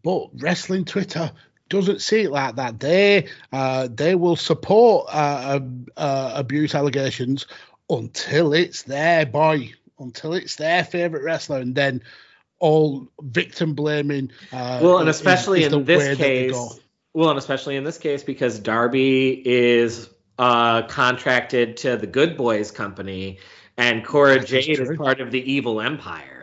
but 0.03 0.29
wrestling 0.35 0.85
Twitter 0.85 1.33
doesn't 1.69 2.03
see 2.03 2.23
it 2.23 2.31
like 2.31 2.57
that. 2.57 2.79
They 2.79 3.29
uh, 3.53 3.89
they 3.91 4.15
will 4.15 4.37
support 4.37 5.09
uh, 5.11 5.61
uh, 5.97 6.33
abuse 6.35 6.75
allegations 6.75 7.47
until 7.89 8.53
it's 8.53 8.83
their 8.83 9.25
boy, 9.27 9.73
until 9.99 10.35
it's 10.35 10.57
their 10.57 10.85
favorite 10.85 11.23
wrestler, 11.23 11.59
and 11.59 11.75
then 11.75 12.03
all 12.59 13.09
victim 13.21 13.75
blaming. 13.75 14.31
Uh, 14.53 14.81
well, 14.83 14.99
and 14.99 15.09
especially 15.09 15.65
is 15.65 15.71
the 15.71 15.79
in 15.79 15.85
this 15.85 15.99
way 15.99 16.09
that 16.09 16.19
they 16.19 16.49
case, 16.49 16.81
well, 17.15 17.31
and 17.31 17.39
especially 17.39 17.77
in 17.77 17.85
this 17.85 17.99
case 17.99 18.23
because 18.23 18.59
Darby 18.59 19.43
is 19.45 20.09
uh, 20.39 20.83
contracted 20.83 21.79
to 21.79 21.97
the 21.97 22.07
Good 22.07 22.37
Boys 22.37 22.71
Company, 22.71 23.39
and 23.77 24.05
Cora 24.05 24.37
is 24.37 24.45
Jade 24.45 24.79
is 24.79 24.97
part 24.97 25.21
of 25.21 25.31
the 25.31 25.53
Evil 25.53 25.81
Empire. 25.81 26.42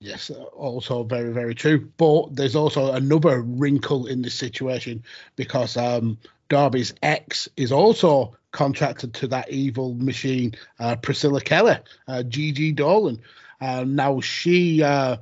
Yes, 0.00 0.30
uh, 0.30 0.42
also 0.44 1.02
very, 1.02 1.32
very 1.32 1.54
true. 1.54 1.90
But 1.96 2.36
there's 2.36 2.54
also 2.54 2.92
another 2.92 3.40
wrinkle 3.42 4.06
in 4.06 4.22
this 4.22 4.34
situation 4.34 5.02
because 5.34 5.76
um, 5.76 6.18
Darby's 6.48 6.94
ex 7.02 7.48
is 7.56 7.72
also 7.72 8.36
contracted 8.52 9.12
to 9.14 9.28
that 9.28 9.50
evil 9.50 9.94
machine, 9.94 10.54
uh, 10.78 10.96
Priscilla 10.96 11.40
Kelly, 11.40 11.78
uh, 12.06 12.22
Gigi 12.22 12.72
Dolin. 12.72 13.18
Uh, 13.60 13.84
now 13.84 14.20
she, 14.20 14.82
uh, 14.82 15.16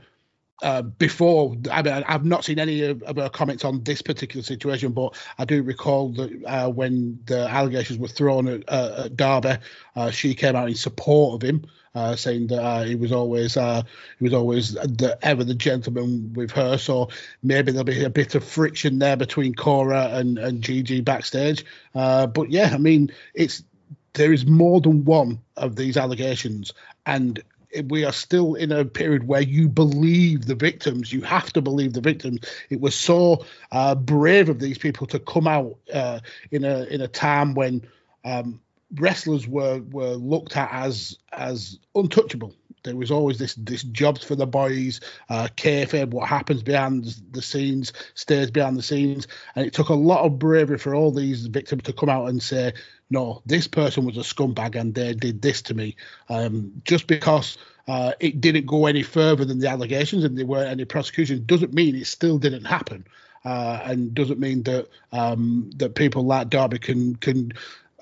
uh, 0.63 0.83
before, 0.83 1.57
I 1.71 1.83
mean, 1.83 2.05
I've 2.07 2.25
not 2.25 2.45
seen 2.45 2.59
any 2.59 2.83
of, 2.83 3.03
of 3.03 3.17
her 3.17 3.29
comments 3.31 3.65
on 3.65 3.83
this 3.83 4.03
particular 4.03 4.43
situation, 4.43 4.93
but 4.93 5.15
I 5.39 5.45
do 5.47 5.63
recall 5.63 6.11
that 6.11 6.45
uh, 6.45 6.69
when 6.71 7.19
the 7.27 7.49
allegations 7.49 7.99
were 7.99 8.09
thrown 8.09 8.47
at, 8.47 8.63
uh, 8.69 9.03
at 9.07 9.17
Darby, 9.17 9.57
uh, 9.97 10.11
she 10.11 10.35
came 10.35 10.55
out 10.55 10.69
in 10.69 10.75
support 10.75 11.43
of 11.43 11.49
him, 11.49 11.65
uh, 11.97 12.15
saying 12.15 12.49
that 12.49 12.63
uh, 12.63 12.83
he 12.85 12.95
was 12.95 13.11
always 13.11 13.57
uh, 13.57 13.83
he 14.19 14.25
was 14.25 14.35
always 14.35 14.75
the, 14.75 15.19
ever 15.23 15.43
the 15.43 15.55
gentleman 15.55 16.31
with 16.35 16.51
her. 16.51 16.77
So 16.77 17.09
maybe 17.43 17.73
there'll 17.73 17.85
be 17.85 18.05
a 18.05 18.11
bit 18.11 18.35
of 18.35 18.45
friction 18.45 18.99
there 18.99 19.17
between 19.17 19.55
Cora 19.55 20.11
and 20.13 20.39
and 20.39 20.61
Gigi 20.61 21.01
backstage. 21.01 21.65
Uh, 21.95 22.27
but 22.27 22.51
yeah, 22.51 22.71
I 22.75 22.77
mean, 22.77 23.11
it's 23.35 23.65
there 24.13 24.33
is 24.33 24.47
more 24.47 24.81
than 24.81 25.07
one 25.07 25.41
of 25.57 25.77
these 25.77 25.97
allegations, 25.97 26.75
and 27.07 27.43
we 27.89 28.05
are 28.05 28.13
still 28.13 28.55
in 28.55 28.73
a 28.73 28.85
period 28.85 29.27
where 29.27 29.43
you 29.43 29.67
believe 29.67 30.45
the 30.45 30.55
victims. 30.55 31.15
You 31.15 31.23
have 31.23 31.51
to 31.55 31.63
believe 31.63 31.95
the 31.95 32.03
victims. 32.03 32.41
It 32.69 32.81
was 32.81 32.95
so 32.95 33.47
uh, 33.73 33.95
brave 33.95 34.51
of 34.51 34.61
these 34.61 34.77
people 34.77 35.07
to 35.09 35.19
come 35.19 35.49
out 35.49 35.77
uh, 35.95 36.21
in 36.51 36.63
a 36.65 36.85
in 36.85 37.01
a 37.01 37.09
time 37.09 37.55
when 37.55 37.87
um, 38.23 38.61
wrestlers 38.95 39.47
were 39.49 39.81
were 39.91 40.15
looked 40.15 40.57
at 40.57 40.71
as 40.73 41.19
as 41.33 41.79
untouchable. 41.95 42.55
There 42.85 42.97
was 42.97 43.11
always 43.11 43.39
this 43.39 43.55
this 43.57 43.83
jobs 43.83 44.23
for 44.23 44.37
the 44.37 44.47
boys, 44.47 45.01
uh, 45.29 45.49
kayfabe, 45.57 46.11
what 46.11 46.29
happens 46.29 46.63
behind 46.63 47.17
the 47.33 47.43
scenes, 47.43 47.93
stays 48.15 48.51
behind 48.51 48.77
the 48.77 48.83
scenes, 48.83 49.27
and 49.57 49.67
it 49.67 49.73
took 49.73 49.89
a 49.89 49.95
lot 49.95 50.25
of 50.25 50.39
bravery 50.39 50.79
for 50.79 50.95
all 50.95 51.11
these 51.11 51.47
victims 51.47 51.83
to 51.85 51.93
come 51.93 52.09
out 52.09 52.29
and 52.29 52.43
say, 52.43 52.73
no, 53.11 53.43
this 53.45 53.67
person 53.67 54.05
was 54.05 54.17
a 54.17 54.21
scumbag 54.21 54.77
and 54.77 54.95
they 54.95 55.15
did 55.15 55.43
this 55.43 55.63
to 55.63 55.75
me, 55.75 55.97
um, 56.29 56.73
just 56.85 57.07
because. 57.07 57.59
Uh, 57.89 58.11
it 58.19 58.41
didn't 58.41 58.67
go 58.67 58.87
any 58.87 59.05
further 59.05 59.45
than 59.45 59.61
the 59.61 59.69
allegations 59.69 60.25
and 60.25 60.37
there 60.37 60.45
weren't 60.45 60.69
any 60.69 60.85
prosecution 60.85 61.47
doesn't 61.47 61.73
mean 61.73 61.95
it 61.95 62.09
still 62.09 62.37
didn't 62.37 62.65
happen 62.65 63.07
uh, 63.45 63.81
and 63.85 64.13
doesn't 64.13 64.41
mean 64.41 64.65
that 64.65 64.89
um, 65.13 65.71
that 65.77 65.95
people 65.95 66.25
like 66.25 66.51
Darby 66.51 66.81
can 66.81 67.15
can 67.15 67.53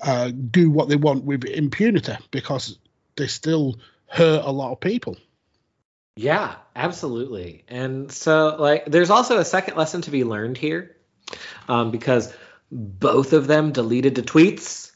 uh, 0.05 0.29
do 0.29 0.69
what 0.69 0.87
they 0.87 0.95
want 0.95 1.25
with 1.25 1.43
impunity 1.45 2.13
because 2.31 2.77
they 3.15 3.27
still 3.27 3.79
hurt 4.07 4.43
a 4.45 4.51
lot 4.51 4.71
of 4.71 4.79
people. 4.79 5.17
Yeah, 6.15 6.55
absolutely. 6.75 7.65
And 7.67 8.11
so, 8.11 8.55
like, 8.57 8.85
there's 8.85 9.09
also 9.09 9.39
a 9.39 9.45
second 9.45 9.75
lesson 9.75 10.01
to 10.03 10.11
be 10.11 10.23
learned 10.23 10.57
here 10.57 10.95
um, 11.67 11.91
because 11.91 12.33
both 12.71 13.33
of 13.33 13.47
them 13.47 13.73
deleted 13.73 14.15
the 14.15 14.21
tweets. 14.21 14.91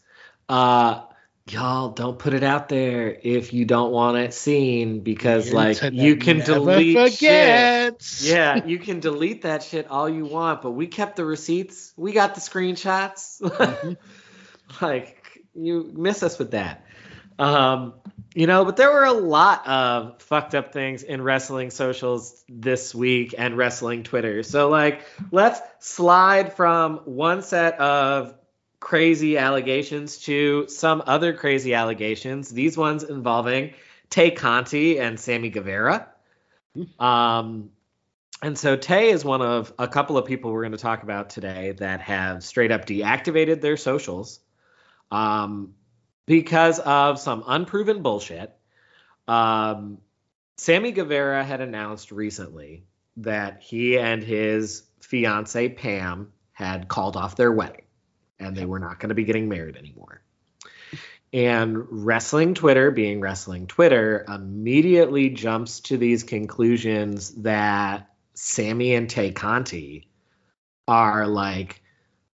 Uh, 0.47 1.01
y'all 1.49 1.89
don't 1.89 2.17
put 2.17 2.33
it 2.33 2.43
out 2.43 2.69
there 2.69 3.17
if 3.21 3.51
you 3.51 3.65
don't 3.65 3.91
want 3.91 4.17
it 4.17 4.33
seen 4.33 5.01
because, 5.01 5.49
the 5.49 5.55
like, 5.55 5.81
you 5.91 6.15
can 6.17 6.39
delete 6.39 6.95
forgets. 6.95 8.21
shit. 8.21 8.31
Yeah, 8.31 8.63
you 8.65 8.79
can 8.79 8.99
delete 8.99 9.41
that 9.41 9.63
shit 9.63 9.87
all 9.89 10.07
you 10.07 10.25
want, 10.25 10.61
but 10.61 10.71
we 10.71 10.87
kept 10.87 11.17
the 11.17 11.25
receipts. 11.25 11.93
We 11.97 12.13
got 12.13 12.35
the 12.35 12.41
screenshots. 12.41 13.41
Mm-hmm. 13.41 13.93
like, 14.81 15.43
you 15.55 15.91
miss 15.95 16.23
us 16.23 16.39
with 16.39 16.51
that. 16.51 16.85
Um, 17.37 17.93
you 18.35 18.47
know, 18.47 18.65
but 18.65 18.77
there 18.77 18.91
were 18.91 19.05
a 19.05 19.13
lot 19.13 19.67
of 19.67 20.21
fucked 20.21 20.53
up 20.53 20.73
things 20.73 21.03
in 21.03 21.21
wrestling 21.21 21.71
socials 21.71 22.43
this 22.47 22.93
week 22.93 23.33
and 23.37 23.57
wrestling 23.57 24.03
Twitter. 24.03 24.43
So, 24.43 24.69
like, 24.69 25.01
let's 25.31 25.61
slide 25.79 26.53
from 26.53 26.97
one 27.05 27.41
set 27.41 27.79
of 27.79 28.35
crazy 28.79 29.37
allegations 29.37 30.19
to 30.19 30.67
some 30.67 31.03
other 31.05 31.33
crazy 31.33 31.73
allegations. 31.73 32.49
These 32.49 32.77
ones 32.77 33.03
involving 33.03 33.73
Tay 34.09 34.31
Conti 34.31 34.99
and 34.99 35.19
Sammy 35.19 35.49
Guevara. 35.49 36.07
Um, 36.99 37.71
and 38.41 38.57
so 38.57 38.75
Tay 38.75 39.09
is 39.09 39.25
one 39.25 39.41
of 39.41 39.73
a 39.77 39.87
couple 39.87 40.17
of 40.17 40.25
people 40.25 40.51
we're 40.51 40.61
going 40.61 40.71
to 40.71 40.77
talk 40.77 41.03
about 41.03 41.29
today 41.29 41.73
that 41.73 42.01
have 42.01 42.43
straight 42.43 42.71
up 42.71 42.85
deactivated 42.85 43.59
their 43.61 43.75
socials. 43.75 44.39
Um, 45.11 45.73
because 46.25 46.77
of 46.77 47.19
some 47.19 47.43
unproven 47.47 48.03
bullshit. 48.03 48.55
Um, 49.27 49.97
Sammy 50.57 50.91
Guevara 50.91 51.43
had 51.43 51.59
announced 51.59 52.11
recently 52.11 52.83
that 53.17 53.63
he 53.63 53.97
and 53.97 54.21
his 54.21 54.83
fiance 55.01 55.69
Pam 55.69 56.31
had 56.51 56.87
called 56.87 57.15
off 57.17 57.35
their 57.35 57.51
wedding 57.51 57.85
and 58.39 58.55
they 58.55 58.65
were 58.65 58.79
not 58.79 58.99
going 58.99 59.09
to 59.09 59.15
be 59.15 59.23
getting 59.23 59.49
married 59.49 59.75
anymore. 59.75 60.21
And 61.31 62.05
wrestling 62.05 62.53
Twitter, 62.53 62.91
being 62.91 63.21
wrestling 63.21 63.67
Twitter, 63.67 64.25
immediately 64.27 65.29
jumps 65.29 65.81
to 65.81 65.97
these 65.97 66.23
conclusions 66.23 67.31
that 67.41 68.09
Sammy 68.33 68.95
and 68.95 69.09
Tay 69.09 69.31
Conti 69.31 70.07
are 70.87 71.27
like 71.27 71.83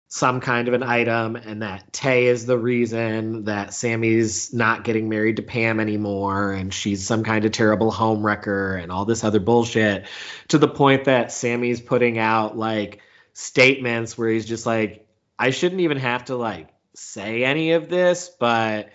some 0.07 0.39
kind 0.39 0.67
of 0.67 0.73
an 0.73 0.83
item 0.83 1.35
and 1.35 1.61
that 1.63 1.91
Tay 1.91 2.27
is 2.27 2.45
the 2.45 2.57
reason 2.57 3.45
that 3.45 3.73
Sammy's 3.73 4.53
not 4.53 4.83
getting 4.83 5.09
married 5.09 5.37
to 5.37 5.41
Pam 5.41 5.79
anymore 5.79 6.51
and 6.51 6.73
she's 6.73 7.05
some 7.05 7.23
kind 7.23 7.43
of 7.43 7.51
terrible 7.51 7.91
home 7.91 8.25
wrecker 8.25 8.75
and 8.75 8.91
all 8.91 9.05
this 9.05 9.23
other 9.23 9.39
bullshit 9.39 10.05
to 10.49 10.57
the 10.57 10.67
point 10.67 11.05
that 11.05 11.31
Sammy's 11.31 11.81
putting 11.81 12.19
out 12.19 12.55
like 12.55 13.01
statements 13.33 14.17
where 14.17 14.29
he's 14.29 14.45
just 14.45 14.65
like 14.65 15.07
I 15.39 15.49
shouldn't 15.49 15.81
even 15.81 15.97
have 15.97 16.25
to 16.25 16.35
like 16.35 16.69
say 16.93 17.43
any 17.43 17.71
of 17.71 17.89
this 17.89 18.29
but 18.39 18.89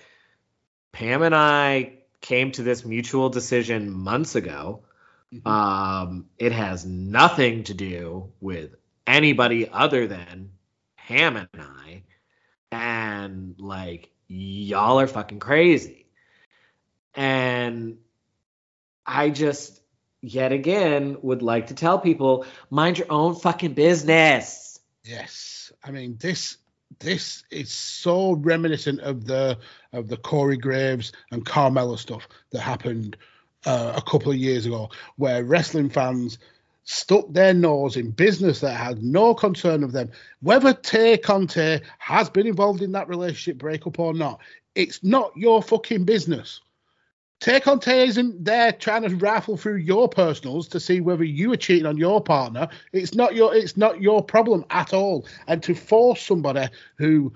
Pam 0.92 1.22
and 1.22 1.34
I 1.34 1.98
came 2.20 2.52
to 2.52 2.62
this 2.62 2.84
mutual 2.84 3.30
decision 3.30 3.90
months 3.90 4.36
ago 4.36 4.84
mm-hmm. 5.34 5.46
um 5.46 6.26
it 6.38 6.52
has 6.52 6.86
nothing 6.86 7.64
to 7.64 7.74
do 7.74 8.30
with 8.40 8.76
anybody 9.08 9.68
other 9.68 10.06
than 10.06 10.50
Pam 11.10 11.36
and 11.36 11.48
I, 11.58 12.02
and 12.70 13.56
like 13.58 14.10
y'all 14.28 15.00
are 15.00 15.08
fucking 15.08 15.40
crazy. 15.40 16.06
And 17.16 17.98
I 19.04 19.30
just 19.30 19.80
yet 20.22 20.52
again 20.52 21.16
would 21.22 21.42
like 21.42 21.66
to 21.66 21.74
tell 21.74 21.98
people 21.98 22.46
mind 22.70 22.98
your 22.98 23.10
own 23.10 23.34
fucking 23.34 23.74
business. 23.74 24.78
Yes. 25.02 25.72
I 25.82 25.90
mean 25.90 26.16
this 26.20 26.58
this 27.00 27.42
is 27.50 27.72
so 27.72 28.34
reminiscent 28.34 29.00
of 29.00 29.24
the 29.24 29.58
of 29.92 30.06
the 30.06 30.16
Corey 30.16 30.58
Graves 30.58 31.10
and 31.32 31.44
Carmella 31.44 31.98
stuff 31.98 32.28
that 32.52 32.60
happened 32.60 33.16
uh, 33.66 33.94
a 33.96 34.02
couple 34.02 34.30
of 34.30 34.38
years 34.38 34.64
ago, 34.64 34.90
where 35.16 35.42
wrestling 35.42 35.90
fans 35.90 36.38
stuck 36.90 37.32
their 37.32 37.54
nose 37.54 37.96
in 37.96 38.10
business 38.10 38.60
that 38.60 38.74
had 38.74 39.00
no 39.00 39.32
concern 39.32 39.84
of 39.84 39.92
them. 39.92 40.10
Whether 40.40 40.74
Tay 40.74 41.16
Conti 41.18 41.80
has 41.98 42.28
been 42.28 42.48
involved 42.48 42.82
in 42.82 42.90
that 42.92 43.08
relationship 43.08 43.58
breakup 43.58 44.00
or 44.00 44.12
not, 44.12 44.40
it's 44.74 45.02
not 45.04 45.30
your 45.36 45.62
fucking 45.62 46.04
business. 46.04 46.60
Tay 47.38 47.60
Conti 47.60 47.92
isn't 47.92 48.44
there 48.44 48.72
trying 48.72 49.02
to 49.02 49.16
rifle 49.16 49.56
through 49.56 49.76
your 49.76 50.08
personals 50.08 50.66
to 50.68 50.80
see 50.80 51.00
whether 51.00 51.22
you 51.22 51.52
are 51.52 51.56
cheating 51.56 51.86
on 51.86 51.96
your 51.96 52.20
partner. 52.20 52.68
It's 52.92 53.14
not 53.14 53.36
your 53.36 53.54
it's 53.54 53.76
not 53.76 54.02
your 54.02 54.22
problem 54.22 54.64
at 54.70 54.92
all. 54.92 55.26
And 55.46 55.62
to 55.62 55.74
force 55.74 56.20
somebody 56.20 56.66
who 56.96 57.32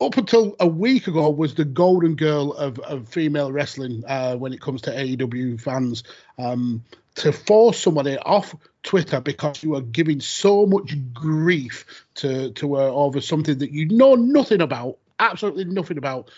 up 0.00 0.16
until 0.16 0.56
a 0.60 0.66
week 0.66 1.08
ago 1.08 1.28
was 1.28 1.54
the 1.54 1.64
golden 1.64 2.16
girl 2.16 2.54
of, 2.54 2.78
of 2.80 3.06
female 3.06 3.52
wrestling 3.52 4.02
uh, 4.08 4.34
when 4.36 4.52
it 4.54 4.62
comes 4.62 4.80
to 4.82 4.90
AEW 4.90 5.60
fans 5.60 6.02
um, 6.38 6.82
to 7.16 7.32
force 7.32 7.78
somebody 7.78 8.16
off 8.18 8.54
Twitter 8.82 9.20
because 9.20 9.62
you 9.62 9.74
are 9.74 9.80
giving 9.80 10.20
so 10.20 10.66
much 10.66 10.94
grief 11.12 12.04
to 12.14 12.50
to 12.52 12.74
her 12.74 12.82
over 12.82 13.20
something 13.20 13.58
that 13.58 13.70
you 13.70 13.88
know 13.88 14.14
nothing 14.14 14.60
about, 14.60 14.98
absolutely 15.18 15.64
nothing 15.64 15.98
about. 15.98 16.30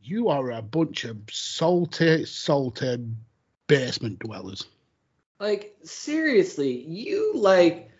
You 0.00 0.28
are 0.28 0.50
a 0.50 0.62
bunch 0.62 1.04
of 1.04 1.18
salty, 1.30 2.24
salty 2.26 2.98
basement 3.66 4.18
dwellers. 4.18 4.66
Like 5.40 5.76
seriously, 5.82 6.84
you 6.86 7.32
like 7.34 7.90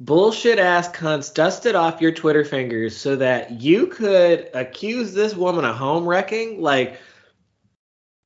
bullshit 0.00 0.58
ass 0.58 0.88
cunts 0.88 1.32
dusted 1.32 1.74
off 1.74 2.00
your 2.00 2.12
Twitter 2.12 2.44
fingers 2.44 2.96
so 2.96 3.16
that 3.16 3.62
you 3.62 3.86
could 3.86 4.50
accuse 4.54 5.12
this 5.12 5.34
woman 5.34 5.64
of 5.64 5.76
home 5.76 6.06
wrecking. 6.06 6.60
Like 6.60 7.00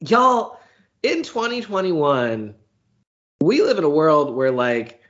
y'all 0.00 0.58
in 1.02 1.22
2021 1.22 2.54
we 3.40 3.62
live 3.62 3.78
in 3.78 3.84
a 3.84 3.88
world 3.88 4.34
where 4.34 4.50
like 4.50 5.00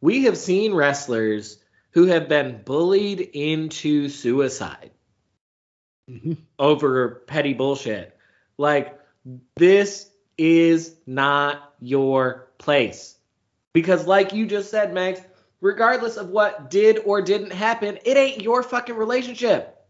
we 0.00 0.24
have 0.24 0.36
seen 0.36 0.74
wrestlers 0.74 1.58
who 1.90 2.06
have 2.06 2.28
been 2.28 2.60
bullied 2.64 3.20
into 3.20 4.08
suicide 4.08 4.90
mm-hmm. 6.10 6.34
over 6.58 7.22
petty 7.26 7.54
bullshit. 7.54 8.16
Like 8.58 8.98
this 9.56 10.10
is 10.38 10.94
not 11.06 11.74
your 11.80 12.48
place. 12.58 13.16
Because 13.72 14.06
like 14.06 14.32
you 14.32 14.46
just 14.46 14.70
said, 14.70 14.92
Mags, 14.92 15.20
regardless 15.60 16.16
of 16.16 16.28
what 16.28 16.70
did 16.70 16.98
or 17.04 17.22
didn't 17.22 17.52
happen, 17.52 17.98
it 18.04 18.16
ain't 18.16 18.42
your 18.42 18.62
fucking 18.62 18.96
relationship. 18.96 19.84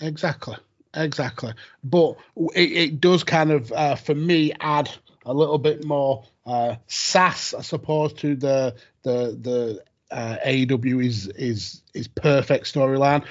Exactly. 0.00 0.56
Exactly. 0.94 1.52
But 1.84 2.16
it, 2.54 2.72
it 2.72 3.00
does 3.00 3.22
kind 3.22 3.50
of, 3.50 3.70
uh, 3.72 3.94
for 3.94 4.14
me, 4.14 4.52
add 4.60 4.90
a 5.24 5.32
little 5.32 5.58
bit 5.58 5.84
more 5.84 6.24
uh, 6.46 6.76
sass, 6.86 7.54
I 7.54 7.62
suppose, 7.62 8.12
to 8.14 8.36
the 8.36 8.74
the 9.02 9.38
the 9.40 9.82
uh, 10.10 10.36
AEW 10.46 11.04
is 11.04 11.26
is 11.28 11.82
is 11.94 12.08
perfect 12.08 12.72
storyline. 12.72 13.24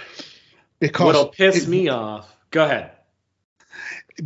Because 0.80 1.06
what'll 1.06 1.30
piss 1.30 1.64
it, 1.64 1.70
me 1.70 1.90
off. 1.90 2.36
Go 2.52 2.66
ahead. 2.66 2.92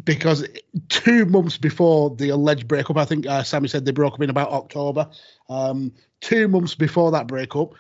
Because 0.04 0.48
two 0.90 1.26
months 1.26 1.58
before 1.58 2.16
the 2.16 2.30
alleged 2.30 2.68
breakup, 2.68 2.98
I 2.98 3.06
think 3.06 3.28
uh, 3.28 3.44
Sammy 3.44 3.68
said 3.68 3.86
they 3.86 3.92
broke 3.92 4.14
up 4.14 4.22
in 4.22 4.30
about 4.30 4.52
October. 4.52 5.10
Um, 5.50 5.94
two 6.22 6.48
months 6.48 6.76
before 6.76 7.12
that 7.12 7.28
breakup, 7.28 7.74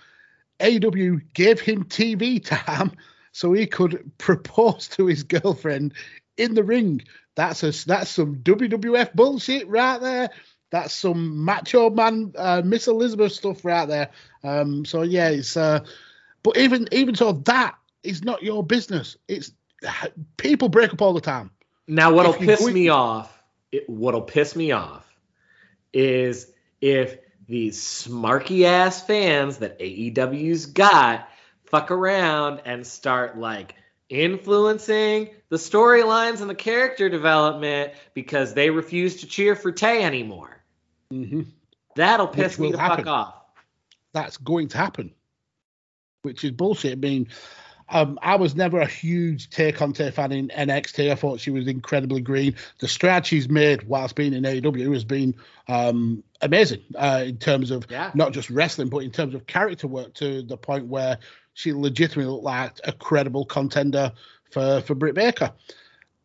AEW 0.59 1.21
gave 1.33 1.59
him 1.59 1.85
TV 1.85 2.43
time 2.43 2.91
so 3.31 3.53
he 3.53 3.65
could 3.65 4.11
propose 4.17 4.87
to 4.89 5.05
his 5.05 5.23
girlfriend 5.23 5.93
in 6.37 6.53
the 6.53 6.63
ring. 6.63 7.01
That's 7.35 7.63
a 7.63 7.71
that's 7.85 8.09
some 8.09 8.37
WWF 8.37 9.13
bullshit 9.13 9.67
right 9.67 9.99
there. 9.99 10.29
That's 10.69 10.93
some 10.93 11.43
macho 11.43 11.89
man 11.89 12.33
uh, 12.37 12.61
Miss 12.63 12.87
Elizabeth 12.87 13.33
stuff 13.33 13.65
right 13.65 13.87
there. 13.87 14.09
Um, 14.43 14.85
so 14.85 15.01
yeah, 15.01 15.29
it's 15.29 15.55
uh, 15.57 15.81
but 16.43 16.57
even 16.57 16.87
even 16.91 17.15
so, 17.15 17.33
that 17.33 17.75
is 18.03 18.23
not 18.23 18.43
your 18.43 18.63
business. 18.63 19.17
It's 19.27 19.51
people 20.37 20.69
break 20.69 20.93
up 20.93 21.01
all 21.01 21.13
the 21.13 21.21
time. 21.21 21.51
Now, 21.87 22.13
what'll 22.13 22.33
piss 22.33 22.65
me 22.65 22.89
off? 22.89 23.37
It, 23.71 23.89
what'll 23.89 24.21
piss 24.21 24.55
me 24.55 24.71
off 24.71 25.07
is 25.93 26.51
if 26.79 27.17
these 27.47 27.81
smarky 27.81 28.63
ass 28.65 29.01
fans 29.05 29.57
that 29.57 29.79
AEW's 29.79 30.67
got 30.67 31.27
fuck 31.65 31.91
around 31.91 32.61
and 32.65 32.85
start 32.85 33.37
like 33.37 33.75
influencing 34.11 35.29
the 35.49 35.57
storylines 35.57 36.41
and 36.41 36.49
the 36.49 36.55
character 36.55 37.09
development 37.09 37.93
because 38.13 38.53
they 38.53 38.69
refuse 38.69 39.21
to 39.21 39.27
cheer 39.27 39.55
for 39.55 39.71
Tay 39.71 40.03
anymore. 40.03 40.61
Mm-hmm. 41.11 41.41
That'll 41.95 42.27
piss 42.27 42.59
me 42.59 42.71
the 42.71 42.77
happen. 42.77 43.05
fuck 43.05 43.07
off. 43.07 43.35
That's 44.13 44.37
going 44.37 44.67
to 44.69 44.77
happen, 44.77 45.13
which 46.21 46.43
is 46.43 46.51
bullshit. 46.51 46.93
I 46.93 46.95
mean, 46.95 47.27
um, 47.89 48.17
I 48.21 48.35
was 48.35 48.55
never 48.55 48.79
a 48.79 48.87
huge 48.87 49.49
Tay 49.49 49.71
fan 49.73 50.31
in 50.31 50.47
NXT. 50.47 51.11
I 51.11 51.15
thought 51.15 51.41
she 51.41 51.51
was 51.51 51.67
incredibly 51.67 52.21
green. 52.21 52.55
The 52.79 52.87
stride 52.87 53.25
she's 53.25 53.49
made 53.49 53.83
whilst 53.83 54.15
being 54.15 54.33
in 54.33 54.43
AEW 54.43 54.93
has 54.93 55.03
been 55.03 55.35
um, 55.67 56.23
amazing 56.41 56.81
uh, 56.95 57.23
in 57.25 57.37
terms 57.37 57.71
of 57.71 57.85
Yeah. 57.89 58.11
not 58.13 58.31
just 58.31 58.49
wrestling, 58.49 58.87
but 58.87 58.99
in 58.99 59.11
terms 59.11 59.35
of 59.35 59.45
character 59.45 59.87
work 59.87 60.13
to 60.15 60.41
the 60.41 60.55
point 60.57 60.87
where 60.87 61.17
she 61.53 61.73
legitimately 61.73 62.31
looked 62.31 62.43
like 62.43 62.79
a 62.83 62.91
credible 62.91 63.45
contender 63.45 64.11
for, 64.51 64.81
for 64.81 64.95
Britt 64.95 65.15
Baker. 65.15 65.51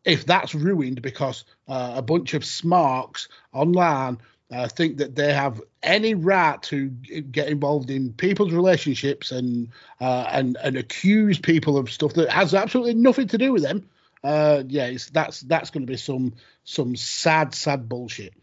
If 0.05 0.25
that's 0.25 0.55
ruined 0.55 1.01
because 1.01 1.43
uh, 1.67 1.93
a 1.95 2.01
bunch 2.01 2.33
of 2.33 2.45
smarks 2.45 3.27
online 3.53 4.19
uh, 4.51 4.67
think 4.67 4.97
that 4.97 5.15
they 5.15 5.33
have 5.33 5.61
any 5.83 6.13
right 6.13 6.61
to 6.63 6.87
get 6.87 7.49
involved 7.49 7.89
in 7.89 8.13
people's 8.13 8.53
relationships 8.53 9.31
and 9.31 9.69
uh, 9.99 10.27
and 10.31 10.57
and 10.63 10.77
accuse 10.77 11.37
people 11.37 11.77
of 11.77 11.89
stuff 11.91 12.13
that 12.13 12.29
has 12.29 12.53
absolutely 12.53 12.93
nothing 12.93 13.27
to 13.27 13.37
do 13.37 13.51
with 13.51 13.63
them. 13.63 13.89
Uh, 14.23 14.63
yeah, 14.67 14.95
that's 15.11 15.41
that's 15.41 15.69
going 15.69 15.85
to 15.85 15.91
be 15.91 15.97
some 15.97 16.33
some 16.63 16.95
sad 16.95 17.53
sad 17.53 17.89
bullshit. 17.89 18.33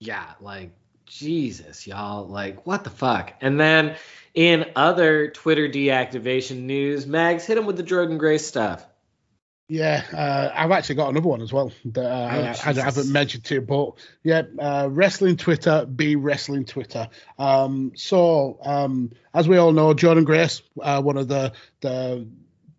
Yeah, 0.00 0.32
like 0.40 0.70
Jesus, 1.18 1.86
y'all. 1.86 2.26
Like, 2.26 2.66
what 2.66 2.84
the 2.84 2.90
fuck? 2.90 3.34
And 3.40 3.60
then 3.60 3.96
in 4.34 4.66
other 4.74 5.28
Twitter 5.28 5.68
deactivation 5.68 6.62
news, 6.62 7.06
Mags 7.06 7.44
hit 7.44 7.58
him 7.58 7.66
with 7.66 7.76
the 7.76 7.82
Jordynne 7.82 8.18
Grace 8.18 8.46
stuff. 8.46 8.86
Yeah, 9.68 10.04
uh, 10.12 10.52
I've 10.54 10.70
actually 10.70 10.96
got 10.96 11.10
another 11.10 11.28
one 11.28 11.40
as 11.40 11.52
well 11.52 11.72
that 11.86 12.04
uh, 12.04 12.54
I, 12.64 12.70
I 12.70 12.72
haven't 12.74 13.10
mentioned 13.10 13.44
to 13.44 13.54
you, 13.54 13.60
but 13.62 13.92
yeah, 14.22 14.42
uh, 14.58 14.88
wrestling 14.90 15.36
Twitter, 15.36 15.86
be 15.86 16.16
wrestling 16.16 16.66
Twitter. 16.66 17.08
Um, 17.38 17.92
so 17.94 18.58
um, 18.62 19.12
as 19.32 19.48
we 19.48 19.56
all 19.56 19.72
know, 19.72 19.94
Jordynne 19.94 20.26
Grace, 20.26 20.62
uh, 20.80 21.00
one 21.00 21.16
of 21.16 21.28
the 21.28 21.52
the 21.80 22.26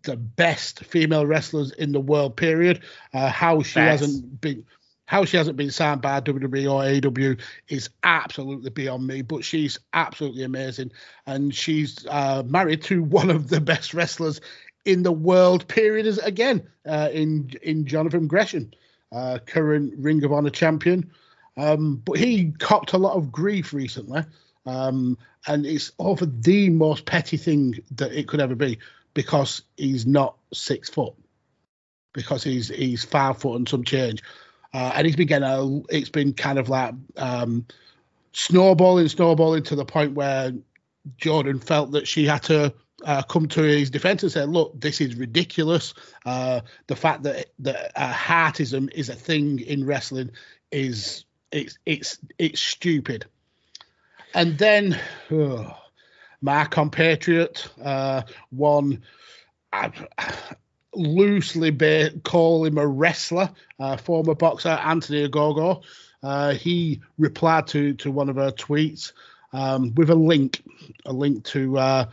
the 0.04 0.16
best 0.16 0.84
female 0.84 1.26
wrestlers 1.26 1.72
in 1.72 1.90
the 1.92 2.00
world. 2.00 2.36
Period. 2.36 2.82
Uh, 3.12 3.28
how 3.28 3.62
she 3.62 3.74
Facts. 3.74 4.02
hasn't 4.02 4.40
been. 4.40 4.64
How 5.06 5.24
she 5.24 5.36
hasn't 5.36 5.58
been 5.58 5.70
signed 5.70 6.00
by 6.00 6.20
WWE 6.20 6.70
or 6.70 6.82
AEW 6.82 7.40
is 7.68 7.90
absolutely 8.02 8.70
beyond 8.70 9.06
me, 9.06 9.20
but 9.22 9.44
she's 9.44 9.78
absolutely 9.92 10.44
amazing. 10.44 10.92
And 11.26 11.54
she's 11.54 12.06
uh, 12.08 12.42
married 12.46 12.82
to 12.84 13.02
one 13.02 13.30
of 13.30 13.48
the 13.48 13.60
best 13.60 13.92
wrestlers 13.92 14.40
in 14.84 15.02
the 15.02 15.12
world, 15.12 15.66
period, 15.68 16.06
as 16.06 16.18
again, 16.18 16.68
uh, 16.86 17.08
in 17.12 17.50
in 17.62 17.86
Jonathan 17.86 18.26
Gresham, 18.26 18.70
uh, 19.12 19.38
current 19.44 19.94
Ring 19.98 20.22
of 20.24 20.32
Honor 20.32 20.50
champion. 20.50 21.10
Um, 21.56 22.02
but 22.04 22.18
he 22.18 22.52
copped 22.58 22.92
a 22.92 22.98
lot 22.98 23.16
of 23.16 23.30
grief 23.30 23.72
recently, 23.72 24.24
um, 24.66 25.16
and 25.46 25.64
it's 25.64 25.92
over 25.98 26.26
the 26.26 26.68
most 26.70 27.06
petty 27.06 27.36
thing 27.36 27.78
that 27.92 28.12
it 28.12 28.28
could 28.28 28.40
ever 28.40 28.54
be 28.54 28.78
because 29.14 29.62
he's 29.76 30.04
not 30.04 30.36
six 30.52 30.90
foot, 30.90 31.14
because 32.12 32.42
he's 32.42 32.68
he's 32.68 33.04
five 33.04 33.38
foot 33.38 33.56
and 33.56 33.68
some 33.68 33.84
change, 33.84 34.22
uh, 34.74 34.92
and 34.96 35.06
he's 35.06 35.16
been 35.16 35.28
getting 35.28 35.48
a, 35.48 35.80
it's 35.88 36.10
been 36.10 36.32
kind 36.32 36.58
of 36.58 36.68
like 36.68 36.94
um, 37.16 37.64
snowballing, 38.32 39.08
snowballing 39.08 39.62
to 39.62 39.76
the 39.76 39.84
point 39.84 40.14
where 40.14 40.52
Jordynne 41.16 41.62
felt 41.62 41.92
that 41.92 42.08
she 42.08 42.26
had 42.26 42.42
to 42.44 42.74
uh, 43.04 43.22
come 43.22 43.46
to 43.48 43.62
his 43.62 43.90
defense 43.90 44.24
and 44.24 44.32
say, 44.32 44.44
"Look, 44.44 44.80
this 44.80 45.00
is 45.00 45.14
ridiculous. 45.14 45.94
Uh, 46.26 46.62
the 46.88 46.96
fact 46.96 47.22
that 47.22 47.52
that 47.60 47.92
uh, 47.94 48.12
heartism 48.12 48.90
is 48.92 49.08
a 49.08 49.14
thing 49.14 49.60
in 49.60 49.86
wrestling 49.86 50.32
is 50.72 51.24
it's 51.52 51.78
it's 51.86 52.18
it's 52.38 52.60
stupid." 52.60 53.26
And 54.34 54.58
then 54.58 54.98
oh, 55.30 55.76
my 56.40 56.64
compatriot, 56.64 57.68
uh, 57.80 58.22
one 58.50 59.02
loosely 60.96 61.70
call 62.22 62.64
him 62.64 62.78
a 62.78 62.86
wrestler, 62.86 63.50
uh, 63.78 63.96
former 63.96 64.34
boxer 64.34 64.70
Anthony 64.70 65.28
Ogogo. 65.28 65.82
Uh, 66.22 66.54
he 66.54 67.02
replied 67.18 67.66
to 67.68 67.94
to 67.94 68.10
one 68.10 68.28
of 68.28 68.36
her 68.36 68.50
tweets 68.50 69.12
um, 69.52 69.94
with 69.94 70.10
a 70.10 70.14
link, 70.14 70.62
a 71.04 71.12
link 71.12 71.44
to 71.44 71.78
uh, 71.78 72.06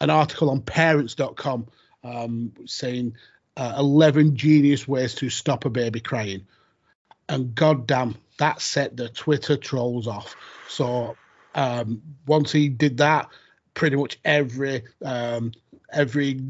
an 0.00 0.10
article 0.10 0.50
on 0.50 0.60
parents.com 0.60 1.66
um, 2.04 2.52
saying 2.66 3.14
uh, 3.56 3.74
11 3.78 4.36
genius 4.36 4.86
ways 4.86 5.14
to 5.16 5.28
stop 5.30 5.64
a 5.64 5.70
baby 5.70 6.00
crying. 6.00 6.46
And 7.28 7.54
goddamn, 7.54 8.16
that 8.38 8.60
set 8.60 8.96
the 8.96 9.08
Twitter 9.08 9.56
trolls 9.56 10.06
off. 10.06 10.34
So 10.68 11.16
um, 11.54 12.02
once 12.26 12.52
he 12.52 12.68
did 12.68 12.98
that, 12.98 13.28
pretty 13.74 13.96
much 13.96 14.18
every 14.24 14.84
um, 15.04 15.52
every 15.92 16.40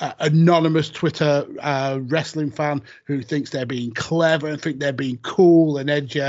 uh, 0.00 0.12
anonymous 0.20 0.90
Twitter 0.90 1.46
uh, 1.60 1.98
wrestling 2.02 2.50
fan 2.50 2.82
who 3.04 3.22
thinks 3.22 3.50
they're 3.50 3.66
being 3.66 3.92
clever 3.92 4.48
and 4.48 4.60
think 4.60 4.78
they're 4.78 4.92
being 4.92 5.18
cool 5.18 5.78
and 5.78 5.90
edgy 5.90 6.22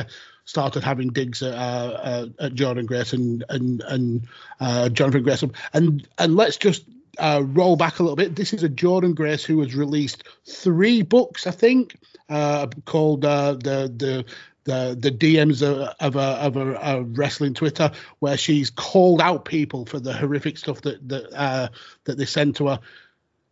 started 0.49 0.83
having 0.83 1.09
digs 1.09 1.43
at, 1.43 1.53
uh, 1.53 2.27
at 2.39 2.53
Jordynne 2.53 2.87
Grace 2.87 3.13
and 3.13 3.43
and 3.49 3.81
and 3.81 4.27
uh, 4.59 4.89
Jonathan 4.89 5.23
Gresham. 5.23 5.53
And 5.73 6.07
and 6.17 6.35
let's 6.35 6.57
just 6.57 6.83
uh, 7.19 7.43
roll 7.45 7.75
back 7.75 7.99
a 7.99 8.03
little 8.03 8.15
bit. 8.15 8.35
This 8.35 8.53
is 8.53 8.63
a 8.63 8.69
Jordan 8.69 9.13
Grace 9.13 9.45
who 9.45 9.61
has 9.61 9.75
released 9.75 10.23
three 10.45 11.03
books, 11.03 11.45
I 11.45 11.51
think, 11.51 11.95
uh, 12.27 12.67
called 12.85 13.21
the 13.21 13.59
the. 13.61 14.25
The, 14.65 14.95
the 14.99 15.09
DMs 15.09 15.63
of, 15.63 15.95
of, 15.99 16.15
a, 16.15 16.19
of 16.19 16.55
a, 16.55 16.73
a 16.75 17.01
wrestling 17.01 17.55
Twitter 17.55 17.91
where 18.19 18.37
she's 18.37 18.69
called 18.69 19.19
out 19.19 19.45
people 19.45 19.87
for 19.87 19.99
the 19.99 20.13
horrific 20.13 20.59
stuff 20.59 20.81
that 20.81 21.07
that 21.09 21.33
uh, 21.33 21.69
that 22.03 22.19
they 22.19 22.25
send 22.25 22.57
to 22.57 22.67
her. 22.67 22.79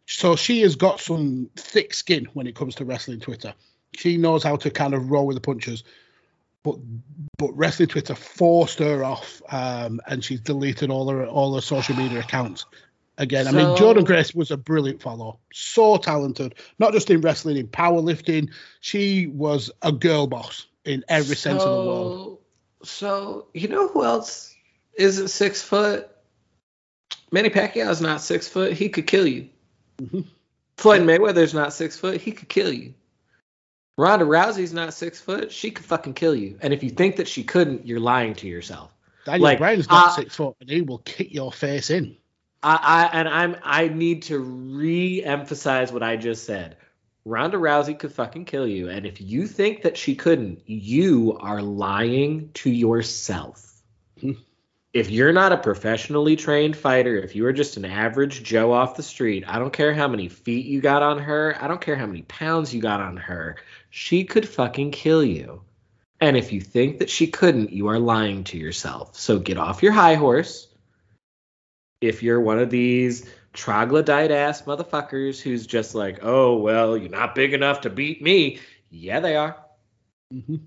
So 0.07 0.35
she 0.35 0.61
has 0.61 0.75
got 0.75 0.99
some 0.99 1.49
thick 1.55 1.93
skin 1.93 2.27
when 2.33 2.47
it 2.47 2.55
comes 2.55 2.75
to 2.75 2.85
wrestling 2.85 3.19
Twitter. 3.19 3.53
She 3.95 4.17
knows 4.17 4.43
how 4.43 4.55
to 4.57 4.71
kind 4.71 4.93
of 4.93 5.11
roll 5.11 5.27
with 5.27 5.35
the 5.35 5.41
punches 5.41 5.83
but 6.67 6.79
but 7.37 7.51
wrestling 7.55 7.87
Twitter 7.87 8.15
forced 8.15 8.79
her 8.79 9.03
off, 9.03 9.41
um, 9.49 10.01
and 10.07 10.23
she's 10.23 10.41
deleted 10.41 10.89
all 10.89 11.09
her 11.09 11.25
all 11.25 11.55
her 11.55 11.61
social 11.61 11.95
media 11.95 12.19
accounts. 12.19 12.65
Again, 13.17 13.47
I 13.47 13.51
mean, 13.51 13.65
Jordynne 13.77 14.05
Grace 14.05 14.35
was 14.35 14.51
a 14.51 14.57
brilliant 14.57 15.01
follow, 15.01 15.39
so 15.51 15.97
talented, 15.97 16.55
not 16.77 16.93
just 16.93 17.09
in 17.09 17.21
wrestling, 17.21 17.57
in 17.57 17.67
powerlifting. 17.67 18.49
She 18.81 19.27
was 19.27 19.71
a 19.81 19.91
girl 19.91 20.27
boss 20.27 20.67
in 20.85 21.03
every 21.07 21.35
sense 21.35 21.63
of 21.63 21.69
the 21.69 21.89
word. 21.89 22.37
So 22.83 23.47
you 23.53 23.69
know 23.69 23.87
who 23.87 24.03
else 24.03 24.53
isn't 24.93 25.29
six 25.29 25.61
foot? 25.61 26.09
Manny 27.31 27.49
Pacquiao's 27.49 28.01
not 28.01 28.21
six 28.21 28.47
foot. 28.47 28.73
He 28.73 28.89
could 28.89 29.07
kill 29.07 29.25
you. 29.25 29.49
Mhm. 30.01 30.25
Floyd 30.77 31.01
Mayweather's 31.01 31.53
not 31.53 31.73
six 31.73 31.97
foot. 31.97 32.21
He 32.21 32.31
could 32.31 32.49
kill 32.49 32.71
you. 32.71 32.93
Ronda 33.97 34.25
Rousey's 34.25 34.73
not 34.73 34.93
six 34.93 35.19
foot. 35.19 35.51
She 35.51 35.71
could 35.71 35.85
fucking 35.85 36.13
kill 36.13 36.35
you. 36.35 36.59
And 36.61 36.73
if 36.73 36.83
you 36.83 36.91
think 36.91 37.15
that 37.15 37.27
she 37.27 37.43
couldn't, 37.43 37.87
you're 37.87 37.99
lying 37.99 38.35
to 38.35 38.47
yourself. 38.47 38.93
Daniel 39.25 39.43
like, 39.43 39.57
Bryan's 39.57 39.89
not 39.89 40.07
uh, 40.07 40.11
six 40.11 40.35
foot, 40.35 40.55
and 40.61 40.69
he 40.69 40.81
will 40.81 40.99
kick 40.99 41.33
your 41.33 41.51
face 41.51 41.89
in. 41.89 42.15
I, 42.63 43.09
I 43.11 43.19
and 43.19 43.27
I'm 43.27 43.55
I 43.63 43.87
need 43.87 44.23
to 44.23 44.39
re-emphasize 44.39 45.91
what 45.91 46.03
I 46.03 46.15
just 46.15 46.45
said. 46.45 46.77
Ronda 47.25 47.57
Rousey 47.57 47.97
could 47.97 48.13
fucking 48.13 48.45
kill 48.45 48.67
you, 48.67 48.89
and 48.89 49.05
if 49.05 49.19
you 49.19 49.47
think 49.47 49.81
that 49.81 49.97
she 49.97 50.15
couldn't, 50.15 50.61
you 50.65 51.37
are 51.41 51.61
lying 51.61 52.51
to 52.53 52.69
yourself. 52.69 53.81
If 54.97 55.11
you're 55.11 55.31
not 55.31 55.51
a 55.51 55.57
professionally 55.57 56.35
trained 56.35 56.75
fighter, 56.75 57.17
if 57.17 57.35
you 57.35 57.45
are 57.45 57.53
just 57.53 57.77
an 57.77 57.85
average 57.85 58.41
Joe 58.41 58.71
off 58.71 58.95
the 58.95 59.03
street, 59.03 59.43
I 59.47 59.59
don't 59.59 59.71
care 59.71 59.93
how 59.93 60.07
many 60.07 60.27
feet 60.27 60.65
you 60.65 60.81
got 60.81 61.03
on 61.03 61.19
her, 61.19 61.55
I 61.61 61.67
don't 61.67 61.79
care 61.79 61.95
how 61.95 62.07
many 62.07 62.23
pounds 62.23 62.73
you 62.73 62.81
got 62.81 62.99
on 62.99 63.15
her, 63.15 63.57
she 63.91 64.23
could 64.23 64.49
fucking 64.49 64.89
kill 64.89 65.23
you. 65.23 65.61
And 66.19 66.35
if 66.35 66.51
you 66.51 66.61
think 66.61 66.97
that 66.97 67.11
she 67.11 67.27
couldn't, 67.27 67.71
you 67.71 67.89
are 67.89 67.99
lying 67.99 68.43
to 68.45 68.57
yourself. 68.57 69.15
So 69.15 69.37
get 69.37 69.59
off 69.59 69.83
your 69.83 69.91
high 69.91 70.15
horse 70.15 70.67
if 72.01 72.23
you're 72.23 72.41
one 72.41 72.57
of 72.57 72.71
these 72.71 73.29
troglodyte 73.53 74.31
ass 74.31 74.63
motherfuckers 74.63 75.39
who's 75.39 75.67
just 75.67 75.93
like, 75.93 76.21
oh, 76.23 76.57
well, 76.57 76.97
you're 76.97 77.11
not 77.11 77.35
big 77.35 77.53
enough 77.53 77.81
to 77.81 77.91
beat 77.91 78.19
me. 78.23 78.61
Yeah, 78.89 79.19
they 79.19 79.35
are. 79.35 79.57
Mhm. 80.33 80.61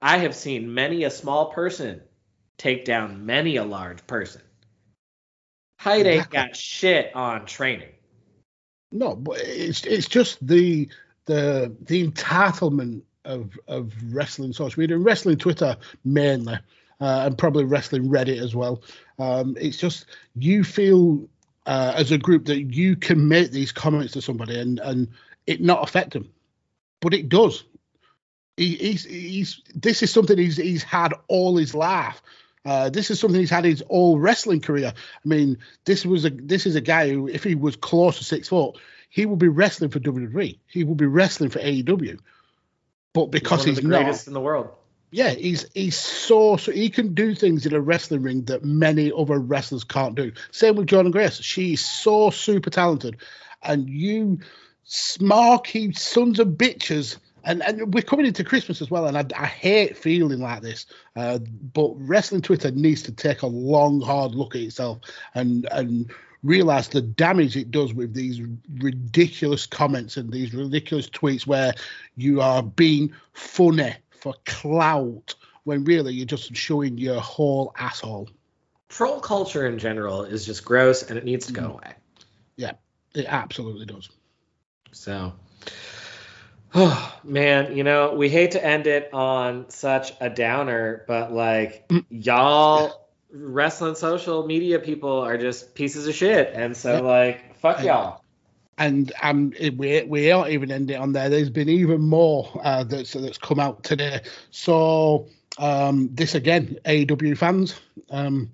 I 0.00 0.18
have 0.18 0.34
seen 0.34 0.74
many 0.74 1.04
a 1.04 1.10
small 1.10 1.52
person 1.52 2.02
take 2.62 2.84
down 2.84 3.26
many 3.26 3.56
a 3.56 3.64
large 3.64 4.06
person. 4.06 4.40
Height 5.80 6.06
ain't 6.06 6.30
got 6.30 6.54
shit 6.54 7.14
on 7.16 7.44
training. 7.44 7.88
No, 8.92 9.16
but 9.16 9.40
it's 9.40 9.84
it's 9.84 10.06
just 10.06 10.46
the 10.46 10.88
the 11.24 11.74
the 11.80 12.06
entitlement 12.06 13.02
of 13.24 13.58
of 13.66 13.92
wrestling 14.12 14.52
social 14.52 14.80
media 14.80 14.96
and 14.96 15.04
wrestling 15.04 15.38
Twitter 15.38 15.76
mainly. 16.04 16.58
uh, 17.02 17.24
and 17.26 17.36
probably 17.36 17.64
wrestling 17.64 18.08
Reddit 18.08 18.40
as 18.40 18.54
well. 18.54 18.80
Um, 19.18 19.56
it's 19.60 19.76
just 19.76 20.06
you 20.36 20.62
feel 20.62 21.28
uh, 21.66 21.94
as 21.96 22.12
a 22.12 22.18
group 22.18 22.44
that 22.44 22.62
you 22.72 22.94
can 22.94 23.26
make 23.26 23.50
these 23.50 23.72
comments 23.72 24.12
to 24.12 24.22
somebody 24.22 24.58
and 24.58 24.78
and 24.78 25.08
it 25.48 25.60
not 25.60 25.82
affect 25.82 26.12
them, 26.12 26.30
but 27.00 27.12
it 27.12 27.28
does. 27.28 27.64
He, 28.56 28.76
he's 28.76 29.04
he's 29.04 29.62
this 29.74 30.04
is 30.04 30.12
something 30.12 30.38
he's 30.38 30.56
he's 30.56 30.84
had 30.84 31.12
all 31.26 31.56
his 31.56 31.74
life. 31.74 32.22
Uh, 32.64 32.90
this 32.90 33.10
is 33.10 33.18
something 33.18 33.40
he's 33.40 33.50
had 33.50 33.64
his 33.64 33.82
whole 33.88 34.18
wrestling 34.18 34.60
career. 34.60 34.92
I 34.96 35.28
mean, 35.28 35.58
this 35.84 36.06
was 36.06 36.24
a 36.24 36.30
this 36.30 36.66
is 36.66 36.76
a 36.76 36.80
guy 36.80 37.10
who, 37.10 37.28
if 37.28 37.42
he 37.42 37.54
was 37.54 37.76
close 37.76 38.18
to 38.18 38.24
six 38.24 38.48
foot, 38.48 38.78
he 39.08 39.26
would 39.26 39.38
be 39.38 39.48
wrestling 39.48 39.90
for 39.90 40.00
WWE. 40.00 40.58
He 40.66 40.84
would 40.84 40.96
be 40.96 41.06
wrestling 41.06 41.50
for 41.50 41.58
AEW. 41.58 42.18
But 43.12 43.26
because 43.26 43.64
he's, 43.64 43.76
he's 43.76 43.82
the 43.82 43.90
not, 43.90 44.02
greatest 44.04 44.26
in 44.26 44.32
the 44.32 44.40
world. 44.40 44.70
yeah, 45.10 45.30
he's 45.30 45.66
he's 45.74 45.98
so, 45.98 46.56
so 46.56 46.72
he 46.72 46.88
can 46.88 47.14
do 47.14 47.34
things 47.34 47.66
in 47.66 47.74
a 47.74 47.80
wrestling 47.80 48.22
ring 48.22 48.44
that 48.44 48.64
many 48.64 49.12
other 49.16 49.38
wrestlers 49.38 49.84
can't 49.84 50.14
do. 50.14 50.32
Same 50.50 50.76
with 50.76 50.86
Jordynne 50.86 51.12
Grace. 51.12 51.42
She's 51.42 51.84
so 51.84 52.30
super 52.30 52.70
talented, 52.70 53.18
and 53.62 53.88
you 53.90 54.38
smarky 54.86 55.96
sons 55.96 56.38
of 56.38 56.48
bitches. 56.48 57.18
And, 57.44 57.62
and 57.62 57.92
we're 57.92 58.02
coming 58.02 58.26
into 58.26 58.44
Christmas 58.44 58.80
as 58.80 58.90
well, 58.90 59.06
and 59.06 59.16
I, 59.16 59.24
I 59.36 59.46
hate 59.46 59.96
feeling 59.96 60.40
like 60.40 60.62
this. 60.62 60.86
Uh, 61.16 61.38
but 61.72 61.92
wrestling 61.96 62.42
Twitter 62.42 62.70
needs 62.70 63.02
to 63.02 63.12
take 63.12 63.42
a 63.42 63.46
long, 63.46 64.00
hard 64.00 64.34
look 64.34 64.54
at 64.54 64.62
itself 64.62 64.98
and 65.34 65.66
and 65.72 66.12
realize 66.42 66.88
the 66.88 67.02
damage 67.02 67.56
it 67.56 67.70
does 67.70 67.94
with 67.94 68.14
these 68.14 68.40
ridiculous 68.78 69.66
comments 69.66 70.16
and 70.16 70.32
these 70.32 70.52
ridiculous 70.52 71.08
tweets 71.08 71.46
where 71.46 71.72
you 72.16 72.40
are 72.40 72.62
being 72.62 73.12
funny 73.32 73.94
for 74.10 74.34
clout 74.44 75.34
when 75.64 75.84
really 75.84 76.12
you're 76.12 76.26
just 76.26 76.54
showing 76.56 76.98
your 76.98 77.20
whole 77.20 77.72
asshole. 77.78 78.28
Troll 78.88 79.20
culture 79.20 79.66
in 79.66 79.78
general 79.78 80.24
is 80.24 80.44
just 80.44 80.64
gross 80.64 81.02
and 81.08 81.16
it 81.16 81.24
needs 81.24 81.46
to 81.46 81.52
go 81.52 81.64
away. 81.64 81.94
Yeah, 82.56 82.72
it 83.14 83.26
absolutely 83.28 83.86
does. 83.86 84.10
So, 84.90 85.32
oh 86.74 87.18
man, 87.24 87.76
you 87.76 87.84
know, 87.84 88.14
we 88.14 88.28
hate 88.28 88.52
to 88.52 88.64
end 88.64 88.86
it 88.86 89.12
on 89.12 89.68
such 89.70 90.12
a 90.20 90.28
downer, 90.30 91.04
but 91.06 91.32
like, 91.32 91.90
y'all 92.10 93.08
wrestling 93.30 93.94
social 93.94 94.46
media 94.46 94.78
people 94.78 95.20
are 95.20 95.38
just 95.38 95.74
pieces 95.74 96.06
of 96.06 96.14
shit. 96.14 96.52
And 96.54 96.76
so, 96.76 96.94
Yep. 96.94 97.02
like, 97.04 97.56
fuck 97.58 97.78
And- 97.78 97.86
y'all. 97.86 98.22
and 98.78 99.12
um, 99.22 99.52
we 99.76 100.02
we 100.02 100.28
don't 100.28 100.48
even 100.50 100.70
end 100.70 100.90
it 100.90 100.94
on 100.94 101.12
there. 101.12 101.28
There's 101.28 101.50
been 101.50 101.68
even 101.68 102.00
more 102.00 102.50
uh, 102.64 102.84
that's 102.84 103.12
that's 103.12 103.38
come 103.38 103.60
out 103.60 103.82
today. 103.84 104.20
So 104.50 105.28
um, 105.58 106.08
this 106.12 106.34
again, 106.34 106.78
AEW 106.86 107.36
fans, 107.36 107.78
um, 108.10 108.50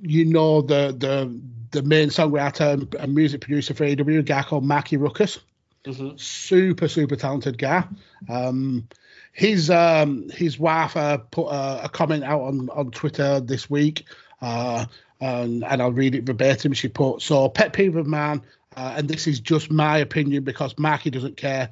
you 0.00 0.24
know 0.24 0.62
the 0.62 0.94
the 0.98 1.38
the 1.70 1.82
main 1.82 2.08
songwriter 2.08 2.72
and- 2.74 2.94
and 2.96 3.14
music 3.14 3.40
producer 3.42 3.72
for 3.74 3.84
AEW, 3.84 4.18
a 4.20 4.22
guy 4.22 4.42
called 4.42 4.64
Mikey 4.64 4.96
Rukus, 4.96 5.38
Mhm. 5.84 6.18
super 6.20 6.88
super 6.88 7.16
talented 7.16 7.58
guy. 7.58 7.84
Um, 8.28 8.88
his 9.32 9.70
um, 9.70 10.28
his 10.30 10.58
wife 10.58 10.96
uh, 10.96 11.18
put 11.18 11.48
a, 11.48 11.84
a 11.84 11.88
comment 11.88 12.22
out 12.24 12.42
on 12.42 12.68
on 12.70 12.90
Twitter 12.90 13.40
this 13.40 13.68
week. 13.68 14.06
Uh, 14.40 14.86
and, 15.20 15.64
and 15.64 15.80
I'll 15.80 15.92
read 15.92 16.14
it 16.16 16.24
verbatim. 16.24 16.72
She 16.72 16.88
put, 16.88 17.22
"So 17.22 17.48
pet 17.48 17.72
peeve 17.72 17.96
of 17.96 18.06
mine, 18.06 18.42
uh, 18.76 18.94
and 18.96 19.08
this 19.08 19.26
is 19.26 19.40
just 19.40 19.70
my 19.70 19.98
opinion 19.98 20.42
because 20.44 20.76
Mikey 20.78 21.10
doesn't 21.10 21.36
care, 21.36 21.70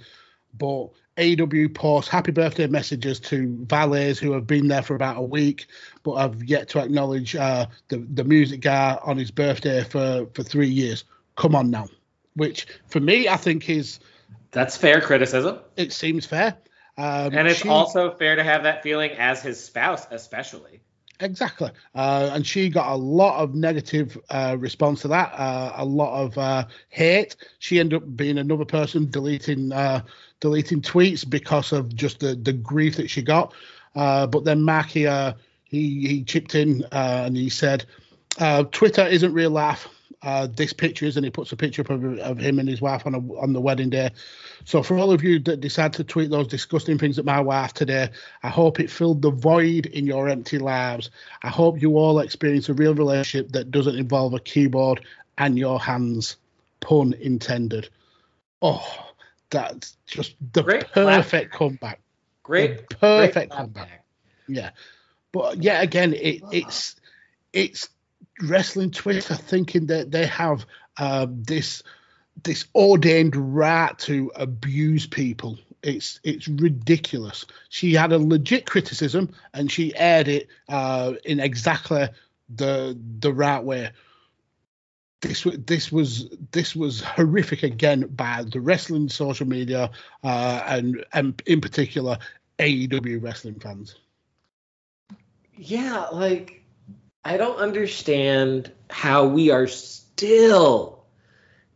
but 0.56 0.88
AEW 1.16 1.74
posts 1.74 2.10
happy 2.10 2.30
birthday 2.32 2.68
messages 2.68 3.18
to 3.20 3.64
valets 3.68 4.18
who 4.20 4.32
have 4.32 4.46
been 4.46 4.68
there 4.68 4.82
for 4.82 4.94
about 4.94 5.16
a 5.18 5.22
week, 5.22 5.66
but 6.04 6.16
have 6.16 6.42
yet 6.44 6.68
to 6.70 6.78
acknowledge 6.78 7.34
uh, 7.36 7.66
the 7.88 7.98
the 8.14 8.24
music 8.24 8.60
guy 8.60 8.98
on 9.02 9.18
his 9.18 9.30
birthday 9.32 9.82
for 9.84 10.26
for 10.34 10.42
three 10.44 10.68
years. 10.68 11.04
Come 11.36 11.54
on 11.54 11.70
now." 11.70 11.88
Which 12.34 12.66
for 12.88 13.00
me, 13.00 13.28
I 13.28 13.36
think 13.36 13.68
is 13.68 14.00
That's 14.52 14.76
fair 14.76 15.00
criticism. 15.00 15.58
it 15.76 15.92
seems 15.92 16.26
fair. 16.26 16.56
Um, 16.98 17.34
And 17.34 17.48
it's 17.48 17.60
she- 17.60 17.68
also 17.68 18.10
fair 18.12 18.36
to 18.36 18.42
have 18.44 18.64
that 18.64 18.82
feeling 18.82 19.12
as 19.12 19.42
his 19.42 19.62
spouse, 19.62 20.06
especially. 20.10 20.80
Exactly. 21.22 21.70
Uh, 21.94 22.30
and 22.32 22.46
she 22.46 22.70
got 22.70 22.92
a 22.92 22.96
lot 22.96 23.42
of 23.42 23.54
negative 23.54 24.16
uh, 24.30 24.56
response 24.58 25.02
to 25.02 25.08
that, 25.08 25.32
uh, 25.34 25.72
a 25.76 25.84
lot 25.84 26.18
of 26.24 26.38
uh, 26.38 26.64
hate. 26.88 27.36
She 27.58 27.78
ended 27.78 28.02
up 28.02 28.16
being 28.16 28.38
another 28.38 28.64
person 28.64 29.10
deleting 29.10 29.70
uh, 29.70 30.02
deleting 30.40 30.80
tweets 30.80 31.28
because 31.28 31.72
of 31.72 31.94
just 31.94 32.20
the, 32.20 32.34
the 32.36 32.54
grief 32.54 32.96
that 32.96 33.10
she 33.10 33.20
got. 33.20 33.52
Uh, 33.94 34.26
but 34.28 34.44
then 34.44 34.66
uh, 34.66 35.34
he, 35.64 36.06
he 36.08 36.24
chipped 36.24 36.54
in 36.54 36.84
uh, 36.84 37.24
and 37.26 37.36
he 37.36 37.50
said, 37.50 37.84
uh, 38.38 38.64
Twitter 38.64 39.06
isn't 39.06 39.34
real 39.34 39.50
life. 39.50 39.88
Uh, 40.22 40.46
this 40.46 40.72
picture 40.72 41.06
is, 41.06 41.16
and 41.16 41.24
he 41.24 41.30
puts 41.30 41.50
a 41.52 41.56
picture 41.56 41.80
up 41.80 41.90
of, 41.90 42.18
of 42.18 42.38
him 42.38 42.58
and 42.58 42.68
his 42.68 42.80
wife 42.80 43.06
on 43.06 43.14
a, 43.14 43.18
on 43.34 43.54
the 43.54 43.60
wedding 43.60 43.88
day. 43.88 44.10
So 44.64 44.82
for 44.82 44.98
all 44.98 45.12
of 45.12 45.22
you 45.22 45.38
that 45.40 45.60
decide 45.60 45.94
to 45.94 46.04
tweet 46.04 46.30
those 46.30 46.46
disgusting 46.46 46.98
things 46.98 47.18
at 47.18 47.24
my 47.24 47.40
wife 47.40 47.72
today, 47.72 48.10
I 48.42 48.48
hope 48.48 48.80
it 48.80 48.90
filled 48.90 49.22
the 49.22 49.30
void 49.30 49.86
in 49.86 50.06
your 50.06 50.28
empty 50.28 50.58
lives. 50.58 51.10
I 51.42 51.48
hope 51.48 51.80
you 51.80 51.96
all 51.96 52.18
experience 52.18 52.68
a 52.68 52.74
real 52.74 52.94
relationship 52.94 53.52
that 53.52 53.70
doesn't 53.70 53.96
involve 53.96 54.34
a 54.34 54.40
keyboard 54.40 55.00
and 55.38 55.58
your 55.58 55.80
hands. 55.80 56.36
Pun 56.80 57.14
intended. 57.14 57.88
Oh, 58.62 59.10
that's 59.50 59.96
just 60.06 60.34
the 60.52 60.62
Great 60.62 60.90
perfect 60.92 61.52
comeback. 61.52 62.00
Great, 62.42 62.88
The 62.88 62.96
perfect 62.96 63.50
great 63.50 63.50
comeback. 63.50 64.04
Yeah, 64.48 64.70
but 65.32 65.62
yeah, 65.62 65.82
again, 65.82 66.14
it, 66.14 66.42
it's 66.52 66.96
it's 67.52 67.88
wrestling 68.42 68.90
Twitter 68.90 69.34
thinking 69.34 69.86
that 69.86 70.10
they 70.10 70.26
have 70.26 70.66
um, 70.98 71.42
this 71.42 71.82
this 72.42 72.64
ordained 72.74 73.36
right 73.36 73.98
to 73.98 74.32
abuse 74.34 75.06
people. 75.06 75.58
It's 75.82 76.20
it's 76.24 76.48
ridiculous. 76.48 77.46
She 77.68 77.94
had 77.94 78.12
a 78.12 78.18
legit 78.18 78.66
criticism 78.66 79.30
and 79.54 79.70
she 79.70 79.94
aired 79.96 80.28
it 80.28 80.48
uh, 80.68 81.14
in 81.24 81.40
exactly 81.40 82.08
the 82.54 82.98
the 83.20 83.32
right 83.32 83.62
way. 83.62 83.90
This 85.20 85.46
this 85.66 85.92
was 85.92 86.28
this 86.52 86.74
was 86.74 87.00
horrific 87.02 87.62
again 87.62 88.06
by 88.08 88.44
the 88.50 88.60
wrestling 88.60 89.08
social 89.08 89.46
media 89.46 89.90
uh, 90.24 90.62
and 90.66 91.04
and 91.12 91.40
in 91.46 91.60
particular 91.60 92.18
AEW 92.58 93.22
wrestling 93.22 93.58
fans. 93.58 93.96
Yeah, 95.56 96.06
like 96.12 96.59
I 97.24 97.36
don't 97.36 97.58
understand 97.58 98.72
how 98.88 99.26
we 99.26 99.50
are 99.50 99.66
still 99.66 101.04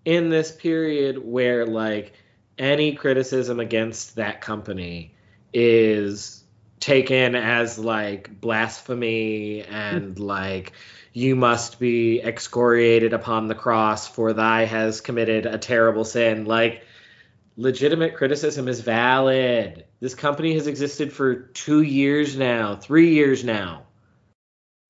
in 0.05 0.31
this 0.31 0.51
period 0.51 1.19
where 1.19 1.67
like 1.67 2.15
any 2.59 2.95
criticism 2.95 3.61
against 3.61 4.17
that 4.17 4.41
company 4.41 5.15
is 5.53 6.43
taken 6.81 7.35
as 7.35 7.79
like 7.79 8.41
blasphemy 8.41 9.63
and 9.63 10.17
hmm. 10.17 10.23
like 10.23 10.73
you 11.13 11.37
must 11.37 11.79
be 11.79 12.21
excoriated 12.21 13.13
upon 13.13 13.47
the 13.47 13.55
cross 13.55 14.09
for 14.09 14.33
thy 14.33 14.65
has 14.65 15.01
committed 15.01 15.47
a 15.47 15.59
terrible 15.59 16.05
sin. 16.05 16.45
Like 16.45 16.85
legitimate 17.57 18.17
criticism 18.17 18.67
is 18.67 18.81
valid. 18.81 19.85
This 20.01 20.15
company 20.15 20.55
has 20.55 20.67
existed 20.67 21.13
for 21.13 21.35
2 21.35 21.83
years 21.83 22.37
now 22.37 22.77
3 22.77 23.11
years 23.11 23.45
now 23.45 23.85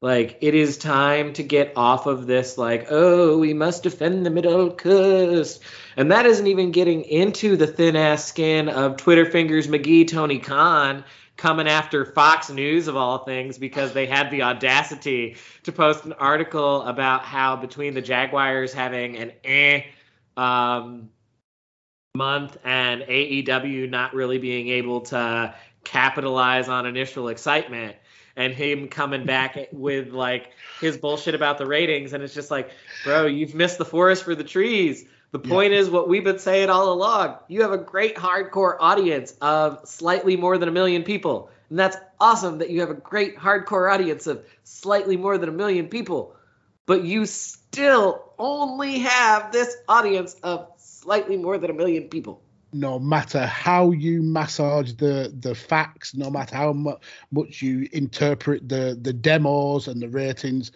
like 0.05 0.37
it 0.43 0.55
is 0.55 0.77
time 0.77 1.33
to 1.33 1.43
get 1.43 1.73
off 1.77 2.05
of 2.05 2.27
this 2.27 2.59
like 2.59 2.89
oh 2.91 3.39
we 3.39 3.55
must 3.55 3.83
defend 3.83 4.25
the 4.25 4.31
middle 4.31 4.71
coast. 4.71 5.63
And 5.97 6.13
that 6.13 6.27
isn't 6.27 6.47
even 6.47 6.73
getting 6.73 7.05
into 7.05 7.57
the 7.57 7.67
thin 7.67 7.97
ass 7.97 8.27
skin 8.27 8.69
of 8.69 8.99
twitter 8.99 9.25
fingers 9.25 9.67
mcgee 9.67 10.07
tony 10.07 10.39
khan 10.39 11.05
coming 11.39 11.67
after 11.67 12.05
fox 12.05 12.51
news 12.51 12.87
of 12.87 12.97
all 12.97 13.25
things 13.25 13.57
because 13.57 13.95
they 13.95 14.05
had 14.05 14.31
the 14.31 14.43
audacity 14.43 15.37
to 15.63 15.73
post 15.73 16.05
an 16.05 16.13
article 16.13 16.83
about 16.83 17.25
how 17.25 17.57
between 17.57 17.95
the 17.95 18.03
jaguars 18.03 18.75
having 18.75 19.17
an 19.17 19.33
eh 19.43 19.85
um, 20.37 21.09
month 22.15 22.59
and 22.63 23.01
aew 23.03 23.89
not 23.89 24.13
really 24.15 24.39
being 24.39 24.69
able 24.69 25.01
to 25.01 25.55
capitalize 25.83 26.69
on 26.69 26.85
initial 26.85 27.29
excitement 27.29 27.97
and 28.37 28.53
him 28.53 28.89
coming 28.89 29.25
back 29.25 29.69
with 29.73 30.13
like 30.13 30.51
his 30.81 30.99
bullshit 30.99 31.35
about 31.35 31.59
the 31.59 31.67
ratings 31.67 32.13
and 32.13 32.23
it's 32.23 32.35
just 32.35 32.51
like 32.51 32.71
bro 33.05 33.27
you've 33.27 33.55
missed 33.55 33.79
the 33.79 33.85
forest 33.85 34.25
for 34.25 34.35
the 34.35 34.45
trees. 34.45 35.07
The 35.33 35.41
point 35.41 35.73
is 35.73 35.91
what 35.91 36.09
we've 36.09 36.23
been 36.23 36.39
saying 36.39 36.71
all 36.71 36.93
along. 36.93 37.39
You 37.49 37.63
have 37.63 37.73
a 37.73 37.79
great 37.79 38.15
hardcore 38.15 38.77
audience 38.79 39.35
of 39.41 39.81
slightly 39.85 40.37
more 40.37 40.59
than 40.59 40.69
a 40.69 40.73
million 40.73 41.03
people 41.03 41.51
and 41.71 41.79
that's 41.81 41.97
awesome 42.21 42.59
that 42.59 42.71
you 42.71 42.81
have 42.81 42.91
a 42.91 42.95
great 42.95 43.37
hardcore 43.37 43.93
audience 43.93 44.29
of 44.29 44.45
slightly 44.63 45.17
more 45.17 45.39
than 45.39 45.49
a 45.49 45.53
million 45.53 45.89
people 45.89 46.37
but 46.87 47.05
you 47.05 47.27
still 47.27 48.33
only 48.39 49.01
have 49.01 49.51
this 49.51 49.77
audience 49.89 50.35
of 50.43 50.69
slightly 50.77 51.37
more 51.37 51.59
than 51.59 51.71
a 51.71 51.75
million 51.75 52.05
people 52.05 52.44
no 52.75 52.99
matter 52.99 53.47
how 53.47 53.93
you 53.93 54.23
massage 54.23 54.93
the 54.95 55.33
the 55.41 55.55
facts, 55.55 56.15
no 56.15 56.31
matter 56.31 56.57
how 56.57 56.73
mu- 56.73 56.97
much 57.31 57.63
you 57.63 57.89
interpret 57.93 58.69
the 58.69 58.99
the 59.01 59.13
demos 59.13 59.89
and 59.89 60.03
the 60.03 60.09
ratings, 60.09 60.73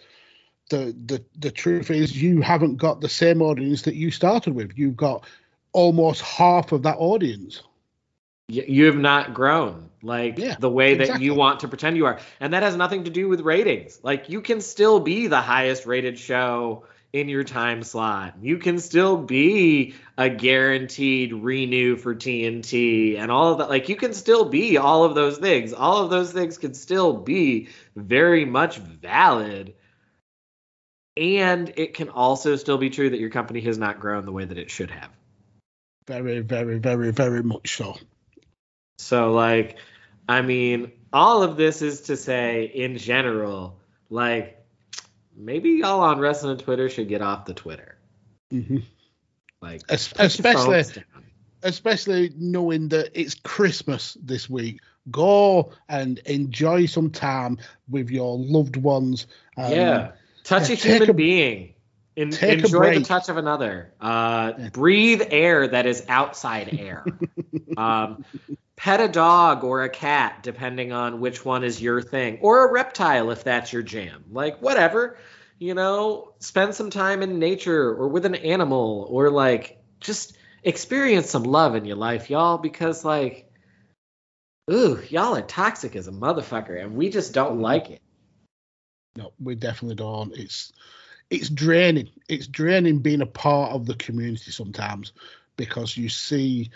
the 0.69 0.95
the 1.05 1.23
the 1.37 1.51
truth 1.51 1.91
is 1.91 2.21
you 2.21 2.41
haven't 2.41 2.77
got 2.77 3.01
the 3.01 3.09
same 3.09 3.41
audience 3.41 3.83
that 3.83 3.95
you 3.95 4.11
started 4.11 4.55
with. 4.55 4.71
You've 4.77 4.97
got 4.97 5.25
almost 5.73 6.21
half 6.21 6.71
of 6.71 6.83
that 6.83 6.97
audience. 6.97 7.61
You 8.47 8.85
have 8.85 8.97
not 8.97 9.35
grown 9.35 9.89
like 10.01 10.39
Yeah, 10.39 10.55
the 10.57 10.69
way 10.69 10.95
that 10.95 11.01
exactly. 11.01 11.25
you 11.25 11.35
want 11.35 11.59
to 11.59 11.67
pretend 11.67 11.97
you 11.97 12.07
are. 12.07 12.19
And 12.39 12.53
that 12.53 12.63
has 12.63 12.75
nothing 12.75 13.03
to 13.03 13.11
do 13.11 13.27
with 13.27 13.41
ratings. 13.41 13.99
Like 14.01 14.29
you 14.29 14.41
can 14.41 14.61
still 14.61 14.99
be 14.99 15.27
the 15.27 15.41
highest 15.41 15.85
rated 15.85 16.17
show 16.17 16.85
in 17.11 17.27
your 17.29 17.43
time 17.43 17.83
slot. 17.83 18.35
You 18.41 18.57
can 18.57 18.79
still 18.79 19.17
be 19.17 19.95
a 20.17 20.29
guaranteed 20.29 21.33
renew 21.33 21.95
for 21.95 22.13
TNT 22.13 23.17
and 23.17 23.31
all 23.31 23.51
of 23.51 23.57
that. 23.59 23.69
Like 23.69 23.89
you 23.89 23.95
can 23.95 24.13
still 24.13 24.45
be 24.45 24.77
all 24.77 25.03
of 25.03 25.15
those 25.15 25.37
things. 25.37 25.73
All 25.73 26.03
of 26.03 26.09
those 26.09 26.31
things 26.31 26.57
can 26.57 26.73
still 26.73 27.13
be 27.13 27.69
very 27.95 28.45
much 28.45 28.77
valid. 28.77 29.75
And 31.17 31.73
it 31.75 31.95
can 31.95 32.09
also 32.09 32.55
still 32.55 32.77
be 32.77 32.89
true 32.89 33.09
that 33.09 33.19
your 33.19 33.31
company 33.31 33.61
has 33.61 33.77
not 33.77 33.99
grown 33.99 34.25
the 34.25 34.31
way 34.31 34.45
that 34.45 34.57
it 34.57 34.69
should 34.69 34.91
have. 34.91 35.09
Very, 36.07 36.39
very, 36.39 36.79
very, 36.79 37.11
very 37.11 37.43
much 37.43 37.75
so. 37.75 37.95
So, 38.99 39.33
like, 39.33 39.77
I 40.27 40.41
mean, 40.41 40.91
all 41.11 41.43
of 41.43 41.57
this 41.57 41.81
is 41.81 42.01
to 42.01 42.17
say, 42.17 42.65
in 42.65 42.97
general, 42.97 43.79
like, 44.09 44.58
maybe 45.39 45.69
y'all 45.71 46.01
on 46.01 46.19
wrestling 46.19 46.57
Twitter 46.57 46.89
should 46.89 47.07
get 47.07 47.21
off 47.21 47.45
the 47.45 47.53
Twitter. 47.53 47.97
hmm 48.51 48.77
Like, 49.61 49.81
Es- 49.89 50.13
especially 50.17 50.83
especially 51.63 52.31
knowing 52.37 52.89
that 52.89 53.09
it's 53.13 53.35
Christmas 53.35 54.17
this 54.21 54.49
week. 54.49 54.79
Go 55.11 55.71
and 55.87 56.19
enjoy 56.19 56.85
some 56.85 57.09
time 57.09 57.57
with 57.89 58.09
your 58.09 58.37
loved 58.37 58.77
ones. 58.77 59.27
Um, 59.57 59.71
yeah, 59.73 60.11
touch 60.43 60.69
yeah, 60.69 60.75
a 60.75 60.77
human 60.77 61.09
a- 61.09 61.13
being. 61.13 61.73
En- 62.19 62.31
take 62.31 62.59
a 62.59 62.63
enjoy 62.63 62.99
the 62.99 63.05
touch 63.05 63.29
of 63.29 63.37
another. 63.37 63.93
Uh, 64.01 64.69
Breathe 64.71 65.21
air 65.29 65.69
that 65.69 65.85
is 65.85 66.03
outside 66.09 66.77
air. 66.79 67.05
um, 67.77 68.25
pet 68.75 68.99
a 68.99 69.07
dog 69.07 69.63
or 69.63 69.83
a 69.83 69.89
cat, 69.89 70.43
depending 70.43 70.91
on 70.91 71.21
which 71.21 71.45
one 71.45 71.63
is 71.63 71.81
your 71.81 72.01
thing, 72.01 72.39
or 72.41 72.67
a 72.67 72.71
reptile 72.73 73.31
if 73.31 73.45
that's 73.45 73.71
your 73.71 73.83
jam. 73.83 74.25
Like, 74.31 74.61
whatever. 74.61 75.17
You 75.59 75.73
know, 75.73 76.33
spend 76.39 76.75
some 76.75 76.89
time 76.89 77.21
in 77.21 77.39
nature 77.39 77.89
or 77.89 78.09
with 78.09 78.25
an 78.25 78.35
animal, 78.35 79.07
or 79.09 79.29
like 79.29 79.81
just 80.01 80.37
experience 80.63 81.29
some 81.29 81.43
love 81.43 81.75
in 81.75 81.85
your 81.85 81.97
life, 81.97 82.29
y'all, 82.29 82.57
because, 82.57 83.03
like, 83.05 83.49
ooh, 84.71 85.01
y'all 85.09 85.35
are 85.35 85.41
toxic 85.41 85.95
as 85.95 86.07
a 86.07 86.11
motherfucker, 86.11 86.81
and 86.81 86.95
we 86.95 87.09
just 87.09 87.33
don't 87.33 87.59
like 87.59 87.89
it. 87.89 88.01
No, 89.15 89.33
we 89.39 89.55
definitely 89.55 89.95
don't. 89.95 90.37
It's 90.37 90.71
it's 91.29 91.49
draining. 91.49 92.09
It's 92.27 92.47
draining 92.47 92.99
being 92.99 93.21
a 93.21 93.25
part 93.25 93.71
of 93.71 93.85
the 93.85 93.95
community 93.95 94.51
sometimes 94.51 95.13
because 95.57 95.95
you 95.97 96.09
see 96.09 96.69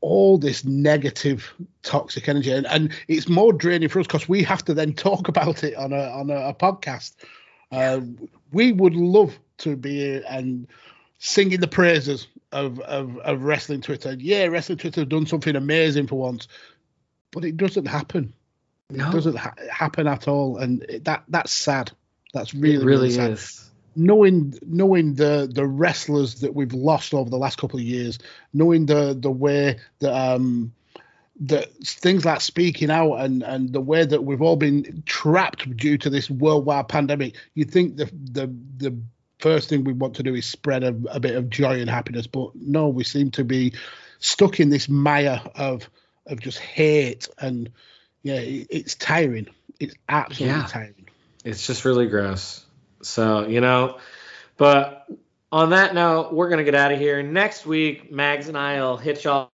all 0.00 0.36
this 0.38 0.64
negative 0.64 1.52
toxic 1.82 2.28
energy 2.28 2.50
and, 2.50 2.66
and 2.66 2.92
it's 3.06 3.28
more 3.28 3.52
draining 3.52 3.88
for 3.88 4.00
us 4.00 4.06
because 4.06 4.28
we 4.28 4.42
have 4.42 4.64
to 4.64 4.74
then 4.74 4.92
talk 4.94 5.28
about 5.34 5.62
it 5.64 5.76
on 5.76 5.92
a 5.92 6.02
on 6.10 6.30
a, 6.30 6.48
a 6.48 6.54
podcast. 6.54 7.14
Uh, 7.70 8.00
we 8.52 8.72
would 8.72 8.94
love 8.94 9.38
to 9.58 9.76
be 9.76 10.22
and 10.28 10.66
singing 11.18 11.60
the 11.60 11.68
praises 11.68 12.26
of, 12.50 12.80
of 12.80 13.16
of 13.18 13.42
wrestling 13.42 13.80
Twitter. 13.80 14.14
Yeah, 14.18 14.46
wrestling 14.46 14.78
Twitter 14.78 15.02
have 15.02 15.08
done 15.08 15.26
something 15.26 15.54
amazing 15.56 16.06
for 16.08 16.16
once, 16.18 16.48
but 17.30 17.44
it 17.44 17.56
doesn't 17.56 17.86
happen. 17.86 18.34
No, 18.90 19.08
It 19.08 19.12
doesn't 19.12 19.36
ha- 19.36 19.54
happen 19.70 20.06
at 20.06 20.28
all, 20.28 20.58
and 20.58 20.82
it- 20.82 21.04
that 21.04 21.24
that's 21.28 21.52
sad. 21.52 21.92
That's 22.34 22.52
really 22.54 22.74
it 22.74 22.78
really 22.78 22.86
really 22.86 23.10
sad 23.10 23.30
is. 23.32 23.70
Knowing 23.94 24.54
knowing 24.66 25.14
the 25.14 25.50
the 25.52 25.66
wrestlers 25.66 26.40
that 26.40 26.54
we've 26.54 26.72
lost 26.74 27.14
over 27.14 27.30
the 27.30 27.36
last 27.38 27.58
couple 27.58 27.78
of 27.78 27.84
years, 27.84 28.18
knowing 28.52 28.86
the 28.86 29.16
the 29.18 29.30
way 29.30 29.78
that 30.00 30.12
um 30.14 30.72
that 31.40 31.72
things 31.82 32.24
like 32.24 32.40
speaking 32.40 32.90
out 32.90 33.14
and 33.16 33.42
and 33.42 33.72
the 33.72 33.80
way 33.80 34.04
that 34.04 34.22
we've 34.22 34.42
all 34.42 34.56
been 34.56 35.02
trapped 35.06 35.76
due 35.76 35.98
to 35.98 36.10
this 36.10 36.30
worldwide 36.30 36.88
pandemic, 36.88 37.34
you'd 37.54 37.70
think 37.70 37.96
the 37.96 38.06
the 38.32 38.54
the 38.78 38.96
first 39.38 39.68
thing 39.68 39.82
we 39.82 39.92
want 39.92 40.14
to 40.16 40.22
do 40.22 40.34
is 40.34 40.46
spread 40.46 40.84
a, 40.84 40.94
a 41.10 41.18
bit 41.18 41.34
of 41.34 41.50
joy 41.50 41.80
and 41.80 41.90
happiness, 41.90 42.28
but 42.28 42.54
no, 42.54 42.88
we 42.88 43.02
seem 43.02 43.30
to 43.32 43.42
be 43.42 43.72
stuck 44.20 44.60
in 44.60 44.70
this 44.70 44.88
mire 44.88 45.42
of 45.56 45.88
of 46.26 46.38
just 46.38 46.58
hate 46.58 47.28
and 47.38 47.70
yeah, 48.22 48.36
it, 48.36 48.68
it's 48.70 48.94
tiring. 48.94 49.48
It's 49.80 49.94
absolutely 50.08 50.58
Yeah. 50.58 50.66
tiring. 50.68 51.08
It's 51.44 51.66
just 51.66 51.84
really 51.84 52.06
gross. 52.06 52.61
So, 53.02 53.46
you 53.46 53.60
know, 53.60 53.98
but 54.56 55.06
on 55.50 55.70
that 55.70 55.94
note, 55.94 56.32
we're 56.32 56.48
going 56.48 56.58
to 56.58 56.64
get 56.64 56.74
out 56.74 56.92
of 56.92 56.98
here. 56.98 57.22
Next 57.22 57.66
week, 57.66 58.10
Mags 58.10 58.48
and 58.48 58.56
I 58.56 58.80
will 58.80 58.96
hit 58.96 59.24
y'all 59.24 59.50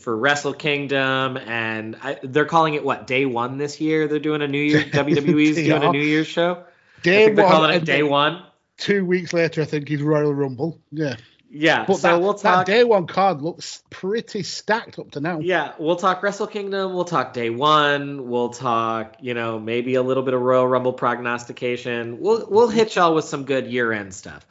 for 0.00 0.16
Wrestle 0.16 0.54
Kingdom. 0.54 1.36
And 1.36 1.96
I, 2.02 2.18
they're 2.22 2.44
calling 2.44 2.74
it 2.74 2.84
what, 2.84 3.06
day 3.06 3.24
one 3.24 3.58
this 3.58 3.80
year? 3.80 4.08
They're 4.08 4.18
doing 4.18 4.42
a 4.42 4.48
New 4.48 4.58
Year, 4.58 4.80
WWE's 4.84 5.56
doing 5.56 5.82
a. 5.82 5.92
New 5.92 6.02
Year's 6.02 6.26
show. 6.26 6.64
Day 7.02 7.26
think 7.26 7.36
they're 7.36 7.44
one 7.44 7.54
calling 7.54 7.74
it 7.74 7.84
day 7.84 8.02
one. 8.02 8.42
Two 8.78 9.04
weeks 9.04 9.32
later, 9.32 9.62
I 9.62 9.64
think 9.64 9.90
is 9.90 10.02
Royal 10.02 10.34
Rumble. 10.34 10.80
Yeah. 10.90 11.16
Yeah. 11.50 11.84
But 11.86 11.96
so 11.96 12.08
that, 12.08 12.20
we'll 12.20 12.34
talk. 12.34 12.66
that 12.66 12.66
day 12.66 12.84
one 12.84 13.06
card 13.06 13.40
looks 13.40 13.82
pretty 13.90 14.42
stacked 14.42 14.98
up 14.98 15.12
to 15.12 15.20
now. 15.20 15.38
Yeah, 15.38 15.74
we'll 15.78 15.96
talk 15.96 16.22
Wrestle 16.22 16.46
Kingdom. 16.46 16.94
We'll 16.94 17.04
talk 17.04 17.32
Day 17.32 17.50
One. 17.50 18.28
We'll 18.28 18.50
talk, 18.50 19.16
you 19.20 19.34
know, 19.34 19.58
maybe 19.58 19.94
a 19.94 20.02
little 20.02 20.22
bit 20.22 20.34
of 20.34 20.40
Royal 20.40 20.66
Rumble 20.66 20.92
prognostication. 20.92 22.20
We'll 22.20 22.46
we'll 22.48 22.68
hit 22.68 22.96
y'all 22.96 23.14
with 23.14 23.24
some 23.24 23.44
good 23.44 23.66
year 23.66 23.92
end 23.92 24.14
stuff. 24.14 24.46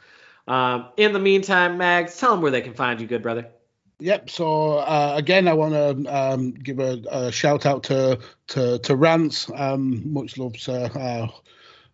Um, 0.48 0.86
in 0.96 1.12
the 1.12 1.18
meantime, 1.18 1.76
Mags, 1.76 2.16
tell 2.16 2.30
them 2.32 2.40
where 2.40 2.50
they 2.50 2.62
can 2.62 2.74
find 2.74 3.00
you, 3.00 3.06
good 3.06 3.22
brother. 3.22 3.48
Yep. 3.98 4.30
So 4.30 4.78
uh, 4.78 5.14
again, 5.16 5.48
I 5.48 5.54
want 5.54 5.74
to 5.74 6.14
um, 6.14 6.52
give 6.52 6.78
a, 6.80 7.02
a 7.10 7.32
shout 7.32 7.66
out 7.66 7.84
to 7.84 8.20
to 8.48 8.78
to 8.78 8.96
Rance. 8.96 9.50
Um, 9.54 10.12
much 10.12 10.38
love, 10.38 10.56
sir. 10.56 10.90
Uh, 10.94 11.28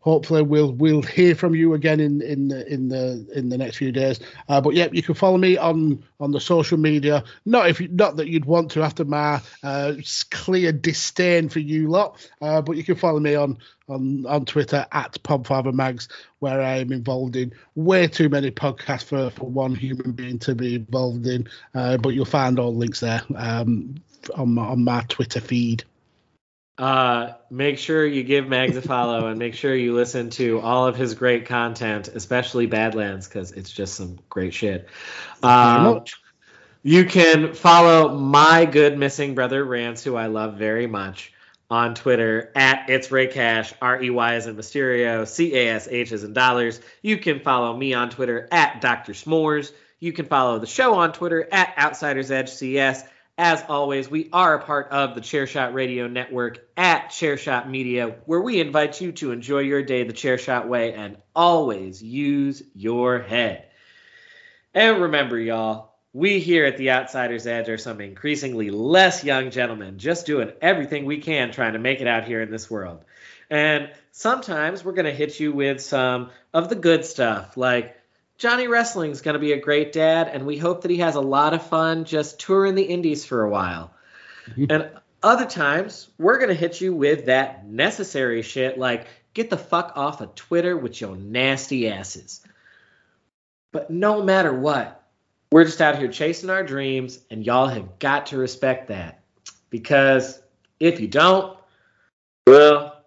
hopefully, 0.03 0.43
we'll 0.43 0.73
we'll 0.73 1.01
hear 1.03 1.35
from 1.35 1.55
you 1.55 1.75
again 1.75 1.99
in 1.99 2.21
in 2.21 2.49
the 2.49 2.71
in 2.73 2.89
the 2.89 3.27
in 3.35 3.49
the 3.49 3.57
next 3.57 3.79
few 3.79 3.91
days. 3.91 4.21
Uh, 4.49 4.61
but 4.61 4.75
yeah, 4.75 4.89
you 4.93 5.03
can 5.03 5.15
follow 5.15 5.39
me 5.39 5.57
on 5.57 6.05
on 6.21 6.33
the 6.33 6.41
social 6.41 6.79
media. 6.79 7.25
Not 7.47 7.69
if 7.69 7.81
you, 7.81 7.89
not 7.89 8.17
that 8.17 8.29
you'd 8.29 8.45
want 8.45 8.71
to 8.73 8.83
after 8.83 9.05
my 9.05 9.41
uh, 9.63 9.95
clear 10.31 10.73
disdain 10.73 11.49
for 11.49 11.61
you 11.61 11.89
lot, 11.89 12.29
uh, 12.43 12.61
but 12.61 12.77
you 12.77 12.85
can 12.85 12.97
follow 12.97 13.21
me 13.21 13.35
on 13.35 13.59
on 13.89 14.27
on 14.27 14.45
Twitter 14.45 14.87
at 14.93 15.23
PodfatherMags, 15.23 16.09
where 16.41 16.61
I 16.61 16.79
am 16.79 16.93
involved 16.93 17.37
in 17.37 17.53
way 17.75 18.07
too 18.09 18.29
many 18.29 18.51
podcasts 18.51 19.05
for, 19.05 19.31
for 19.31 19.49
one 19.49 19.75
human 19.75 20.13
being 20.13 20.39
to 20.41 20.55
be 20.55 20.75
involved 20.75 21.27
in. 21.27 21.49
Uh, 21.75 21.97
but 21.97 22.11
you'll 22.11 22.25
find 22.25 22.59
all 22.59 22.75
links 22.75 23.01
there 23.01 23.23
um, 23.37 23.95
on 24.35 24.55
my, 24.55 24.63
on 24.63 24.85
my 24.85 25.03
Twitter 25.09 25.41
feed. 25.41 25.85
Uh, 26.79 27.35
make 27.51 27.79
sure 27.79 28.07
you 28.07 28.23
give 28.23 28.49
Mags 28.49 28.77
a 28.77 28.83
follow 28.83 29.27
and 29.27 29.39
make 29.39 29.55
sure 29.55 29.75
you 29.75 29.95
listen 29.95 30.31
to 30.31 30.59
all 30.61 30.87
of 30.87 30.97
his 30.97 31.15
great 31.15 31.47
content, 31.47 32.09
especially 32.09 32.67
Badlands, 32.67 33.29
because 33.29 33.53
it's 33.53 33.71
just 33.71 33.95
some 33.95 34.19
great 34.29 34.55
shit. 34.55 34.89
Um. 35.43 36.05
You 36.85 37.05
can 37.05 37.55
follow 37.55 38.09
my 38.17 38.65
good 38.65 38.99
missing 38.99 39.37
brother 39.37 39.65
Rance, 39.65 40.03
who 40.03 40.17
I 40.17 40.27
love 40.27 40.57
very 40.57 40.89
much, 40.89 41.33
on 41.71 41.95
Twitter 41.95 42.51
at 42.57 42.91
it's 42.91 43.13
Rey 43.13 43.29
Cash, 43.29 43.73
R 43.81 44.03
E 44.03 44.11
Y 44.11 44.35
as 44.35 44.49
in 44.49 44.57
Mysterio, 44.57 45.27
C 45.27 45.55
A 45.55 45.69
S 45.69 45.87
H 45.89 46.11
as 46.11 46.25
in 46.25 46.33
dollars. 46.33 46.81
You 47.01 47.19
can 47.19 47.39
follow 47.39 47.77
me 47.77 47.95
on 47.95 48.11
Twitter 48.11 48.49
at 48.51 48.81
Dr. 48.81 49.13
S'mores. 49.13 49.73
You 50.01 50.13
can 50.13 50.27
follow 50.27 50.59
the 50.59 50.67
show 50.67 50.95
on 50.95 51.13
Twitter 51.13 51.49
at 51.53 51.73
Outsiders 51.79 52.33
Edge 52.33 52.51
CS. 52.51 53.05
As 53.45 53.65
always, 53.69 54.09
we 54.09 54.29
are 54.33 54.55
a 54.55 54.63
part 54.63 54.93
of 54.93 55.17
the 55.17 55.21
Chairshot 55.21 55.75
Radio 55.75 56.07
Network 56.07 56.65
at 56.77 57.09
Chairshot 57.09 57.69
Media, 57.69 58.15
where 58.25 58.41
we 58.41 58.61
invite 58.61 59.01
you 59.01 59.11
to 59.11 59.33
enjoy 59.33 59.59
your 59.59 59.83
day 59.83 60.05
the 60.05 60.13
Chairshot 60.13 60.69
way 60.69 60.95
and 60.95 61.17
always 61.35 62.01
use 62.01 62.63
your 62.73 63.19
head. 63.19 63.65
And 64.75 65.03
remember, 65.03 65.41
y'all, 65.41 65.91
we 66.13 66.39
here 66.39 66.67
at 66.67 66.77
the 66.77 66.93
Outsiders 66.93 67.49
Edge 67.49 67.69
are 67.69 67.79
some 67.79 68.01
increasingly 68.01 68.71
less 68.71 69.25
young 69.25 69.51
gentlemen, 69.51 69.99
just 69.99 70.25
doing 70.25 70.53
everything 70.61 71.05
we 71.05 71.19
can 71.19 71.51
trying 71.51 71.73
to 71.73 71.81
make 71.81 72.01
it 72.01 72.07
out 72.07 72.25
here 72.25 72.43
in 72.43 72.51
this 72.53 72.71
world. 72.71 73.05
And 73.51 73.91
sometimes 74.13 74.85
we're 74.85 74.93
going 74.93 75.07
to 75.07 75.11
hit 75.11 75.41
you 75.41 75.51
with 75.51 75.81
some 75.81 76.31
of 76.55 76.69
the 76.69 76.77
good 76.77 77.05
stuff, 77.05 77.57
like 77.57 77.97
Johnny 78.39 78.67
Wrestling's 78.67 79.21
going 79.21 79.35
to 79.35 79.41
be 79.41 79.53
a 79.53 79.61
great 79.61 79.93
dad, 79.93 80.29
and 80.29 80.47
we 80.47 80.59
hope 80.59 80.83
that 80.83 80.91
he 80.91 80.99
has 80.99 81.15
a 81.15 81.21
lot 81.21 81.55
of 81.55 81.67
fun 81.67 82.05
just 82.05 82.41
touring 82.41 82.75
the 82.75 82.83
Indies 82.83 83.25
for 83.25 83.43
a 83.43 83.51
while. 83.51 83.95
Mm-hmm. 84.49 84.65
and 84.71 84.91
other 85.23 85.47
times, 85.47 86.09
we're 86.19 86.39
going 86.39 86.49
to 86.49 86.55
hit 86.55 86.81
you 86.81 86.93
with 86.93 87.27
that 87.27 87.65
necessary 87.65 88.43
shit 88.43 88.77
like, 88.77 89.07
get 89.35 89.51
the 89.51 89.57
fuck 89.57 89.93
off 89.95 90.21
of 90.21 90.35
Twitter 90.35 90.77
with 90.77 91.01
your 91.01 91.15
nasty 91.17 91.89
asses. 91.89 92.41
But 93.71 93.91
no 93.91 94.23
matter 94.23 94.53
what, 94.53 95.03
we're 95.53 95.65
just 95.65 95.81
out 95.81 95.99
here 95.99 96.09
chasing 96.09 96.51
our 96.51 96.65
dreams, 96.65 97.21
and 97.31 97.47
y'all 97.47 97.69
have 97.69 97.99
got 97.99 98.27
to 98.27 98.37
respect 98.37 98.89
that. 98.89 99.23
Because 99.71 100.43
if 100.81 100.99
you 100.99 101.07
don't, 101.07 101.57
well, 102.47 103.05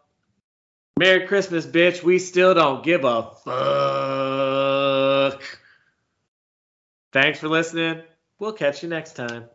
Merry 0.98 1.28
Christmas, 1.28 1.66
bitch. 1.66 2.04
We 2.04 2.20
still 2.20 2.54
don't 2.54 2.82
give 2.82 3.04
a 3.04 3.24
fuck. 3.44 4.25
Thanks 7.16 7.40
for 7.40 7.48
listening. 7.48 8.02
We'll 8.40 8.52
catch 8.52 8.84
you 8.84 8.90
next 8.90 9.14
time. 9.14 9.46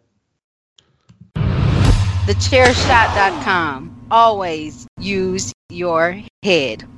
TheChairShot.com. 2.24 4.06
Always 4.10 4.86
use 4.98 5.52
your 5.68 6.22
head. 6.42 6.88